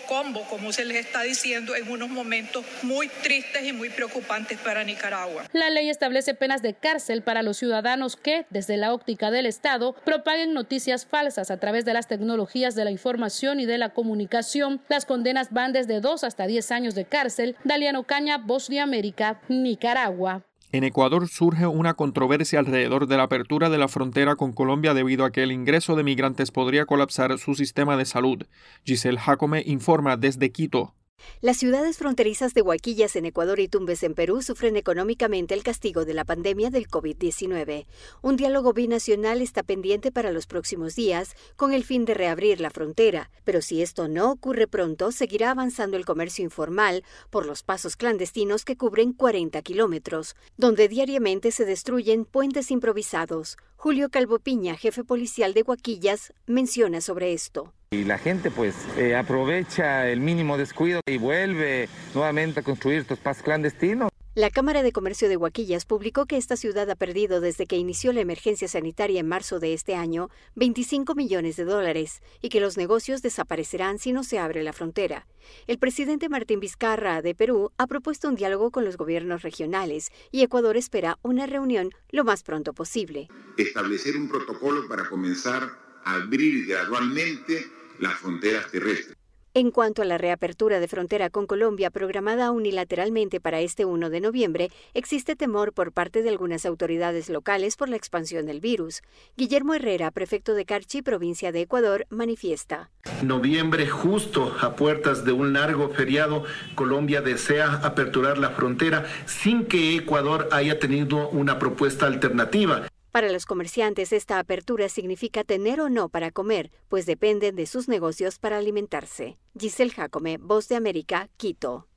combo, 0.07 0.43
como 0.49 0.71
se 0.71 0.85
les 0.85 1.05
está 1.05 1.21
diciendo 1.23 1.75
en 1.75 1.89
unos 1.89 2.09
momentos 2.09 2.65
muy 2.83 3.07
tristes 3.07 3.65
y 3.65 3.73
muy 3.73 3.89
preocupantes 3.89 4.57
para 4.59 4.83
Nicaragua. 4.83 5.45
La 5.53 5.69
ley 5.69 5.89
establece 5.89 6.33
penas 6.33 6.61
de 6.61 6.73
cárcel 6.73 7.21
para 7.23 7.43
los 7.43 7.57
ciudadanos 7.57 8.15
que, 8.15 8.45
desde 8.49 8.77
la 8.77 8.93
óptica 8.93 9.31
del 9.31 9.45
Estado, 9.45 9.93
propaguen 10.05 10.53
noticias 10.53 11.05
falsas 11.05 11.51
a 11.51 11.57
través 11.57 11.85
de 11.85 11.93
las 11.93 12.07
tecnologías 12.11 12.75
de 12.75 12.83
la 12.83 12.91
información 12.91 13.61
y 13.61 13.65
de 13.65 13.77
la 13.77 13.93
comunicación. 13.93 14.81
Las 14.89 15.05
condenas 15.05 15.51
van 15.51 15.71
desde 15.71 16.01
dos 16.01 16.25
a 16.25 16.27
hasta 16.27 16.45
10 16.45 16.71
años 16.71 16.93
de 16.93 17.05
cárcel. 17.05 17.55
Daliano 17.63 18.03
Caña, 18.03 18.37
Voz 18.37 18.67
de 18.67 18.81
América, 18.81 19.39
Nicaragua. 19.47 20.43
En 20.73 20.83
Ecuador 20.83 21.29
surge 21.29 21.67
una 21.67 21.93
controversia 21.93 22.59
alrededor 22.59 23.07
de 23.07 23.15
la 23.15 23.23
apertura 23.23 23.69
de 23.69 23.77
la 23.77 23.87
frontera 23.87 24.35
con 24.35 24.51
Colombia 24.51 24.93
debido 24.93 25.23
a 25.23 25.31
que 25.31 25.43
el 25.43 25.53
ingreso 25.53 25.95
de 25.95 26.03
migrantes 26.03 26.51
podría 26.51 26.85
colapsar 26.85 27.37
su 27.37 27.55
sistema 27.55 27.95
de 27.95 28.03
salud. 28.03 28.43
Giselle 28.83 29.17
Jacome 29.17 29.63
informa 29.65 30.17
desde 30.17 30.51
Quito. 30.51 30.93
Las 31.41 31.57
ciudades 31.57 31.97
fronterizas 31.97 32.53
de 32.53 32.61
Huaquillas 32.61 33.15
en 33.15 33.25
Ecuador 33.25 33.59
y 33.59 33.67
Tumbes 33.67 34.03
en 34.03 34.13
Perú 34.13 34.41
sufren 34.41 34.77
económicamente 34.77 35.53
el 35.53 35.63
castigo 35.63 36.05
de 36.05 36.13
la 36.13 36.25
pandemia 36.25 36.69
del 36.69 36.87
COVID-19. 36.87 37.85
Un 38.21 38.35
diálogo 38.35 38.73
binacional 38.73 39.41
está 39.41 39.63
pendiente 39.63 40.11
para 40.11 40.31
los 40.31 40.47
próximos 40.47 40.95
días 40.95 41.35
con 41.55 41.73
el 41.73 41.83
fin 41.83 42.05
de 42.05 42.13
reabrir 42.13 42.61
la 42.61 42.69
frontera, 42.69 43.31
pero 43.43 43.61
si 43.61 43.81
esto 43.81 44.07
no 44.07 44.31
ocurre 44.31 44.67
pronto, 44.67 45.11
seguirá 45.11 45.51
avanzando 45.51 45.97
el 45.97 46.05
comercio 46.05 46.43
informal 46.43 47.03
por 47.29 47.45
los 47.45 47.63
pasos 47.63 47.95
clandestinos 47.95 48.65
que 48.65 48.77
cubren 48.77 49.13
40 49.13 49.61
kilómetros, 49.61 50.35
donde 50.57 50.87
diariamente 50.87 51.51
se 51.51 51.65
destruyen 51.65 52.25
puentes 52.25 52.71
improvisados. 52.71 53.57
Julio 53.75 54.09
Calvopiña, 54.09 54.77
jefe 54.77 55.03
policial 55.03 55.53
de 55.53 55.63
Huaquillas, 55.63 56.33
menciona 56.45 57.01
sobre 57.01 57.33
esto. 57.33 57.73
Y 57.93 58.05
la 58.05 58.17
gente 58.17 58.51
pues 58.51 58.73
eh, 58.95 59.17
aprovecha 59.17 60.07
el 60.07 60.21
mínimo 60.21 60.57
descuido 60.57 61.01
y 61.05 61.17
vuelve 61.17 61.89
nuevamente 62.15 62.61
a 62.61 62.63
construir 62.63 62.99
estos 62.99 63.19
pasos 63.19 63.43
clandestinos. 63.43 64.09
La 64.33 64.49
Cámara 64.49 64.81
de 64.81 64.93
Comercio 64.93 65.27
de 65.27 65.35
Huaquillas 65.35 65.83
publicó 65.83 66.25
que 66.25 66.37
esta 66.37 66.55
ciudad 66.55 66.89
ha 66.89 66.95
perdido 66.95 67.41
desde 67.41 67.65
que 67.65 67.75
inició 67.75 68.13
la 68.13 68.21
emergencia 68.21 68.69
sanitaria 68.69 69.19
en 69.19 69.27
marzo 69.27 69.59
de 69.59 69.73
este 69.73 69.95
año 69.95 70.29
25 70.55 71.15
millones 71.15 71.57
de 71.57 71.65
dólares 71.65 72.21
y 72.41 72.47
que 72.47 72.61
los 72.61 72.77
negocios 72.77 73.21
desaparecerán 73.21 73.99
si 73.99 74.13
no 74.13 74.23
se 74.23 74.39
abre 74.39 74.63
la 74.63 74.71
frontera. 74.71 75.27
El 75.67 75.77
presidente 75.77 76.29
Martín 76.29 76.61
Vizcarra 76.61 77.21
de 77.21 77.35
Perú 77.35 77.73
ha 77.77 77.87
propuesto 77.87 78.29
un 78.29 78.35
diálogo 78.35 78.71
con 78.71 78.85
los 78.85 78.95
gobiernos 78.95 79.41
regionales 79.41 80.13
y 80.31 80.43
Ecuador 80.43 80.77
espera 80.77 81.19
una 81.23 81.45
reunión 81.45 81.89
lo 82.09 82.23
más 82.23 82.43
pronto 82.43 82.71
posible. 82.71 83.27
Establecer 83.57 84.15
un 84.15 84.29
protocolo 84.29 84.87
para 84.87 85.09
comenzar 85.09 85.63
a 86.05 86.13
abrir 86.13 86.67
gradualmente 86.67 87.80
las 88.01 88.15
fronteras 88.15 88.69
terrestres. 88.71 89.17
En 89.53 89.69
cuanto 89.69 90.01
a 90.01 90.05
la 90.05 90.17
reapertura 90.17 90.79
de 90.79 90.87
frontera 90.87 91.29
con 91.29 91.45
Colombia 91.45 91.89
programada 91.89 92.51
unilateralmente 92.51 93.41
para 93.41 93.59
este 93.59 93.83
1 93.83 94.09
de 94.09 94.21
noviembre, 94.21 94.69
existe 94.93 95.35
temor 95.35 95.73
por 95.73 95.91
parte 95.91 96.23
de 96.23 96.29
algunas 96.29 96.65
autoridades 96.65 97.27
locales 97.27 97.75
por 97.75 97.89
la 97.89 97.97
expansión 97.97 98.45
del 98.45 98.61
virus. 98.61 99.01
Guillermo 99.35 99.73
Herrera, 99.73 100.09
prefecto 100.11 100.53
de 100.53 100.63
Carchi, 100.63 101.01
provincia 101.01 101.51
de 101.51 101.59
Ecuador, 101.59 102.07
manifiesta. 102.09 102.91
Noviembre 103.23 103.87
justo 103.87 104.55
a 104.61 104.77
puertas 104.77 105.25
de 105.25 105.33
un 105.33 105.51
largo 105.51 105.89
feriado, 105.89 106.45
Colombia 106.75 107.21
desea 107.21 107.73
aperturar 107.83 108.37
la 108.37 108.51
frontera 108.51 109.05
sin 109.25 109.65
que 109.65 109.97
Ecuador 109.97 110.47
haya 110.53 110.79
tenido 110.79 111.27
una 111.27 111.59
propuesta 111.59 112.05
alternativa. 112.05 112.87
Para 113.11 113.29
los 113.29 113.45
comerciantes, 113.45 114.13
esta 114.13 114.39
apertura 114.39 114.87
significa 114.87 115.43
tener 115.43 115.81
o 115.81 115.89
no 115.89 116.07
para 116.07 116.31
comer, 116.31 116.71
pues 116.87 117.05
dependen 117.05 117.57
de 117.57 117.65
sus 117.65 117.89
negocios 117.89 118.39
para 118.39 118.57
alimentarse. 118.57 119.37
Giselle 119.59 119.91
Jacome, 119.91 120.37
Voz 120.37 120.69
de 120.69 120.77
América, 120.77 121.29
Quito. 121.35 121.89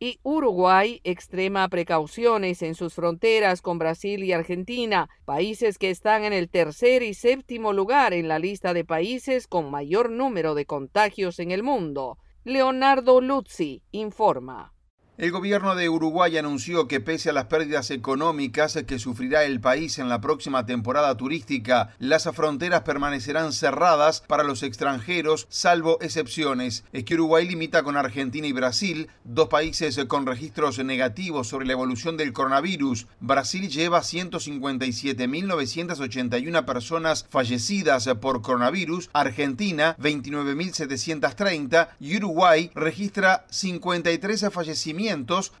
Y 0.00 0.18
Uruguay 0.24 1.00
extrema 1.04 1.68
precauciones 1.68 2.62
en 2.62 2.74
sus 2.74 2.94
fronteras 2.94 3.62
con 3.62 3.78
Brasil 3.78 4.24
y 4.24 4.32
Argentina, 4.32 5.08
países 5.24 5.78
que 5.78 5.90
están 5.90 6.24
en 6.24 6.32
el 6.32 6.50
tercer 6.50 7.04
y 7.04 7.14
séptimo 7.14 7.72
lugar 7.72 8.12
en 8.12 8.26
la 8.26 8.40
lista 8.40 8.74
de 8.74 8.84
países 8.84 9.46
con 9.46 9.70
mayor 9.70 10.10
número 10.10 10.54
de 10.56 10.66
contagios 10.66 11.38
en 11.38 11.52
el 11.52 11.62
mundo. 11.62 12.18
Leonardo 12.44 13.20
Luzzi 13.20 13.82
informa. 13.92 14.75
El 15.18 15.30
gobierno 15.30 15.74
de 15.74 15.88
Uruguay 15.88 16.36
anunció 16.36 16.88
que 16.88 17.00
pese 17.00 17.30
a 17.30 17.32
las 17.32 17.46
pérdidas 17.46 17.90
económicas 17.90 18.78
que 18.86 18.98
sufrirá 18.98 19.44
el 19.44 19.62
país 19.62 19.98
en 19.98 20.10
la 20.10 20.20
próxima 20.20 20.66
temporada 20.66 21.16
turística, 21.16 21.94
las 21.98 22.24
fronteras 22.34 22.82
permanecerán 22.82 23.54
cerradas 23.54 24.22
para 24.26 24.42
los 24.42 24.62
extranjeros, 24.62 25.46
salvo 25.48 25.96
excepciones. 26.02 26.84
Es 26.92 27.04
que 27.04 27.14
Uruguay 27.14 27.48
limita 27.48 27.82
con 27.82 27.96
Argentina 27.96 28.46
y 28.46 28.52
Brasil, 28.52 29.08
dos 29.24 29.48
países 29.48 29.98
con 30.04 30.26
registros 30.26 30.84
negativos 30.84 31.48
sobre 31.48 31.64
la 31.64 31.72
evolución 31.72 32.18
del 32.18 32.34
coronavirus. 32.34 33.06
Brasil 33.20 33.70
lleva 33.70 34.02
157.981 34.02 36.64
personas 36.66 37.24
fallecidas 37.30 38.06
por 38.20 38.42
coronavirus, 38.42 39.08
Argentina 39.14 39.96
29.730 39.96 41.88
y 42.00 42.18
Uruguay 42.18 42.70
registra 42.74 43.46
53 43.48 44.50
fallecimientos 44.52 45.05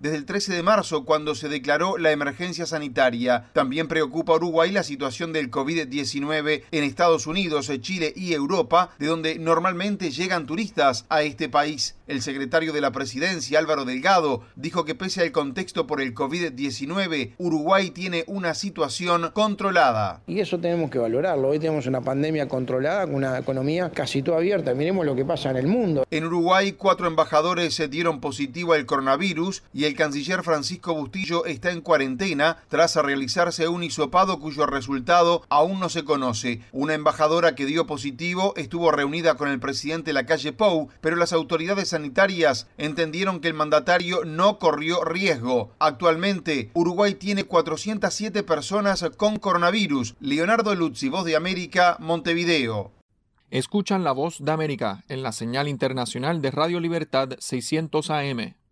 desde 0.00 0.16
el 0.16 0.24
13 0.24 0.54
de 0.54 0.62
marzo 0.64 1.04
cuando 1.04 1.36
se 1.36 1.48
declaró 1.48 1.98
la 1.98 2.10
emergencia 2.10 2.66
sanitaria. 2.66 3.48
También 3.52 3.86
preocupa 3.86 4.32
a 4.32 4.36
Uruguay 4.36 4.72
la 4.72 4.82
situación 4.82 5.32
del 5.32 5.52
COVID-19 5.52 6.64
en 6.72 6.84
Estados 6.84 7.28
Unidos, 7.28 7.70
Chile 7.80 8.12
y 8.16 8.32
Europa, 8.32 8.90
de 8.98 9.06
donde 9.06 9.38
normalmente 9.38 10.10
llegan 10.10 10.46
turistas 10.46 11.06
a 11.08 11.22
este 11.22 11.48
país. 11.48 11.94
El 12.08 12.22
secretario 12.22 12.72
de 12.72 12.80
la 12.80 12.90
presidencia, 12.90 13.60
Álvaro 13.60 13.84
Delgado, 13.84 14.42
dijo 14.56 14.84
que 14.84 14.96
pese 14.96 15.22
al 15.22 15.30
contexto 15.30 15.86
por 15.86 16.00
el 16.00 16.12
COVID-19, 16.12 17.34
Uruguay 17.38 17.90
tiene 17.90 18.24
una 18.26 18.54
situación 18.54 19.30
controlada. 19.32 20.22
Y 20.26 20.40
eso 20.40 20.58
tenemos 20.58 20.90
que 20.90 20.98
valorarlo. 20.98 21.48
Hoy 21.48 21.60
tenemos 21.60 21.86
una 21.86 22.00
pandemia 22.00 22.48
controlada 22.48 23.06
con 23.06 23.14
una 23.14 23.38
economía 23.38 23.90
casi 23.90 24.22
toda 24.22 24.38
abierta. 24.38 24.74
Miremos 24.74 25.06
lo 25.06 25.14
que 25.14 25.24
pasa 25.24 25.50
en 25.50 25.56
el 25.56 25.68
mundo. 25.68 26.04
En 26.10 26.24
Uruguay, 26.24 26.72
cuatro 26.72 27.06
embajadores 27.06 27.74
se 27.74 27.86
dieron 27.86 28.20
positivo 28.20 28.72
al 28.72 28.86
coronavirus 28.86 29.35
y 29.74 29.84
el 29.84 29.94
canciller 29.94 30.42
Francisco 30.42 30.94
Bustillo 30.94 31.44
está 31.44 31.70
en 31.70 31.82
cuarentena 31.82 32.56
tras 32.68 32.96
realizarse 32.96 33.68
un 33.68 33.82
hisopado 33.82 34.40
cuyo 34.40 34.64
resultado 34.66 35.42
aún 35.50 35.78
no 35.78 35.90
se 35.90 36.04
conoce. 36.04 36.62
Una 36.72 36.94
embajadora 36.94 37.54
que 37.54 37.66
dio 37.66 37.86
positivo 37.86 38.54
estuvo 38.56 38.90
reunida 38.90 39.34
con 39.34 39.48
el 39.48 39.60
presidente 39.60 40.10
de 40.10 40.14
la 40.14 40.26
calle 40.26 40.52
Pou, 40.52 40.88
pero 41.02 41.16
las 41.16 41.34
autoridades 41.34 41.90
sanitarias 41.90 42.66
entendieron 42.78 43.40
que 43.40 43.48
el 43.48 43.54
mandatario 43.54 44.24
no 44.24 44.58
corrió 44.58 45.04
riesgo. 45.04 45.70
Actualmente, 45.78 46.70
Uruguay 46.72 47.14
tiene 47.14 47.44
407 47.44 48.42
personas 48.42 49.04
con 49.18 49.38
coronavirus. 49.38 50.14
Leonardo 50.20 50.74
Luzzi, 50.74 51.10
Voz 51.10 51.26
de 51.26 51.36
América, 51.36 51.98
Montevideo. 52.00 52.92
Escuchan 53.50 54.02
la 54.02 54.10
voz 54.10 54.44
de 54.44 54.50
América 54.50 55.04
en 55.08 55.22
la 55.22 55.30
señal 55.30 55.68
internacional 55.68 56.42
de 56.42 56.50
Radio 56.50 56.80
Libertad 56.80 57.30
600 57.38 58.10
AM. 58.10 58.54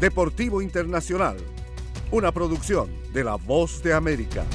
Deportivo 0.00 0.62
Internacional, 0.62 1.36
una 2.10 2.32
producción 2.32 2.88
de 3.12 3.22
La 3.22 3.34
Voz 3.34 3.82
de 3.82 3.92
América. 3.92 4.46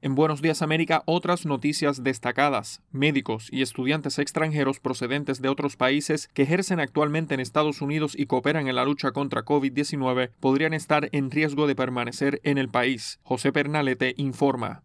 En 0.00 0.14
Buenos 0.14 0.40
Días 0.40 0.62
América, 0.62 1.02
otras 1.04 1.44
noticias 1.44 2.02
destacadas. 2.02 2.80
Médicos 2.90 3.48
y 3.52 3.60
estudiantes 3.60 4.18
extranjeros 4.18 4.80
procedentes 4.80 5.42
de 5.42 5.50
otros 5.50 5.76
países 5.76 6.28
que 6.32 6.44
ejercen 6.44 6.80
actualmente 6.80 7.34
en 7.34 7.40
Estados 7.40 7.82
Unidos 7.82 8.14
y 8.16 8.24
cooperan 8.24 8.66
en 8.66 8.76
la 8.76 8.86
lucha 8.86 9.12
contra 9.12 9.44
COVID-19 9.44 10.30
podrían 10.40 10.72
estar 10.72 11.10
en 11.12 11.30
riesgo 11.30 11.66
de 11.66 11.74
permanecer 11.74 12.40
en 12.44 12.56
el 12.56 12.70
país. 12.70 13.20
José 13.24 13.52
Pernalete 13.52 14.14
informa. 14.16 14.84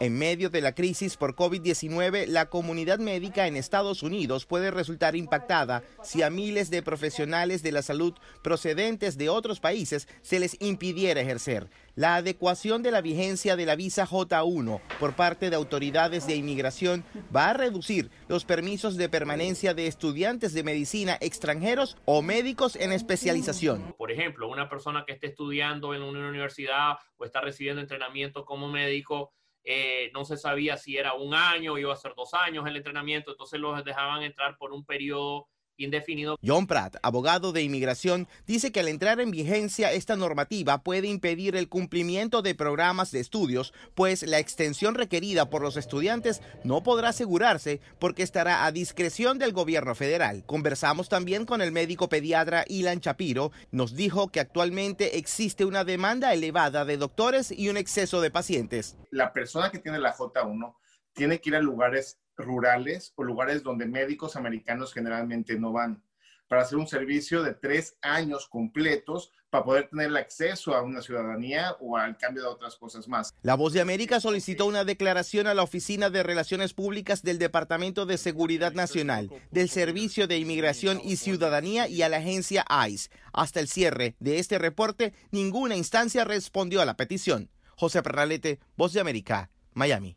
En 0.00 0.16
medio 0.16 0.48
de 0.48 0.62
la 0.62 0.74
crisis 0.74 1.18
por 1.18 1.36
COVID-19, 1.36 2.26
la 2.26 2.46
comunidad 2.46 3.00
médica 3.00 3.46
en 3.46 3.54
Estados 3.54 4.02
Unidos 4.02 4.46
puede 4.46 4.70
resultar 4.70 5.14
impactada 5.14 5.82
si 6.02 6.22
a 6.22 6.30
miles 6.30 6.70
de 6.70 6.82
profesionales 6.82 7.62
de 7.62 7.70
la 7.70 7.82
salud 7.82 8.14
procedentes 8.42 9.18
de 9.18 9.28
otros 9.28 9.60
países 9.60 10.08
se 10.22 10.40
les 10.40 10.56
impidiera 10.62 11.20
ejercer. 11.20 11.68
La 11.96 12.14
adecuación 12.16 12.82
de 12.82 12.92
la 12.92 13.02
vigencia 13.02 13.56
de 13.56 13.66
la 13.66 13.76
visa 13.76 14.06
J1 14.06 14.80
por 14.98 15.16
parte 15.16 15.50
de 15.50 15.56
autoridades 15.56 16.26
de 16.26 16.34
inmigración 16.34 17.04
va 17.36 17.50
a 17.50 17.52
reducir 17.52 18.10
los 18.26 18.46
permisos 18.46 18.96
de 18.96 19.10
permanencia 19.10 19.74
de 19.74 19.86
estudiantes 19.86 20.54
de 20.54 20.62
medicina 20.62 21.18
extranjeros 21.20 21.98
o 22.06 22.22
médicos 22.22 22.74
en 22.76 22.92
especialización. 22.92 23.94
Por 23.98 24.10
ejemplo, 24.10 24.48
una 24.48 24.70
persona 24.70 25.04
que 25.06 25.12
esté 25.12 25.26
estudiando 25.26 25.94
en 25.94 26.00
una 26.00 26.26
universidad 26.26 26.94
o 27.18 27.26
está 27.26 27.42
recibiendo 27.42 27.82
entrenamiento 27.82 28.46
como 28.46 28.68
médico, 28.68 29.34
eh, 29.64 30.10
no 30.14 30.24
se 30.24 30.36
sabía 30.36 30.76
si 30.76 30.96
era 30.96 31.14
un 31.14 31.34
año 31.34 31.74
o 31.74 31.78
iba 31.78 31.92
a 31.92 31.96
ser 31.96 32.14
dos 32.16 32.34
años 32.34 32.66
el 32.66 32.76
entrenamiento, 32.76 33.32
entonces 33.32 33.60
los 33.60 33.84
dejaban 33.84 34.22
entrar 34.22 34.56
por 34.56 34.72
un 34.72 34.84
periodo 34.84 35.48
indefinido. 35.84 36.38
John 36.44 36.66
Pratt, 36.66 36.96
abogado 37.02 37.52
de 37.52 37.62
inmigración, 37.62 38.28
dice 38.46 38.72
que 38.72 38.80
al 38.80 38.88
entrar 38.88 39.20
en 39.20 39.30
vigencia 39.30 39.92
esta 39.92 40.16
normativa 40.16 40.82
puede 40.82 41.08
impedir 41.08 41.56
el 41.56 41.68
cumplimiento 41.68 42.42
de 42.42 42.54
programas 42.54 43.10
de 43.10 43.20
estudios, 43.20 43.72
pues 43.94 44.22
la 44.22 44.38
extensión 44.38 44.94
requerida 44.94 45.50
por 45.50 45.62
los 45.62 45.76
estudiantes 45.76 46.42
no 46.64 46.82
podrá 46.82 47.10
asegurarse 47.10 47.80
porque 47.98 48.22
estará 48.22 48.64
a 48.64 48.72
discreción 48.72 49.38
del 49.38 49.52
gobierno 49.52 49.94
federal. 49.94 50.44
Conversamos 50.46 51.08
también 51.08 51.46
con 51.46 51.62
el 51.62 51.72
médico 51.72 52.08
pediatra 52.08 52.64
Ilan 52.68 53.00
Chapiro, 53.00 53.52
nos 53.70 53.94
dijo 53.94 54.28
que 54.28 54.40
actualmente 54.40 55.18
existe 55.18 55.64
una 55.64 55.84
demanda 55.84 56.32
elevada 56.32 56.84
de 56.84 56.96
doctores 56.96 57.50
y 57.50 57.68
un 57.68 57.76
exceso 57.76 58.20
de 58.20 58.30
pacientes. 58.30 58.96
La 59.10 59.32
persona 59.32 59.70
que 59.70 59.78
tiene 59.78 59.98
la 59.98 60.14
J1 60.14 60.74
tiene 61.12 61.40
que 61.40 61.50
ir 61.50 61.56
a 61.56 61.60
lugares 61.60 62.18
rurales 62.44 63.12
o 63.16 63.24
lugares 63.24 63.62
donde 63.62 63.86
médicos 63.86 64.36
americanos 64.36 64.92
generalmente 64.92 65.58
no 65.58 65.72
van, 65.72 66.02
para 66.48 66.62
hacer 66.62 66.78
un 66.78 66.88
servicio 66.88 67.42
de 67.42 67.54
tres 67.54 67.96
años 68.02 68.48
completos 68.48 69.32
para 69.50 69.64
poder 69.64 69.88
tener 69.88 70.06
el 70.06 70.16
acceso 70.16 70.74
a 70.74 70.82
una 70.82 71.02
ciudadanía 71.02 71.76
o 71.80 71.96
al 71.96 72.16
cambio 72.16 72.42
de 72.42 72.48
otras 72.48 72.76
cosas 72.76 73.08
más. 73.08 73.34
La 73.42 73.54
Voz 73.54 73.72
de 73.72 73.80
América 73.80 74.20
solicitó 74.20 74.66
una 74.66 74.84
declaración 74.84 75.46
a 75.46 75.54
la 75.54 75.62
Oficina 75.62 76.08
de 76.08 76.22
Relaciones 76.22 76.72
Públicas 76.72 77.22
del 77.22 77.38
Departamento 77.38 78.06
de 78.06 78.16
Seguridad 78.16 78.72
Nacional, 78.72 79.30
del 79.50 79.68
Servicio 79.68 80.26
de 80.26 80.38
Inmigración 80.38 81.00
y 81.04 81.16
Ciudadanía 81.16 81.88
y 81.88 82.02
a 82.02 82.08
la 82.08 82.18
agencia 82.18 82.64
ICE. 82.88 83.10
Hasta 83.32 83.60
el 83.60 83.68
cierre 83.68 84.16
de 84.20 84.38
este 84.38 84.58
reporte, 84.58 85.12
ninguna 85.30 85.76
instancia 85.76 86.24
respondió 86.24 86.80
a 86.80 86.84
la 86.84 86.96
petición. 86.96 87.50
José 87.76 88.02
Perralete, 88.02 88.60
Voz 88.76 88.92
de 88.92 89.00
América, 89.00 89.50
Miami. 89.72 90.16